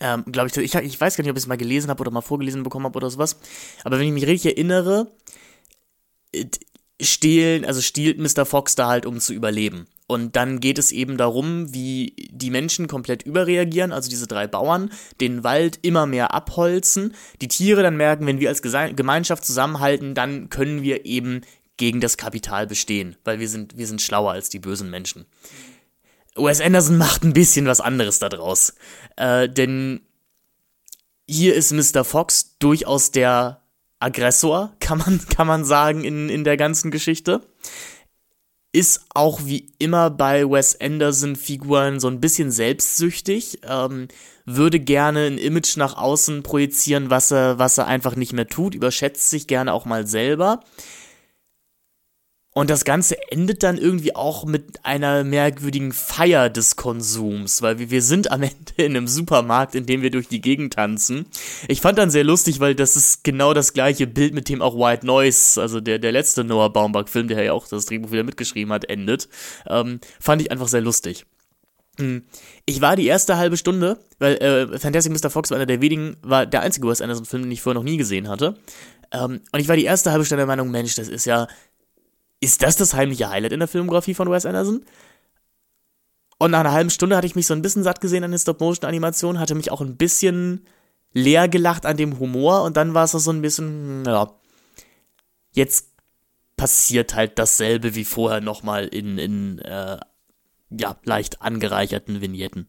[0.00, 2.10] ähm, glaube ich, ich, ich weiß gar nicht, ob ich es mal gelesen habe oder
[2.10, 3.38] mal vorgelesen bekommen habe oder sowas.
[3.84, 5.10] Aber wenn ich mich richtig erinnere,
[7.00, 8.44] stehlen, also stiehlt Mr.
[8.44, 9.86] Fox da halt, um zu überleben.
[10.06, 14.90] Und dann geht es eben darum, wie die Menschen komplett überreagieren, also diese drei Bauern,
[15.20, 20.48] den Wald immer mehr abholzen, die Tiere dann merken, wenn wir als Gemeinschaft zusammenhalten, dann
[20.48, 21.42] können wir eben
[21.78, 25.26] gegen das Kapital bestehen, weil wir sind, wir sind schlauer als die bösen Menschen.
[26.36, 28.74] Wes Anderson macht ein bisschen was anderes daraus.
[29.16, 30.00] Äh, denn
[31.26, 32.04] hier ist Mr.
[32.04, 33.62] Fox durchaus der
[34.00, 37.42] Aggressor, kann man, kann man sagen, in, in der ganzen Geschichte.
[38.70, 44.08] Ist auch wie immer bei Wes Anderson-Figuren so ein bisschen selbstsüchtig, ähm,
[44.44, 48.74] würde gerne ein Image nach außen projizieren, was er, was er einfach nicht mehr tut,
[48.74, 50.60] überschätzt sich gerne auch mal selber.
[52.58, 58.02] Und das Ganze endet dann irgendwie auch mit einer merkwürdigen Feier des Konsums, weil wir,
[58.02, 61.26] sind am Ende in einem Supermarkt, in dem wir durch die Gegend tanzen.
[61.68, 64.74] Ich fand dann sehr lustig, weil das ist genau das gleiche Bild, mit dem auch
[64.74, 68.72] White Noise, also der, der letzte Noah Baumbach-Film, der ja auch das Drehbuch wieder mitgeschrieben
[68.72, 69.28] hat, endet.
[69.68, 71.26] Ähm, fand ich einfach sehr lustig.
[72.00, 72.24] Hm.
[72.66, 75.30] Ich war die erste halbe Stunde, weil äh, Fantastic Mr.
[75.30, 77.98] Fox war einer der wenigen, war der einzige Wes Anderson-Film, den ich vorher noch nie
[77.98, 78.56] gesehen hatte.
[79.12, 81.46] Ähm, und ich war die erste halbe Stunde der Meinung, Mensch, das ist ja
[82.40, 84.84] ist das das heimliche Highlight in der Filmografie von Wes Anderson?
[86.38, 88.38] Und nach einer halben Stunde hatte ich mich so ein bisschen satt gesehen an den
[88.38, 90.66] Stop-Motion-Animationen, hatte mich auch ein bisschen
[91.12, 94.30] leer gelacht an dem Humor und dann war es so ein bisschen, ja,
[95.52, 95.88] jetzt
[96.56, 99.98] passiert halt dasselbe wie vorher nochmal in, in äh,
[100.70, 102.68] ja, leicht angereicherten Vignetten.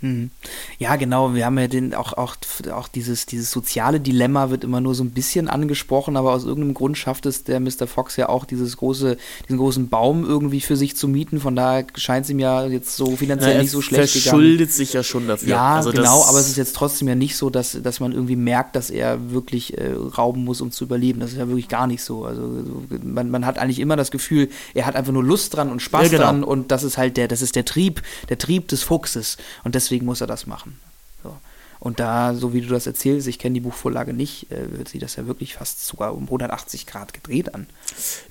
[0.00, 0.30] Mhm.
[0.78, 1.34] Ja, genau.
[1.34, 2.36] Wir haben ja den auch, auch,
[2.72, 6.74] auch dieses, dieses soziale Dilemma wird immer nur so ein bisschen angesprochen, aber aus irgendeinem
[6.74, 7.86] Grund schafft es der Mr.
[7.86, 9.16] Fox ja auch, dieses große,
[9.46, 11.40] diesen großen Baum irgendwie für sich zu mieten.
[11.40, 14.26] Von daher scheint es ihm ja jetzt so finanziell ja, nicht so schlecht gegangen.
[14.26, 15.48] Er verschuldet sich ja schon dafür.
[15.48, 18.36] Ja, also genau, aber es ist jetzt trotzdem ja nicht so, dass, dass man irgendwie
[18.36, 21.20] merkt, dass er wirklich äh, rauben muss, um zu überleben.
[21.20, 22.24] Das ist ja wirklich gar nicht so.
[22.24, 22.64] Also
[23.02, 26.04] man, man hat eigentlich immer das Gefühl, er hat einfach nur Lust dran und Spaß
[26.04, 26.22] ja, genau.
[26.24, 29.36] dran und das ist halt der, das ist der Trieb, der Trieb des Fuchses.
[29.64, 30.78] Und deswegen deswegen muss er das machen.
[31.22, 31.36] So.
[31.80, 34.98] Und da, so wie du das erzählst, ich kenne die Buchvorlage nicht, äh, wird sie
[34.98, 37.66] das ja wirklich fast sogar um 180 Grad gedreht an.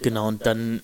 [0.02, 0.82] Genau, und dann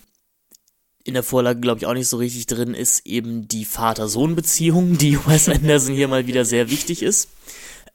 [1.03, 5.17] in der Vorlage, glaube ich, auch nicht so richtig drin ist eben die Vater-Sohn-Beziehung, die
[5.27, 7.29] Wes Anderson hier mal wieder sehr wichtig ist.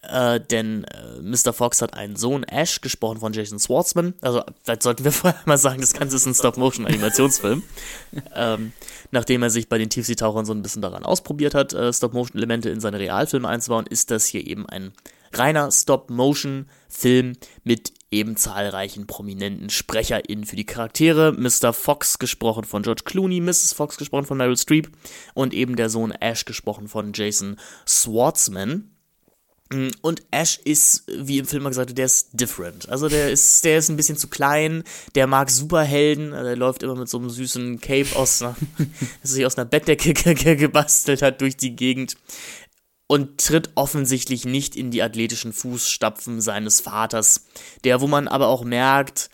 [0.02, 1.52] Äh, denn äh, Mr.
[1.52, 4.14] Fox hat einen Sohn, Ash, gesprochen von Jason Schwartzman.
[4.22, 7.62] Also, vielleicht sollten wir vorher mal sagen, das Ganze ist ein Stop-Motion-Animationsfilm.
[8.34, 8.72] ähm,
[9.10, 12.80] nachdem er sich bei den Tiefseetauchern so ein bisschen daran ausprobiert hat, äh, Stop-Motion-Elemente in
[12.80, 14.92] seine Realfilme einzubauen, ist das hier eben ein
[15.32, 21.32] reiner Stop-Motion-Film mit eben zahlreichen prominenten SprecherInnen für die Charaktere.
[21.32, 21.72] Mr.
[21.72, 23.72] Fox gesprochen von George Clooney, Mrs.
[23.72, 24.90] Fox gesprochen von Meryl Streep
[25.34, 27.56] und eben der Sohn Ash gesprochen von Jason
[27.86, 28.89] Schwartzman.
[29.72, 32.88] Mm, und Ash ist, wie im Film mal gesagt, der ist different.
[32.88, 34.82] Also der ist, der ist ein bisschen zu klein,
[35.14, 38.56] der mag Superhelden, also der läuft immer mit so einem süßen Cape aus einer,
[39.22, 40.14] sich aus einer Bettdecke
[40.56, 42.16] gebastelt hat durch die Gegend
[43.06, 47.46] und tritt offensichtlich nicht in die athletischen Fußstapfen seines Vaters,
[47.84, 49.30] der, wo man aber auch merkt,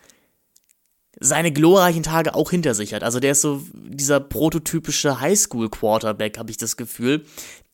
[1.19, 3.03] seine glorreichen Tage auch hinter sich hat.
[3.03, 3.63] Also der ist so
[3.97, 7.25] dieser prototypische Highschool-Quarterback, habe ich das Gefühl.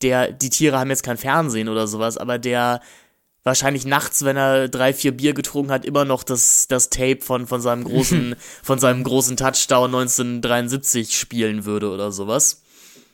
[0.01, 2.81] Der, die Tiere haben jetzt kein Fernsehen oder sowas, aber der
[3.43, 7.47] wahrscheinlich nachts, wenn er drei, vier Bier getrunken hat, immer noch das, das Tape von,
[7.47, 12.61] von seinem großen, von seinem großen Touchdown 1973 spielen würde oder sowas.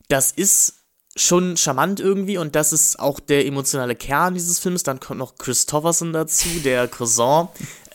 [0.08, 0.76] Das ist
[1.16, 4.84] schon charmant irgendwie und das ist auch der emotionale Kern dieses Films.
[4.84, 7.48] Dann kommt noch Christopherson dazu, der Cousin,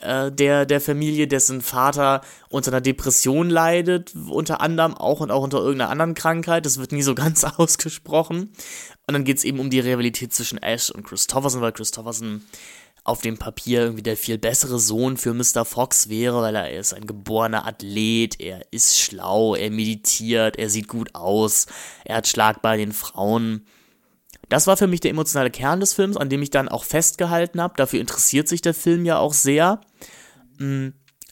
[0.05, 5.43] äh, der, der Familie, dessen Vater unter einer Depression leidet, unter anderem auch und auch
[5.43, 6.67] unter irgendeiner anderen Krankheit.
[6.67, 8.53] Das wird nie so ganz ausgesprochen.
[9.07, 12.43] Und dann geht es eben um die Rivalität zwischen Ash und Christopherson, weil Christopherson
[13.05, 15.67] auf dem Papier irgendwie der viel bessere Sohn für Mr.
[15.67, 20.89] Fox wäre, weil er ist ein geborener Athlet, er ist schlau, er meditiert, er sieht
[20.89, 21.67] gut aus,
[22.05, 23.67] er hat Schlag bei den Frauen.
[24.49, 27.61] Das war für mich der emotionale Kern des Films, an dem ich dann auch festgehalten
[27.61, 27.75] habe.
[27.77, 29.81] Dafür interessiert sich der Film ja auch sehr.
[30.59, 30.89] Mm,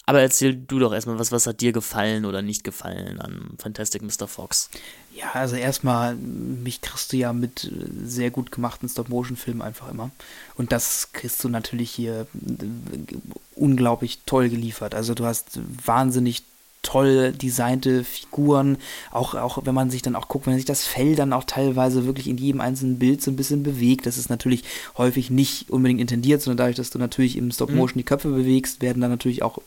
[0.07, 4.03] Aber erzähl du doch erstmal, was, was hat dir gefallen oder nicht gefallen an Fantastic
[4.03, 4.27] Mr.
[4.27, 4.69] Fox?
[5.15, 7.71] Ja, also erstmal, mich kriegst du ja mit
[8.05, 10.11] sehr gut gemachten Stop-Motion-Filmen einfach immer.
[10.55, 13.17] Und das kriegst du natürlich hier äh,
[13.55, 14.95] unglaublich toll geliefert.
[14.95, 16.43] Also du hast wahnsinnig
[16.83, 18.77] toll designte Figuren,
[19.13, 22.07] auch, auch wenn man sich dann auch guckt, wenn sich das Fell dann auch teilweise
[22.07, 24.65] wirklich in jedem einzelnen Bild so ein bisschen bewegt, das ist natürlich
[24.99, 28.01] häufig nicht unbedingt intendiert, sondern dadurch, dass du natürlich im Stop-Motion mhm.
[28.01, 29.59] die Köpfe bewegst, werden dann natürlich auch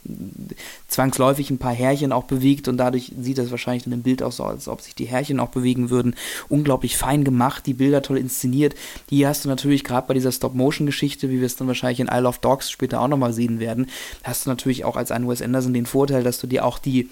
[0.89, 4.33] zwangsläufig ein paar Härchen auch bewegt und dadurch sieht das wahrscheinlich in dem Bild auch
[4.33, 6.15] so, als ob sich die Härchen auch bewegen würden.
[6.49, 8.75] Unglaublich fein gemacht, die Bilder toll inszeniert.
[9.09, 12.27] Hier hast du natürlich gerade bei dieser Stop-Motion-Geschichte, wie wir es dann wahrscheinlich in Isle
[12.27, 13.87] of Dogs später auch nochmal sehen werden,
[14.23, 17.04] hast du natürlich auch als ein Wes Anderson den Vorteil, dass du dir auch die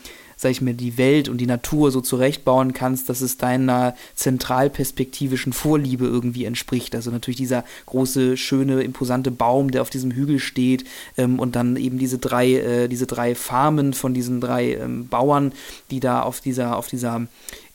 [0.43, 5.53] sag ich mir, die Welt und die Natur so zurechtbauen kannst, dass es deiner zentralperspektivischen
[5.53, 6.95] Vorliebe irgendwie entspricht.
[6.95, 10.85] Also natürlich dieser große, schöne, imposante Baum, der auf diesem Hügel steht
[11.17, 15.53] ähm, und dann eben diese drei, äh, diese drei Farmen von diesen drei ähm, Bauern,
[15.89, 17.25] die da auf dieser, auf dieser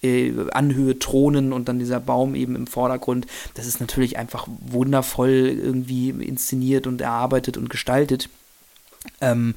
[0.02, 3.26] äh, Anhöhe thronen und dann dieser Baum eben im Vordergrund.
[3.54, 8.28] Das ist natürlich einfach wundervoll irgendwie inszeniert und erarbeitet und gestaltet.
[9.20, 9.54] Ähm,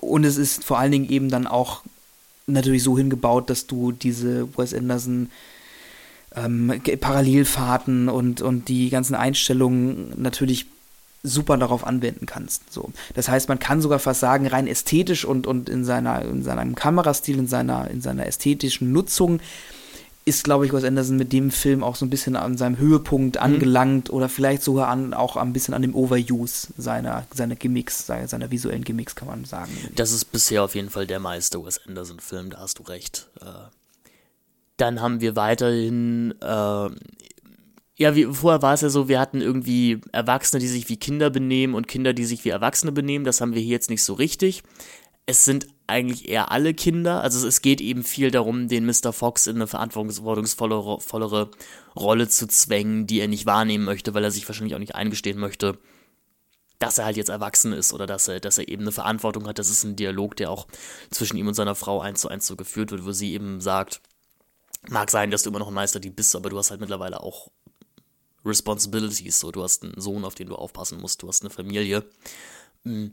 [0.00, 1.82] und es ist vor allen Dingen eben dann auch
[2.46, 5.30] natürlich so hingebaut, dass du diese Wes Anderson
[6.34, 10.66] ähm, Parallelfahrten und, und die ganzen Einstellungen natürlich
[11.22, 12.72] super darauf anwenden kannst.
[12.72, 12.90] So.
[13.14, 16.74] Das heißt, man kann sogar fast sagen, rein ästhetisch und, und in, seiner, in seinem
[16.74, 19.40] Kamerastil, in seiner, in seiner ästhetischen Nutzung
[20.28, 23.36] ist, glaube ich, Wes Anderson mit dem Film auch so ein bisschen an seinem Höhepunkt
[23.36, 23.42] mhm.
[23.42, 28.28] angelangt oder vielleicht sogar an, auch ein bisschen an dem Overuse seiner, seiner Gimmicks, seiner,
[28.28, 29.72] seiner visuellen Gimmicks, kann man sagen.
[29.96, 33.28] Das ist bisher auf jeden Fall der meiste Wes Anderson-Film, da hast du recht.
[33.40, 33.44] Äh,
[34.76, 36.90] dann haben wir weiterhin, äh,
[37.96, 41.30] ja, wie, vorher war es ja so, wir hatten irgendwie Erwachsene, die sich wie Kinder
[41.30, 43.24] benehmen und Kinder, die sich wie Erwachsene benehmen.
[43.24, 44.62] Das haben wir hier jetzt nicht so richtig.
[45.30, 47.22] Es sind eigentlich eher alle Kinder.
[47.22, 49.12] Also es geht eben viel darum, den Mr.
[49.12, 51.50] Fox in eine verantwortungsvollere
[51.94, 55.38] Rolle zu zwängen, die er nicht wahrnehmen möchte, weil er sich wahrscheinlich auch nicht eingestehen
[55.38, 55.76] möchte,
[56.78, 59.58] dass er halt jetzt erwachsen ist oder dass er, dass er eben eine Verantwortung hat.
[59.58, 60.66] Das ist ein Dialog, der auch
[61.10, 64.00] zwischen ihm und seiner Frau eins zu eins so geführt wird, wo sie eben sagt,
[64.88, 67.50] mag sein, dass du immer noch ein Meisterdieb bist, aber du hast halt mittlerweile auch
[68.46, 72.06] Responsibilities, so du hast einen Sohn, auf den du aufpassen musst, du hast eine Familie.
[72.84, 73.12] Mhm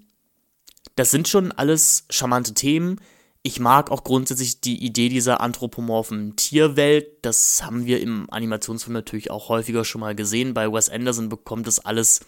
[0.95, 2.99] das sind schon alles charmante Themen.
[3.44, 7.07] Ich mag auch grundsätzlich die Idee dieser anthropomorphen Tierwelt.
[7.22, 10.53] Das haben wir im Animationsfilm natürlich auch häufiger schon mal gesehen.
[10.53, 12.22] Bei Wes Anderson bekommt das alles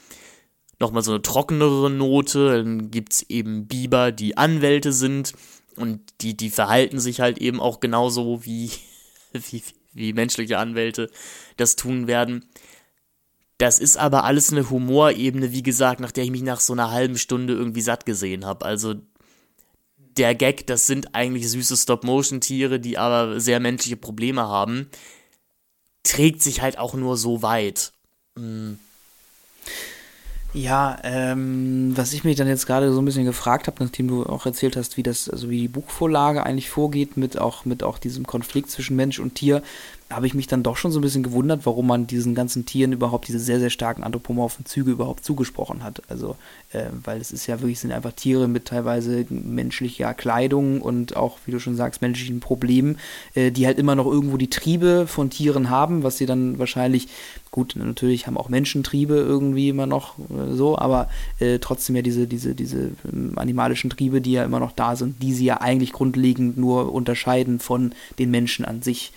[0.80, 2.58] nochmal so eine trockenere Note.
[2.58, 5.34] Dann gibt es eben Biber, die Anwälte sind
[5.76, 8.70] und die, die verhalten sich halt eben auch genauso wie,
[9.34, 9.64] wie,
[9.94, 11.10] wie menschliche Anwälte
[11.56, 12.46] das tun werden.
[13.58, 16.92] Das ist aber alles eine Humorebene, wie gesagt, nach der ich mich nach so einer
[16.92, 18.66] halben Stunde irgendwie satt gesehen habe.
[18.66, 18.96] Also
[20.18, 24.90] der Gag, das sind eigentlich süße Stop-Motion-Tiere, die aber sehr menschliche Probleme haben,
[26.04, 27.94] trägt sich halt auch nur so weit.
[28.36, 28.80] Mhm.
[30.54, 34.26] Ja, ähm, was ich mich dann jetzt gerade so ein bisschen gefragt habe, nachdem du
[34.26, 38.00] auch erzählt hast, wie das, also wie die Buchvorlage eigentlich vorgeht, mit auch, mit auch
[38.00, 39.62] diesem Konflikt zwischen Mensch und Tier,
[40.10, 42.94] habe ich mich dann doch schon so ein bisschen gewundert, warum man diesen ganzen Tieren
[42.94, 46.02] überhaupt diese sehr, sehr starken anthropomorphen Züge überhaupt zugesprochen hat.
[46.08, 46.38] Also,
[46.72, 51.40] äh, weil es ist ja wirklich, sind einfach Tiere mit teilweise menschlicher Kleidung und auch,
[51.46, 53.00] wie du schon sagst, menschlichen Problemen,
[53.36, 57.10] äh, die halt immer noch irgendwo die Triebe von Tieren haben, was sie dann wahrscheinlich,
[57.52, 61.10] gut, natürlich haben auch Menschen Triebe irgendwie immer noch äh, so, aber
[61.40, 65.22] äh, trotzdem ja diese, diese, diese ähm, animalischen Triebe, die ja immer noch da sind,
[65.22, 69.12] die sie ja eigentlich grundlegend nur unterscheiden von den Menschen an sich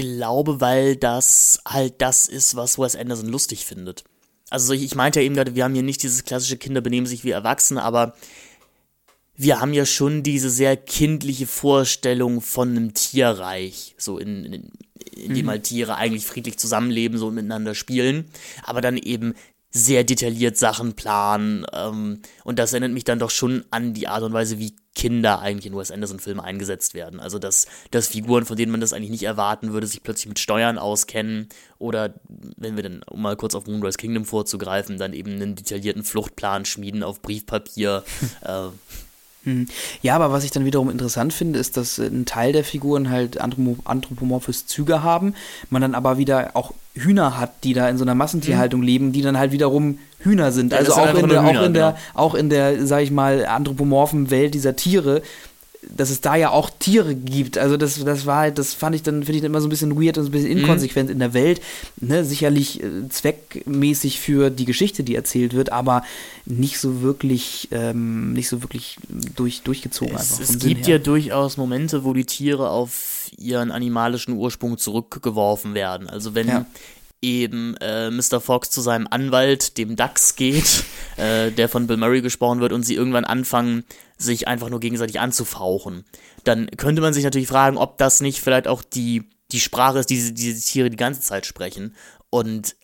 [0.00, 4.04] glaube, weil das halt das ist, was Wes Anderson lustig findet.
[4.50, 7.24] Also ich meinte ja eben gerade, wir haben hier nicht dieses klassische Kinder benehmen sich
[7.24, 8.14] wie Erwachsene, aber
[9.36, 14.70] wir haben ja schon diese sehr kindliche Vorstellung von einem Tierreich, so in, in,
[15.16, 15.50] in dem mhm.
[15.50, 18.26] halt Tiere eigentlich friedlich zusammenleben, so miteinander spielen,
[18.64, 19.34] aber dann eben
[19.70, 21.64] sehr detailliert Sachen planen.
[21.72, 25.40] Ähm, und das erinnert mich dann doch schon an die Art und Weise, wie Kinder
[25.40, 27.20] eigentlich in Wes Anderson-Filmen eingesetzt werden.
[27.20, 30.38] Also, dass, dass Figuren, von denen man das eigentlich nicht erwarten würde, sich plötzlich mit
[30.38, 31.48] Steuern auskennen
[31.78, 36.04] oder, wenn wir dann, um mal kurz auf Moonrise Kingdom vorzugreifen, dann eben einen detaillierten
[36.04, 38.04] Fluchtplan schmieden auf Briefpapier.
[38.42, 38.68] äh.
[40.02, 43.40] Ja, aber was ich dann wiederum interessant finde, ist, dass ein Teil der Figuren halt
[43.40, 45.34] anthropomorphes Züge haben,
[45.70, 48.86] man dann aber wieder auch Hühner hat, die da in so einer Massentierhaltung mhm.
[48.86, 50.72] leben, die dann halt wiederum Hühner sind.
[50.72, 54.30] Ja, also auch in, der, auch in der, auch in der, sag ich mal, anthropomorphen
[54.30, 55.22] Welt dieser Tiere
[55.88, 57.56] dass es da ja auch Tiere gibt.
[57.56, 59.70] Also das, das war halt, das fand ich dann, finde ich dann immer so ein
[59.70, 60.58] bisschen weird und so ein bisschen mhm.
[60.58, 61.14] inkonsequent mhm.
[61.14, 61.60] in der Welt.
[62.00, 62.24] Ne?
[62.24, 66.02] Sicherlich äh, zweckmäßig für die Geschichte, die erzählt wird, aber
[66.44, 68.98] nicht so wirklich, ähm, nicht so wirklich
[69.36, 70.16] durch, durchgezogen.
[70.16, 76.08] Es, es gibt ja durchaus Momente, wo die Tiere auf ihren animalischen Ursprung zurückgeworfen werden.
[76.08, 76.66] Also wenn ja
[77.22, 78.40] eben äh, Mr.
[78.40, 80.84] Fox zu seinem Anwalt, dem Dax, geht,
[81.16, 83.84] äh, der von Bill Murray gesprochen wird, und sie irgendwann anfangen,
[84.16, 86.04] sich einfach nur gegenseitig anzufauchen.
[86.44, 90.10] Dann könnte man sich natürlich fragen, ob das nicht vielleicht auch die, die Sprache ist,
[90.10, 91.94] die diese, diese Tiere die ganze Zeit sprechen.
[92.30, 92.76] Und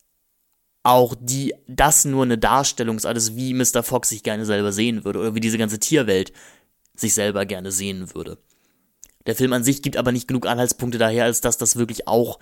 [0.82, 3.82] auch die, das nur eine Darstellung ist, alles wie Mr.
[3.82, 6.32] Fox sich gerne selber sehen würde oder wie diese ganze Tierwelt
[6.94, 8.38] sich selber gerne sehen würde.
[9.26, 12.38] Der Film an sich gibt aber nicht genug Anhaltspunkte daher, als dass das wirklich auch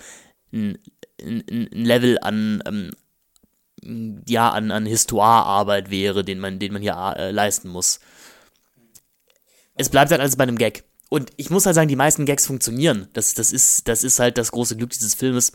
[0.52, 0.78] ein,
[1.20, 7.30] ein, Level an, ähm, ja, an, an Histoirearbeit wäre, den man, den man hier äh,
[7.30, 8.00] leisten muss.
[9.74, 10.84] Es bleibt halt alles bei einem Gag.
[11.08, 13.08] Und ich muss halt sagen, die meisten Gags funktionieren.
[13.12, 15.52] Das, das, ist, das ist halt das große Glück dieses Filmes.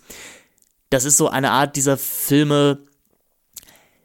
[0.89, 2.85] Das ist so eine Art dieser Filme,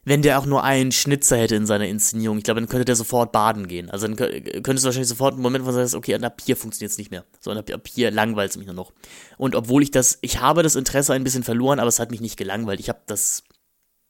[0.04, 2.96] wenn der auch nur einen Schnitzer hätte in seiner Inszenierung, ich glaube, dann könnte der
[2.96, 3.90] sofort baden gehen.
[3.90, 6.92] Also dann könntest du wahrscheinlich sofort einen Moment, wo du sagst, okay, ab hier funktioniert
[6.92, 7.24] es nicht mehr.
[7.40, 8.92] So, ab, ab hier langweilt es mich nur noch.
[9.38, 12.20] Und obwohl ich das, ich habe das Interesse ein bisschen verloren, aber es hat mich
[12.20, 12.80] nicht gelangweilt.
[12.80, 13.44] Ich habe das,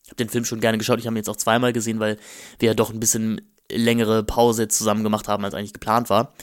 [0.03, 0.99] ich habe den Film schon gerne geschaut.
[0.99, 2.19] Ich habe ihn jetzt auch zweimal gesehen, weil
[2.59, 3.41] wir ja doch ein bisschen
[3.71, 6.35] längere Pause zusammen gemacht haben, als eigentlich geplant war.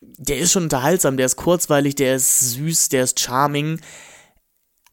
[0.00, 3.80] Der ist schon unterhaltsam, der ist kurzweilig, der ist süß, der ist charming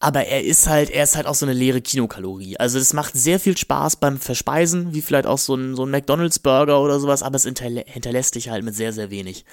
[0.01, 2.57] aber er ist halt, er ist halt auch so eine leere Kinokalorie.
[2.57, 5.91] Also es macht sehr viel Spaß beim Verspeisen, wie vielleicht auch so ein, so ein
[5.91, 9.45] McDonalds-Burger oder sowas, aber es hinterlässt dich halt mit sehr, sehr wenig.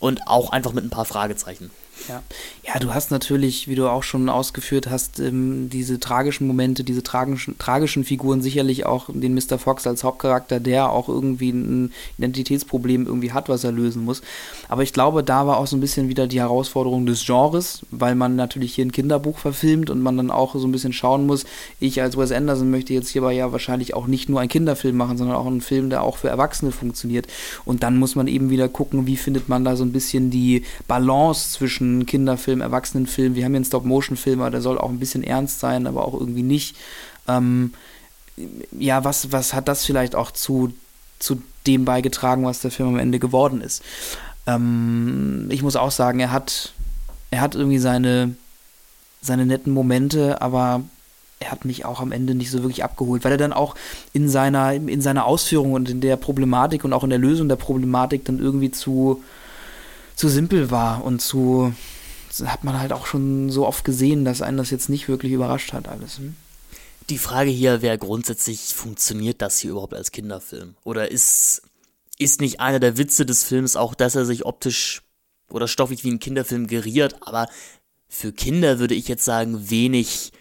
[0.00, 1.70] Und auch einfach mit ein paar Fragezeichen.
[2.08, 2.22] Ja.
[2.62, 7.02] ja, du hast natürlich, wie du auch schon ausgeführt hast, ähm, diese tragischen Momente, diese
[7.02, 9.58] tragischen, tragischen Figuren, sicherlich auch den Mr.
[9.58, 14.22] Fox als Hauptcharakter, der auch irgendwie ein Identitätsproblem irgendwie hat, was er lösen muss.
[14.68, 18.14] Aber ich glaube, da war auch so ein bisschen wieder die Herausforderung des Genres, weil
[18.14, 21.44] man natürlich hier ein Kinderbuch verfilmt und man dann auch so ein bisschen schauen muss,
[21.80, 25.18] ich als Wes Anderson möchte jetzt hierbei ja wahrscheinlich auch nicht nur einen Kinderfilm machen,
[25.18, 27.26] sondern auch einen Film, der auch für Erwachsene funktioniert.
[27.64, 30.62] Und dann muss man eben wieder gucken, wie findet man da so ein bisschen die
[30.86, 33.34] Balance zwischen Kinderfilm, Erwachsenenfilm.
[33.34, 36.14] Wir haben hier einen Stop-Motion-Film, aber der soll auch ein bisschen ernst sein, aber auch
[36.14, 36.76] irgendwie nicht.
[37.28, 37.72] Ähm,
[38.78, 40.72] ja, was, was hat das vielleicht auch zu,
[41.18, 43.82] zu dem beigetragen, was der Film am Ende geworden ist?
[44.46, 46.72] Ähm, ich muss auch sagen, er hat,
[47.30, 48.36] er hat irgendwie seine,
[49.22, 50.82] seine netten Momente, aber
[51.40, 53.74] er hat mich auch am Ende nicht so wirklich abgeholt, weil er dann auch
[54.12, 57.56] in seiner, in seiner Ausführung und in der Problematik und auch in der Lösung der
[57.56, 59.22] Problematik dann irgendwie zu,
[60.16, 61.72] zu simpel war und zu
[62.44, 65.72] hat man halt auch schon so oft gesehen, dass einen das jetzt nicht wirklich überrascht
[65.72, 66.18] hat alles.
[66.18, 66.34] Hm?
[67.08, 70.74] Die Frage hier wäre grundsätzlich, funktioniert das hier überhaupt als Kinderfilm?
[70.84, 71.62] Oder ist,
[72.18, 75.02] ist nicht einer der Witze des Films auch, dass er sich optisch
[75.48, 77.48] oder stoffig wie ein Kinderfilm geriert, aber
[78.08, 80.32] für Kinder würde ich jetzt sagen, wenig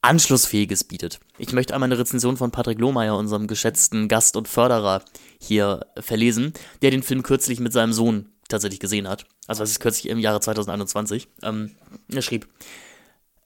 [0.00, 1.20] Anschlussfähiges bietet.
[1.38, 5.04] Ich möchte einmal eine Rezension von Patrick Lohmeier, unserem geschätzten Gast und Förderer,
[5.38, 9.26] hier verlesen, der den Film kürzlich mit seinem Sohn tatsächlich gesehen hat.
[9.46, 11.28] Also das ist kürzlich im Jahre 2021.
[11.42, 11.72] Ähm,
[12.08, 12.46] er schrieb,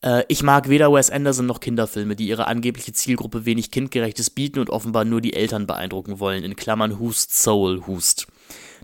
[0.02, 4.58] äh, ich mag weder Wes Anderson noch Kinderfilme, die ihre angebliche Zielgruppe wenig kindgerechtes bieten
[4.58, 6.44] und offenbar nur die Eltern beeindrucken wollen.
[6.44, 8.26] In Klammern Hust Soul Hust.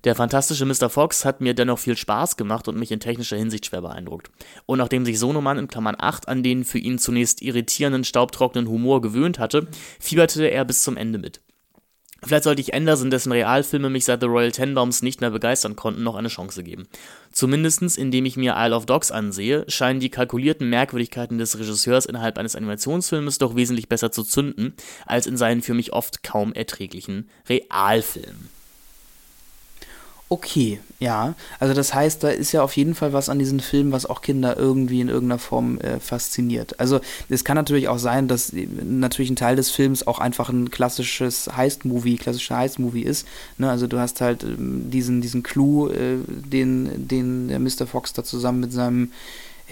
[0.05, 0.91] Der fantastische Mr.
[0.91, 4.33] Fox hat mir dennoch viel Spaß gemacht und mich in technischer Hinsicht schwer beeindruckt.
[4.67, 9.01] Und nachdem sich Sonoman in Klammern 8 an den für ihn zunächst irritierenden, staubtrockenen Humor
[9.01, 9.69] gewöhnt hatte,
[10.01, 11.41] fieberte er bis zum Ende mit.
[12.25, 16.05] Vielleicht sollte ich Anderson, dessen Realfilme mich seit The Royal Tenenbaums nicht mehr begeistern konnten,
[16.05, 16.87] noch eine Chance geben.
[17.33, 22.39] Zumindestens, indem ich mir Isle of Dogs ansehe, scheinen die kalkulierten Merkwürdigkeiten des Regisseurs innerhalb
[22.39, 24.75] eines Animationsfilmes doch wesentlich besser zu zünden,
[25.05, 28.62] als in seinen für mich oft kaum erträglichen Realfilmen.
[30.33, 31.35] Okay, ja.
[31.61, 34.23] Also das heißt, da ist ja auf jeden Fall was an diesen Filmen, was auch
[34.23, 36.81] Kinder irgendwie in irgendeiner Form äh, fasziniert.
[36.81, 40.49] Also es kann natürlich auch sein, dass äh, natürlich ein Teil des Films auch einfach
[40.49, 43.29] ein klassisches Heist-Movie, klassischer Heist-Movie ist.
[43.59, 43.69] Ne?
[43.69, 47.87] Also du hast halt ähm, diesen, diesen Clou, äh, den, den der Mr.
[47.87, 49.13] Fox da zusammen mit seinem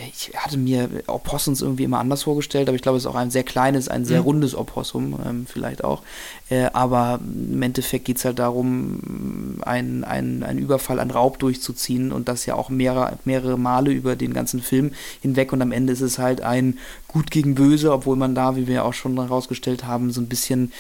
[0.09, 3.31] ich hatte mir Opossums irgendwie immer anders vorgestellt, aber ich glaube, es ist auch ein
[3.31, 4.27] sehr kleines, ein sehr mhm.
[4.27, 6.03] rundes Opossum, ähm, vielleicht auch.
[6.49, 12.29] Äh, aber im Endeffekt geht es halt darum, einen ein Überfall, einen Raub durchzuziehen und
[12.29, 16.01] das ja auch mehrere, mehrere Male über den ganzen Film hinweg und am Ende ist
[16.01, 16.79] es halt ein
[17.09, 20.29] Gut gegen Böse, obwohl man da, wie wir ja auch schon herausgestellt haben, so ein
[20.29, 20.73] bisschen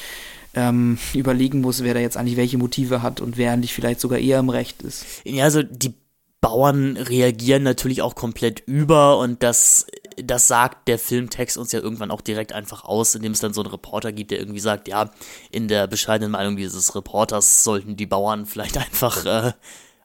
[0.55, 4.18] ähm, überlegen muss, wer da jetzt eigentlich welche Motive hat und wer eigentlich vielleicht sogar
[4.18, 5.05] eher im Recht ist.
[5.24, 5.94] Ja, also die
[6.40, 9.86] Bauern reagieren natürlich auch komplett über und das
[10.22, 13.62] das sagt der Filmtext uns ja irgendwann auch direkt einfach aus, indem es dann so
[13.62, 15.10] einen Reporter gibt, der irgendwie sagt, ja,
[15.50, 19.52] in der bescheidenen Meinung dieses Reporters sollten die Bauern vielleicht einfach, äh,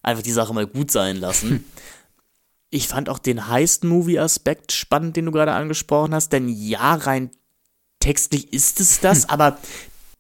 [0.02, 1.66] einfach die Sache mal gut sein lassen.
[2.70, 7.32] Ich fand auch den Heist-Movie-Aspekt spannend, den du gerade angesprochen hast, denn ja, rein
[7.99, 9.57] textlich ist es das, aber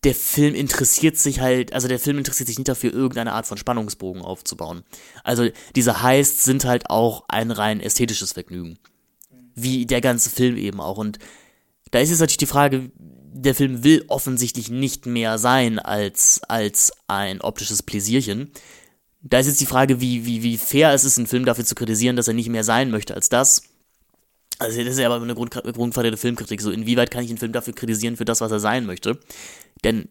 [0.05, 3.57] der Film interessiert sich halt, also der Film interessiert sich nicht dafür, irgendeine Art von
[3.57, 4.83] Spannungsbogen aufzubauen.
[5.23, 8.77] Also diese Heists sind halt auch ein rein ästhetisches Vergnügen.
[9.55, 10.97] Wie der ganze Film eben auch.
[10.97, 11.17] Und
[11.89, 16.93] da ist jetzt natürlich die Frage, der Film will offensichtlich nicht mehr sein als, als
[17.07, 18.51] ein optisches Pläsierchen.
[19.23, 21.73] Da ist jetzt die Frage, wie, wie, wie fair es ist, einen Film dafür zu
[21.73, 23.63] kritisieren, dass er nicht mehr sein möchte als das.
[24.59, 26.61] Also das ist ja aber eine Grund, Grundfrage der Filmkritik.
[26.61, 29.19] So, inwieweit kann ich einen Film dafür kritisieren, für das, was er sein möchte?
[29.85, 30.09] Denn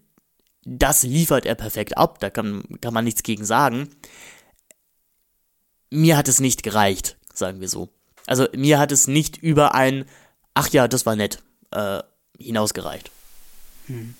[0.64, 3.90] das liefert er perfekt ab, da kann, kann man nichts gegen sagen.
[5.90, 7.90] Mir hat es nicht gereicht, sagen wir so.
[8.26, 10.06] Also mir hat es nicht über ein,
[10.54, 11.42] ach ja, das war nett,
[11.72, 12.02] äh,
[12.38, 13.10] hinausgereicht.
[13.86, 14.14] Hm.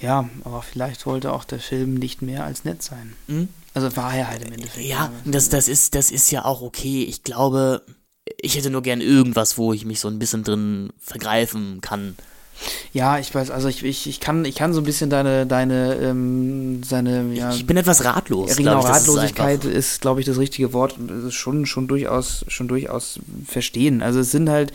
[0.00, 3.14] Ja, aber vielleicht wollte auch der Film nicht mehr als nett sein.
[3.26, 3.48] Hm?
[3.74, 4.86] Also war er halt im Endeffekt.
[4.86, 7.04] Ja, das, das, ist, das ist ja auch okay.
[7.04, 7.82] Ich glaube,
[8.40, 12.16] ich hätte nur gern irgendwas, wo ich mich so ein bisschen drin vergreifen kann.
[12.92, 15.96] Ja, ich weiß, also ich, ich, ich, kann, ich kann so ein bisschen deine, deine,
[15.96, 17.52] ähm, seine, ja.
[17.52, 18.56] Ich bin etwas ratlos.
[18.56, 21.88] Genau, ich, Ratlosigkeit ist, ist glaube ich, das richtige Wort und es ist schon, schon
[21.88, 24.02] durchaus, schon durchaus verstehen.
[24.02, 24.72] Also es sind halt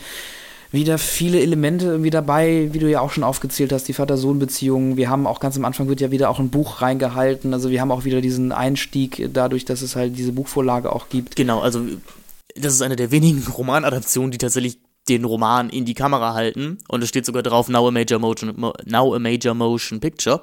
[0.72, 4.96] wieder viele Elemente irgendwie dabei, wie du ja auch schon aufgezählt hast, die Vater-Sohn-Beziehung.
[4.96, 7.52] Wir haben auch ganz am Anfang wird ja wieder auch ein Buch reingehalten.
[7.54, 11.34] Also wir haben auch wieder diesen Einstieg dadurch, dass es halt diese Buchvorlage auch gibt.
[11.34, 11.80] Genau, also
[12.54, 14.78] das ist eine der wenigen Romanadaptionen, die tatsächlich
[15.08, 18.54] den Roman in die Kamera halten und es steht sogar drauf Now a Major Motion
[18.84, 20.40] Now a Major Motion Picture.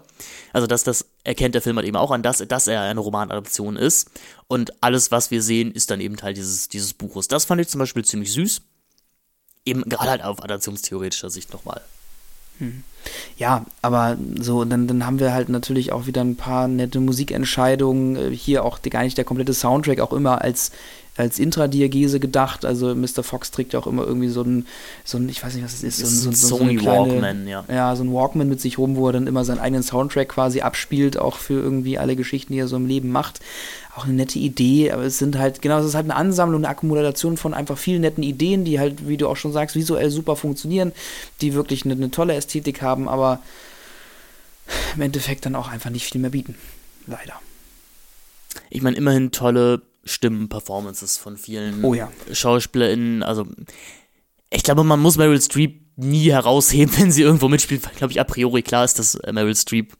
[0.52, 3.78] Also dass das erkennt der Film halt eben auch an, dass, dass er eine Romanadaption
[3.78, 4.10] ist
[4.48, 7.28] und alles was wir sehen ist dann eben Teil dieses dieses Buches.
[7.28, 8.62] Das fand ich zum Beispiel ziemlich süß.
[9.66, 11.82] Eben gerade halt auf adaptionstheoretischer Sicht nochmal.
[12.60, 12.84] Hm.
[13.38, 18.32] Ja, aber so, dann, dann haben wir halt natürlich auch wieder ein paar nette Musikentscheidungen.
[18.32, 20.72] Hier auch die, gar nicht der komplette Soundtrack auch immer als
[21.18, 22.64] als Intradiagese gedacht.
[22.64, 23.23] Also Mr.
[23.23, 24.68] Fox trägt ja auch immer irgendwie so ein,
[25.03, 27.11] so ein ich weiß nicht, was es ist, so ein, so, so, Sony so kleine,
[27.11, 27.64] Walkman, ja.
[27.68, 30.61] Ja, so ein Walkman mit sich rum, wo er dann immer seinen eigenen Soundtrack quasi
[30.61, 33.39] abspielt, auch für irgendwie alle Geschichten, die er so im Leben macht.
[33.95, 36.69] Auch eine nette Idee, aber es sind halt, genau, es ist halt eine Ansammlung, eine
[36.69, 40.35] Akkumulation von einfach vielen netten Ideen, die halt, wie du auch schon sagst, visuell super
[40.35, 40.91] funktionieren,
[41.41, 43.39] die wirklich eine, eine tolle Ästhetik haben, aber
[44.95, 46.56] im Endeffekt dann auch einfach nicht viel mehr bieten.
[47.07, 47.34] Leider.
[48.69, 52.12] Ich meine, immerhin tolle Stimmen-Performances von vielen oh, ja.
[52.32, 53.24] SchauspielerInnen.
[53.24, 53.46] Also,
[54.50, 58.20] ich glaube, man muss Meryl Streep nie herausheben, wenn sie irgendwo mitspielt, weil, glaube ich,
[58.20, 59.94] a priori klar ist, dass äh, Meryl Streep.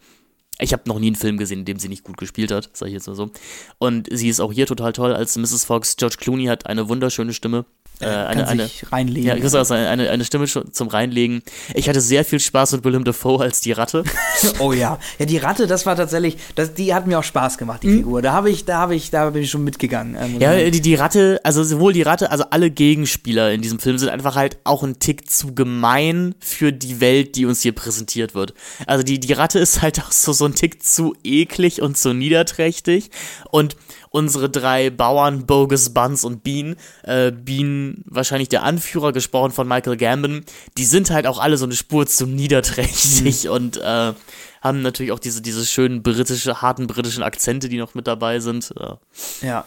[0.60, 2.90] Ich habe noch nie einen Film gesehen, in dem sie nicht gut gespielt hat, sage
[2.90, 3.30] ich jetzt mal so.
[3.78, 5.66] Und sie ist auch hier total toll als Mrs.
[5.66, 5.98] Fox.
[5.98, 7.66] George Clooney hat eine wunderschöne Stimme.
[8.00, 9.28] Äh, eine, kann eine, sich reinlegen.
[9.28, 11.42] Ja, ich also eine, eine Stimme zum Reinlegen.
[11.74, 14.04] Ich hatte sehr viel Spaß mit Willem Dafoe als die Ratte.
[14.60, 15.00] oh ja.
[15.18, 17.98] Ja, die Ratte, das war tatsächlich, das, die hat mir auch Spaß gemacht, die mhm.
[17.98, 18.22] Figur.
[18.22, 20.16] Da habe ich, da habe ich, da bin ich schon mitgegangen.
[20.20, 23.98] Ähm, ja, die, die Ratte, also sowohl die Ratte, also alle Gegenspieler in diesem Film
[23.98, 28.36] sind einfach halt auch ein Tick zu gemein für die Welt, die uns hier präsentiert
[28.36, 28.54] wird.
[28.86, 32.14] Also die, die Ratte ist halt auch so, so ein Tick zu eklig und zu
[32.14, 33.10] niederträchtig
[33.50, 33.76] und
[34.10, 39.98] unsere drei Bauern, Bogus, Buns und Bean, äh, Bean wahrscheinlich der Anführer, gesprochen von Michael
[39.98, 40.44] Gambon,
[40.78, 43.52] die sind halt auch alle so eine Spur zu niederträchtig mhm.
[43.52, 44.14] und äh,
[44.62, 48.74] haben natürlich auch diese, diese schönen britische, harten britischen Akzente, die noch mit dabei sind.
[48.80, 48.98] Ja.
[49.42, 49.66] ja.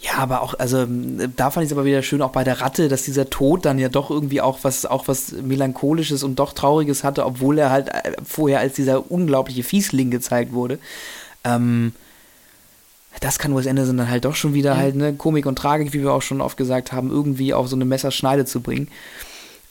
[0.00, 2.88] Ja, aber auch, also da fand ich es aber wieder schön, auch bei der Ratte,
[2.88, 7.04] dass dieser Tod dann ja doch irgendwie auch was, auch was Melancholisches und doch Trauriges
[7.04, 10.78] hatte, obwohl er halt äh, vorher als dieser unglaubliche Fiesling gezeigt wurde.
[11.42, 11.94] Ähm,
[13.20, 14.78] das kann Wes Anderson dann halt doch schon wieder mhm.
[14.78, 17.76] halt, ne, Komik und Tragik, wie wir auch schon oft gesagt haben, irgendwie auf so
[17.76, 18.88] eine Messerschneide zu bringen.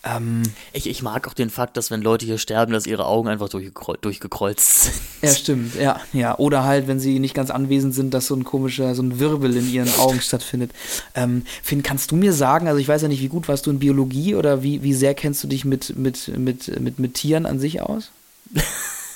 [0.05, 0.43] Ähm,
[0.73, 3.47] ich, ich mag auch den Fakt, dass wenn Leute hier sterben, dass ihre Augen einfach
[3.47, 4.95] durchgekreuzt sind.
[5.21, 6.37] Ja, stimmt, ja, ja.
[6.37, 9.55] Oder halt, wenn sie nicht ganz anwesend sind, dass so ein komischer, so ein Wirbel
[9.55, 10.71] in ihren Augen stattfindet.
[11.15, 13.71] Ähm, Finn, kannst du mir sagen, also ich weiß ja nicht, wie gut warst du
[13.71, 17.45] in Biologie oder wie, wie sehr kennst du dich mit, mit, mit, mit, mit Tieren
[17.45, 18.11] an sich aus?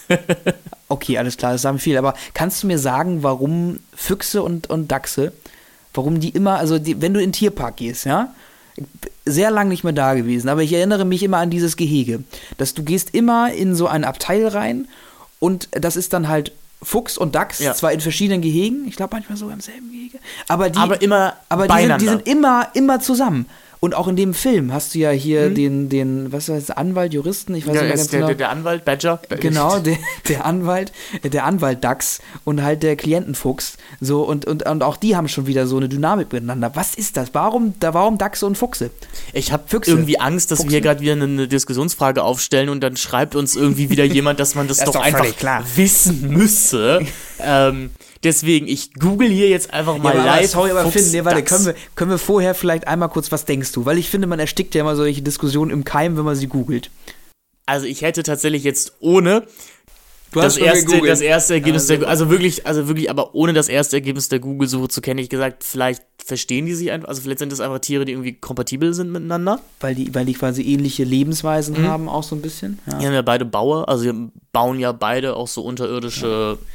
[0.88, 1.98] okay, alles klar, das sagen viel.
[1.98, 5.34] Aber kannst du mir sagen, warum Füchse und, und Dachse,
[5.94, 8.34] warum die immer, also die, wenn du in den Tierpark gehst, ja,
[9.26, 12.24] sehr lang nicht mehr da gewesen, aber ich erinnere mich immer an dieses Gehege,
[12.58, 14.88] dass du gehst immer in so ein Abteil rein
[15.40, 16.52] und das ist dann halt
[16.84, 17.74] Fuchs und Dachs, ja.
[17.74, 21.34] zwar in verschiedenen Gehegen, ich glaube manchmal sogar im selben Gehege, aber die, aber immer
[21.50, 23.48] aber die sind, die sind, immer, immer zusammen.
[23.80, 25.56] Und auch in dem Film hast du ja hier mhm.
[25.56, 28.28] den, den, was heißt, Anwalt, Juristen, ich weiß ja, nicht ganz der, genau.
[28.28, 29.20] Der, der Anwalt, Badger.
[29.40, 29.98] Genau, der,
[30.28, 30.92] der Anwalt,
[31.24, 33.78] der Anwalt Dax und halt der Klientenfuchs.
[34.02, 36.72] So, und, und, und auch die haben schon wieder so eine Dynamik miteinander.
[36.74, 37.34] Was ist das?
[37.34, 38.90] Warum, da, warum Dachse und Fuchse?
[39.34, 40.72] Ich habe irgendwie Angst, dass Fuchse.
[40.72, 44.56] wir hier gerade wieder eine Diskussionsfrage aufstellen und dann schreibt uns irgendwie wieder jemand, dass
[44.56, 45.64] man das, das doch, doch einfach klar.
[45.76, 47.06] wissen müsse.
[47.40, 47.92] ähm,
[48.24, 50.50] Deswegen, ich google hier jetzt einfach mal ja, aber live.
[50.50, 53.72] Sorry, aber Finn, nee, warte, können wir, können wir vorher vielleicht einmal kurz, was denkst
[53.72, 53.86] du?
[53.86, 56.90] Weil ich finde, man erstickt ja immer solche Diskussionen im Keim, wenn man sie googelt.
[57.66, 59.44] Also ich hätte tatsächlich jetzt ohne
[60.34, 63.98] das erste, das erste Ergebnis also, der, also wirklich, also wirklich, aber ohne das erste
[63.98, 67.52] Ergebnis der Google-Suche zu kennen, ich gesagt, vielleicht verstehen die sich einfach, also vielleicht sind
[67.52, 69.62] das einfach Tiere, die irgendwie kompatibel sind miteinander.
[69.80, 71.88] Weil die, weil die quasi ähnliche Lebensweisen mhm.
[71.88, 72.80] haben, auch so ein bisschen.
[72.88, 72.98] Ja.
[73.00, 76.68] Die haben ja beide Bauer, also die bauen ja beide auch so unterirdische ja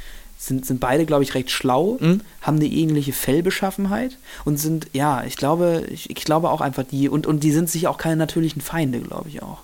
[0.42, 2.20] sind, sind beide, glaube ich, recht schlau, mhm.
[2.40, 7.08] haben eine ähnliche Fellbeschaffenheit und sind, ja, ich glaube, ich, ich, glaube auch einfach die,
[7.08, 9.58] und, und die sind sich auch keine natürlichen Feinde, glaube ich auch.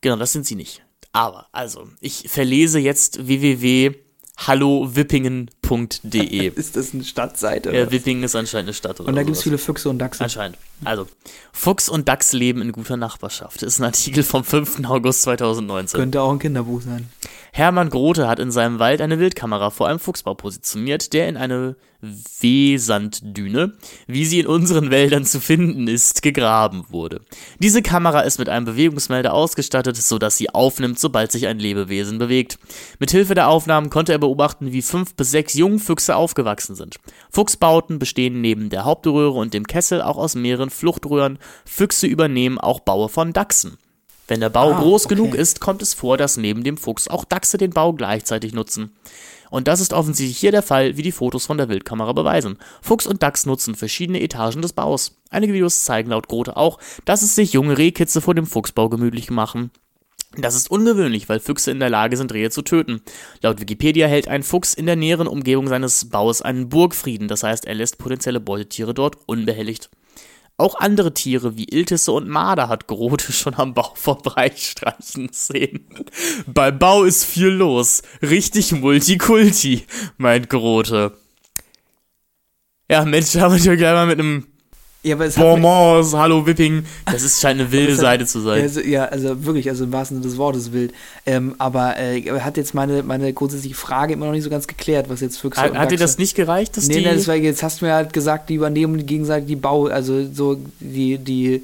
[0.00, 0.82] Genau, das sind sie nicht.
[1.12, 3.94] Aber, also, ich verlese jetzt www
[5.70, 6.48] hallowippingen.de.
[6.56, 7.74] ist das eine Stadtseite?
[7.74, 9.00] Ja, Wippingen ist anscheinend eine Stadt.
[9.00, 10.24] und da gibt es viele Füchse und Dachse.
[10.24, 10.58] Anscheinend.
[10.84, 11.06] Also,
[11.52, 13.62] Fuchs und Dachs leben in guter Nachbarschaft.
[13.62, 14.84] Das ist ein Artikel vom 5.
[14.84, 15.98] August 2019.
[15.98, 17.08] Könnte auch ein Kinderbuch sein.
[17.52, 21.76] Hermann Grote hat in seinem Wald eine Wildkamera vor einem Fuchsbau positioniert, der in eine
[22.00, 23.72] Wehsanddüne,
[24.06, 27.22] wie sie in unseren Wäldern zu finden ist, gegraben wurde.
[27.58, 32.58] Diese Kamera ist mit einem Bewegungsmelder ausgestattet, sodass sie aufnimmt, sobald sich ein Lebewesen bewegt.
[33.00, 36.96] Mithilfe der Aufnahmen konnte er beobachten, wie fünf bis sechs Jungfüchse aufgewachsen sind.
[37.30, 41.38] Fuchsbauten bestehen neben der Hauptröhre und dem Kessel auch aus mehreren Fluchtröhren.
[41.66, 43.76] Füchse übernehmen auch Baue von Dachsen.
[44.28, 45.14] Wenn der Bau ah, groß okay.
[45.14, 48.92] genug ist, kommt es vor, dass neben dem Fuchs auch Dachse den Bau gleichzeitig nutzen.
[49.50, 52.58] Und das ist offensichtlich hier der Fall, wie die Fotos von der Wildkamera beweisen.
[52.82, 55.16] Fuchs und Dachs nutzen verschiedene Etagen des Baus.
[55.30, 59.30] Einige Videos zeigen laut Grote auch, dass es sich junge Rehkitze vor dem Fuchsbau gemütlich
[59.30, 59.70] machen.
[60.36, 63.00] Das ist ungewöhnlich, weil Füchse in der Lage sind, Rehe zu töten.
[63.40, 67.64] Laut Wikipedia hält ein Fuchs in der näheren Umgebung seines Baus einen Burgfrieden, das heißt,
[67.64, 69.90] er lässt potenzielle Beutetiere dort unbehelligt.
[70.58, 75.86] Auch andere Tiere wie Iltisse und Marder hat Grote schon am Bau vorbeistreichen sehen.
[76.46, 78.02] Beim Bau ist viel los.
[78.20, 79.86] Richtig Multikulti,
[80.18, 81.16] meint Grote.
[82.90, 84.46] Ja, Mensch, da haben wir gleich mal mit einem
[85.04, 86.84] ja, aber es Bonbons, Hallo Whipping.
[87.06, 88.62] Das ist scheint eine wilde Seite zu sein.
[88.62, 90.92] Also, ja, also wirklich, also im wahrsten Sinne des Wortes wild.
[91.24, 95.08] Ähm, aber äh, hat jetzt meine, meine grundsätzliche Frage immer noch nicht so ganz geklärt,
[95.08, 97.04] was jetzt Füchse Hat, hat dir das nicht gereicht, dass nee, die...
[97.04, 100.26] Nee, das war, jetzt hast du mir halt gesagt, die übernehmen gegenseitig die Bau, also
[100.32, 101.62] so die, die,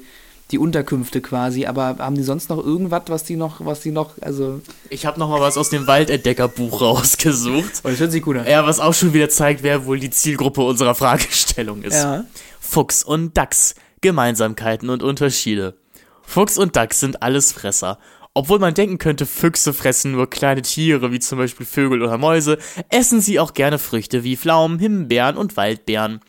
[0.51, 4.11] die Unterkünfte quasi, aber haben die sonst noch irgendwas, was die noch, was die noch,
[4.21, 4.61] also...
[4.89, 7.81] Ich habe noch mal was aus dem Waldentdeckerbuch rausgesucht.
[7.83, 8.47] Oh, das hört sich gut an.
[8.47, 11.95] Ja, was auch schon wieder zeigt, wer wohl die Zielgruppe unserer Fragestellung ist.
[11.95, 12.23] Ja.
[12.65, 15.77] Fuchs und Dachs, Gemeinsamkeiten und Unterschiede.
[16.23, 17.99] Fuchs und Dachs sind Allesfresser.
[18.33, 22.57] Obwohl man denken könnte, Füchse fressen nur kleine Tiere, wie zum Beispiel Vögel oder Mäuse,
[22.89, 26.19] essen sie auch gerne Früchte wie Pflaumen, Himbeeren und Waldbeeren.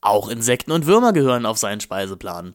[0.00, 2.54] Auch Insekten und Würmer gehören auf seinen Speiseplan.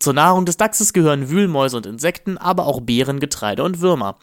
[0.00, 4.18] Zur Nahrung des Dachses gehören Wühlmäuse und Insekten, aber auch Beeren, Getreide und Würmer.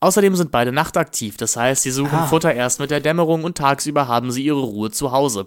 [0.00, 2.26] Außerdem sind beide nachtaktiv, das heißt, sie suchen ah.
[2.26, 5.46] Futter erst mit der Dämmerung und tagsüber haben sie ihre Ruhe zu Hause.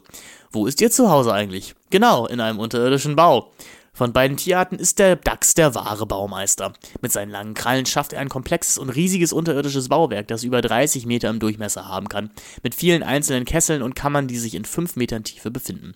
[0.52, 1.74] Wo ist ihr Zuhause eigentlich?
[1.94, 3.52] Genau, in einem unterirdischen Bau.
[3.94, 6.74] Von beiden Tierarten ist der Dachs der wahre Baumeister.
[7.02, 11.06] Mit seinen langen Krallen schafft er ein komplexes und riesiges unterirdisches Bauwerk, das über 30
[11.06, 12.32] Meter im Durchmesser haben kann,
[12.64, 15.94] mit vielen einzelnen Kesseln und Kammern, die sich in 5 Metern Tiefe befinden.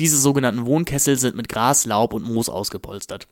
[0.00, 3.28] Diese sogenannten Wohnkessel sind mit Gras, Laub und Moos ausgepolstert.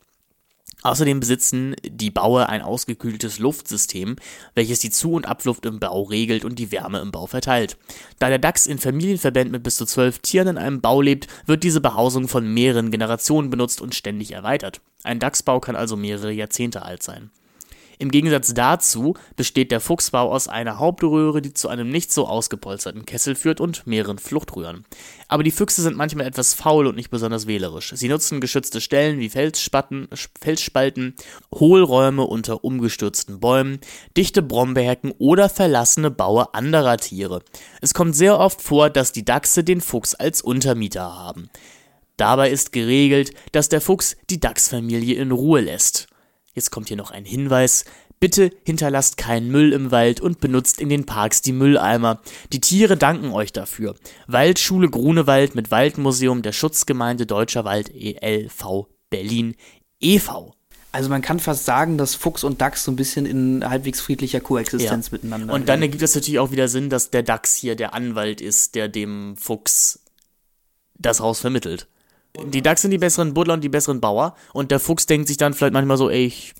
[0.84, 4.16] Außerdem besitzen die Baue ein ausgekühltes Luftsystem,
[4.54, 7.78] welches die Zu- und Abluft im Bau regelt und die Wärme im Bau verteilt.
[8.18, 11.64] Da der Dachs in Familienverbänden mit bis zu zwölf Tieren in einem Bau lebt, wird
[11.64, 14.82] diese Behausung von mehreren Generationen benutzt und ständig erweitert.
[15.04, 17.30] Ein Dachsbau kann also mehrere Jahrzehnte alt sein.
[17.98, 23.06] Im Gegensatz dazu besteht der Fuchsbau aus einer Hauptröhre, die zu einem nicht so ausgepolsterten
[23.06, 24.84] Kessel führt und mehreren Fluchtröhren.
[25.28, 27.92] Aber die Füchse sind manchmal etwas faul und nicht besonders wählerisch.
[27.94, 30.08] Sie nutzen geschützte Stellen wie Felsspatten,
[30.40, 31.14] Felsspalten,
[31.54, 33.80] Hohlräume unter umgestürzten Bäumen,
[34.16, 37.42] dichte Brombeerhecken oder verlassene Baue anderer Tiere.
[37.80, 41.48] Es kommt sehr oft vor, dass die Dachse den Fuchs als Untermieter haben.
[42.16, 46.06] Dabei ist geregelt, dass der Fuchs die Dachsfamilie in Ruhe lässt.
[46.54, 47.84] Jetzt kommt hier noch ein Hinweis.
[48.20, 52.20] Bitte hinterlasst keinen Müll im Wald und benutzt in den Parks die Mülleimer.
[52.52, 53.96] Die Tiere danken euch dafür.
[54.26, 58.88] Waldschule Grunewald mit Waldmuseum der Schutzgemeinde Deutscher Wald e.L.V.
[59.10, 59.56] Berlin
[60.00, 60.54] e.V.
[60.92, 64.40] Also man kann fast sagen, dass Fuchs und Dachs so ein bisschen in halbwegs friedlicher
[64.40, 65.12] Koexistenz ja.
[65.12, 65.52] miteinander.
[65.52, 68.76] Und dann ergibt es natürlich auch wieder Sinn, dass der Dachs hier der Anwalt ist,
[68.76, 70.04] der dem Fuchs
[70.96, 71.88] das Haus vermittelt.
[72.42, 74.34] Die Dachs sind die besseren Buddler und die besseren Bauer.
[74.52, 76.54] Und der Fuchs denkt sich dann vielleicht manchmal so, ey, ich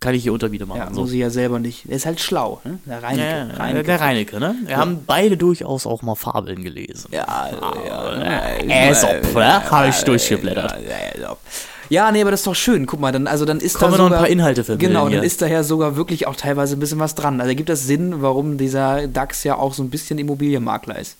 [0.00, 0.78] kann ich hier Unterwiede machen.
[0.78, 1.02] Ja, so.
[1.02, 1.88] muss ich ja selber nicht.
[1.88, 2.80] Er ist halt schlau, ne?
[2.86, 3.22] Der Reinecke.
[3.22, 3.86] Ja, ja, Reinecke.
[3.86, 4.56] der Reinecke, ne?
[4.66, 7.08] Wir haben beide durchaus auch mal Fabeln gelesen.
[7.12, 8.56] Ja, also, ja.
[8.68, 9.70] Aesop, ne?
[9.70, 10.76] Habe ich durchgeblättert.
[11.88, 12.86] Ja, nee, aber das ist doch schön.
[12.86, 14.92] Guck mal, dann, also dann ist Kommen da wir noch ein sogar, paar Inhalte vermitteln
[14.92, 17.40] Genau, dann ist daher sogar wirklich auch teilweise ein bisschen was dran.
[17.40, 21.16] Also gibt das Sinn, warum dieser DAX ja auch so ein bisschen Immobilienmakler ist.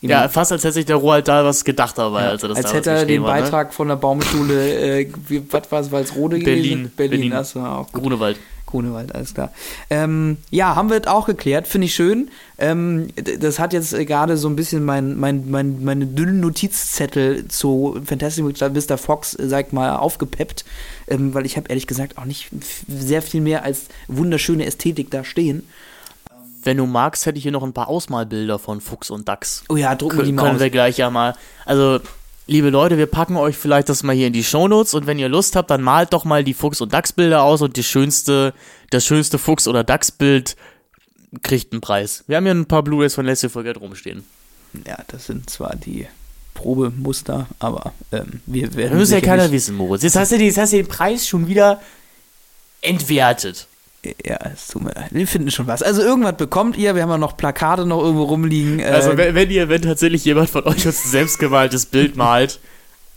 [0.00, 2.72] Ja, fast als hätte sich der Roald Dahl was gedacht dabei, als er das Als
[2.72, 3.42] hätte er den hat, ne?
[3.42, 6.44] Beitrag von der Baumschule, äh, wie, was war es, Walsrode gewesen?
[6.44, 6.92] Berlin.
[6.96, 7.30] Berlin, Berlin.
[7.30, 8.02] das war auch gut.
[8.02, 8.36] Grunewald.
[8.66, 9.52] Grunewald, alles klar.
[9.90, 12.30] Ähm, ja, haben wir das auch geklärt, finde ich schön.
[12.58, 18.00] Ähm, das hat jetzt gerade so ein bisschen mein, mein, mein, meine dünnen Notizzettel zu
[18.04, 18.98] Fantastic Mr.
[18.98, 20.64] Fox, sag mal, aufgepeppt,
[21.06, 22.50] ähm, weil ich habe ehrlich gesagt auch nicht
[22.88, 25.66] sehr viel mehr als wunderschöne Ästhetik da stehen.
[26.66, 29.62] Wenn du magst, hätte ich hier noch ein paar Ausmalbilder von Fuchs und Dachs.
[29.68, 30.60] Oh ja, drucken wir die mal können aus.
[30.60, 31.34] wir gleich ja mal.
[31.64, 32.00] Also,
[32.48, 35.28] liebe Leute, wir packen euch vielleicht das mal hier in die Shownotes und wenn ihr
[35.28, 38.52] Lust habt, dann malt doch mal die Fuchs- und Dachsbilder aus und die schönste,
[38.90, 40.56] das schönste Fuchs- oder Dachsbild
[41.42, 42.24] kriegt einen Preis.
[42.26, 44.24] Wir haben hier ein paar Blu-rays von Leslie for Geld rumstehen.
[44.84, 46.08] Ja, das sind zwar die
[46.54, 48.90] Probemuster, aber ähm, wir werden.
[48.90, 50.02] Das muss ja keiner wissen, Moritz.
[50.02, 51.80] Jetzt hast, du, jetzt hast du den Preis schon wieder
[52.80, 53.68] entwertet.
[54.24, 55.08] Ja, es tut mir leid.
[55.12, 55.82] Wir finden schon was.
[55.82, 56.94] Also irgendwas bekommt ihr.
[56.94, 58.78] Wir haben ja noch Plakate noch irgendwo rumliegen.
[58.80, 62.60] Äh, Also, wenn, wenn ihr, wenn tatsächlich jemand von euch uns ein selbstgemaltes Bild malt,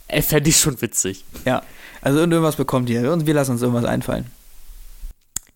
[0.08, 1.24] äh, fände ich schon witzig.
[1.44, 1.62] ja.
[2.02, 3.12] Also irgendwas bekommt ihr.
[3.12, 4.24] Und wir lassen uns irgendwas einfallen.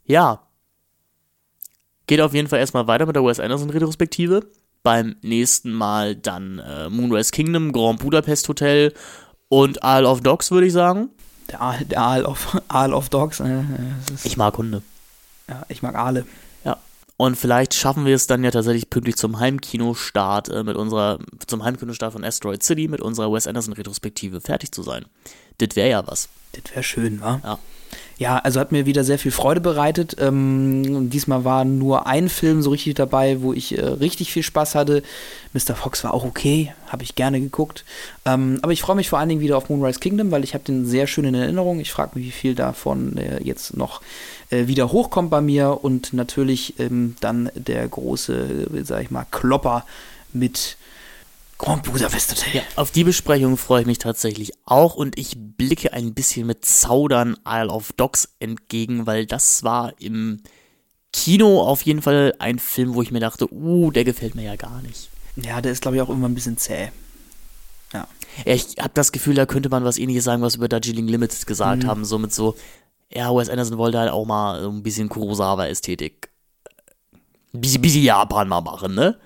[0.05, 0.40] Ja.
[2.06, 4.44] Geht auf jeden Fall erstmal weiter mit der Wes Anderson-Retrospektive.
[4.82, 8.93] Beim nächsten Mal dann äh, Moonrise Kingdom, Grand Budapest Hotel
[9.48, 11.09] und Isle of Dogs, würde ich sagen.
[11.51, 13.40] Der der Aal of, Aal of Dogs.
[13.40, 13.62] Äh,
[14.24, 14.82] Ich mag Hunde.
[15.48, 16.26] Ja, ich mag Aale.
[16.64, 16.78] Ja.
[17.16, 21.62] Und vielleicht schaffen wir es dann ja tatsächlich pünktlich zum Heimkinostart äh, mit unserer, zum
[21.64, 25.04] Heimkinostart von Asteroid City mit unserer Wes Anderson-Retrospektive fertig zu sein.
[25.58, 26.28] Das wäre ja was.
[26.52, 27.40] Das wäre schön, wa?
[27.44, 27.58] Ja.
[28.16, 30.16] Ja, also hat mir wieder sehr viel Freude bereitet.
[30.20, 34.77] Ähm, diesmal war nur ein Film so richtig dabei, wo ich äh, richtig viel Spaß
[34.77, 35.03] hatte.
[35.53, 35.74] Mr.
[35.74, 37.85] Fox war auch okay, habe ich gerne geguckt.
[38.24, 40.65] Ähm, aber ich freue mich vor allen Dingen wieder auf Moonrise Kingdom, weil ich habe
[40.65, 41.81] den sehr schön in Erinnerung.
[41.81, 44.01] Ich frage mich, wie viel davon äh, jetzt noch
[44.51, 45.82] äh, wieder hochkommt bei mir.
[45.82, 49.85] Und natürlich ähm, dann der große, äh, sag ich mal, Klopper
[50.32, 50.77] mit
[51.65, 52.57] Grand Budapest Hotel.
[52.57, 56.62] Ja, auf die Besprechung freue ich mich tatsächlich auch und ich blicke ein bisschen mit
[56.66, 60.43] Zaudern Isle of Dogs entgegen, weil das war im
[61.15, 64.57] Kino auf jeden Fall ein Film, wo ich mir dachte, uh, der gefällt mir ja
[64.57, 65.09] gar nicht.
[65.36, 66.91] Ja, der ist, glaube ich, auch irgendwann ein bisschen zäh.
[67.95, 68.09] Ja,
[68.45, 71.47] ich habe das Gefühl, da könnte man was ähnliches sagen, was wir über Darjeeling Limited
[71.47, 72.57] gesagt haben, so mit so,
[73.11, 76.28] ja, Wes Anderson wollte halt auch mal so ein bisschen Kurosawa-Ästhetik.
[77.53, 79.16] Bisschen, bisschen Japan mal machen, ne?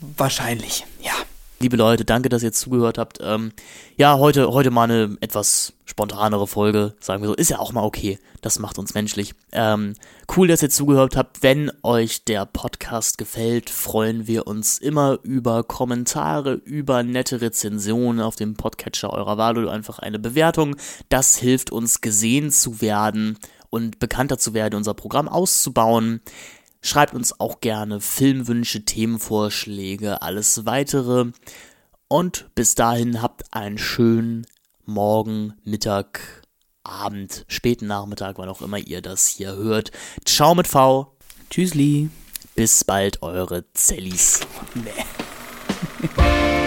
[0.00, 1.14] Wahrscheinlich, ja.
[1.62, 3.18] Liebe Leute, danke, dass ihr jetzt zugehört habt.
[3.22, 3.52] Ähm,
[3.96, 7.34] ja, heute, heute mal eine etwas spontanere Folge, sagen wir so.
[7.36, 8.18] Ist ja auch mal okay.
[8.40, 9.32] Das macht uns menschlich.
[9.52, 9.94] Ähm,
[10.36, 11.44] cool, dass ihr zugehört habt.
[11.44, 18.34] Wenn euch der Podcast gefällt, freuen wir uns immer über Kommentare, über nette Rezensionen auf
[18.34, 20.74] dem Podcatcher eurer Wahl oder einfach eine Bewertung.
[21.10, 23.38] Das hilft uns, gesehen zu werden
[23.70, 26.22] und bekannter zu werden, unser Programm auszubauen.
[26.82, 31.26] Schreibt uns auch gerne Filmwünsche, Themenvorschläge, alles weitere.
[32.08, 34.46] Und bis dahin habt einen schönen
[34.84, 36.42] Morgen, Mittag,
[36.82, 39.92] Abend, späten Nachmittag, wann auch immer ihr das hier hört.
[40.24, 41.16] Ciao mit V.
[41.50, 42.10] Tschüssli.
[42.56, 44.40] Bis bald, eure Zellis.
[44.74, 44.90] Nee.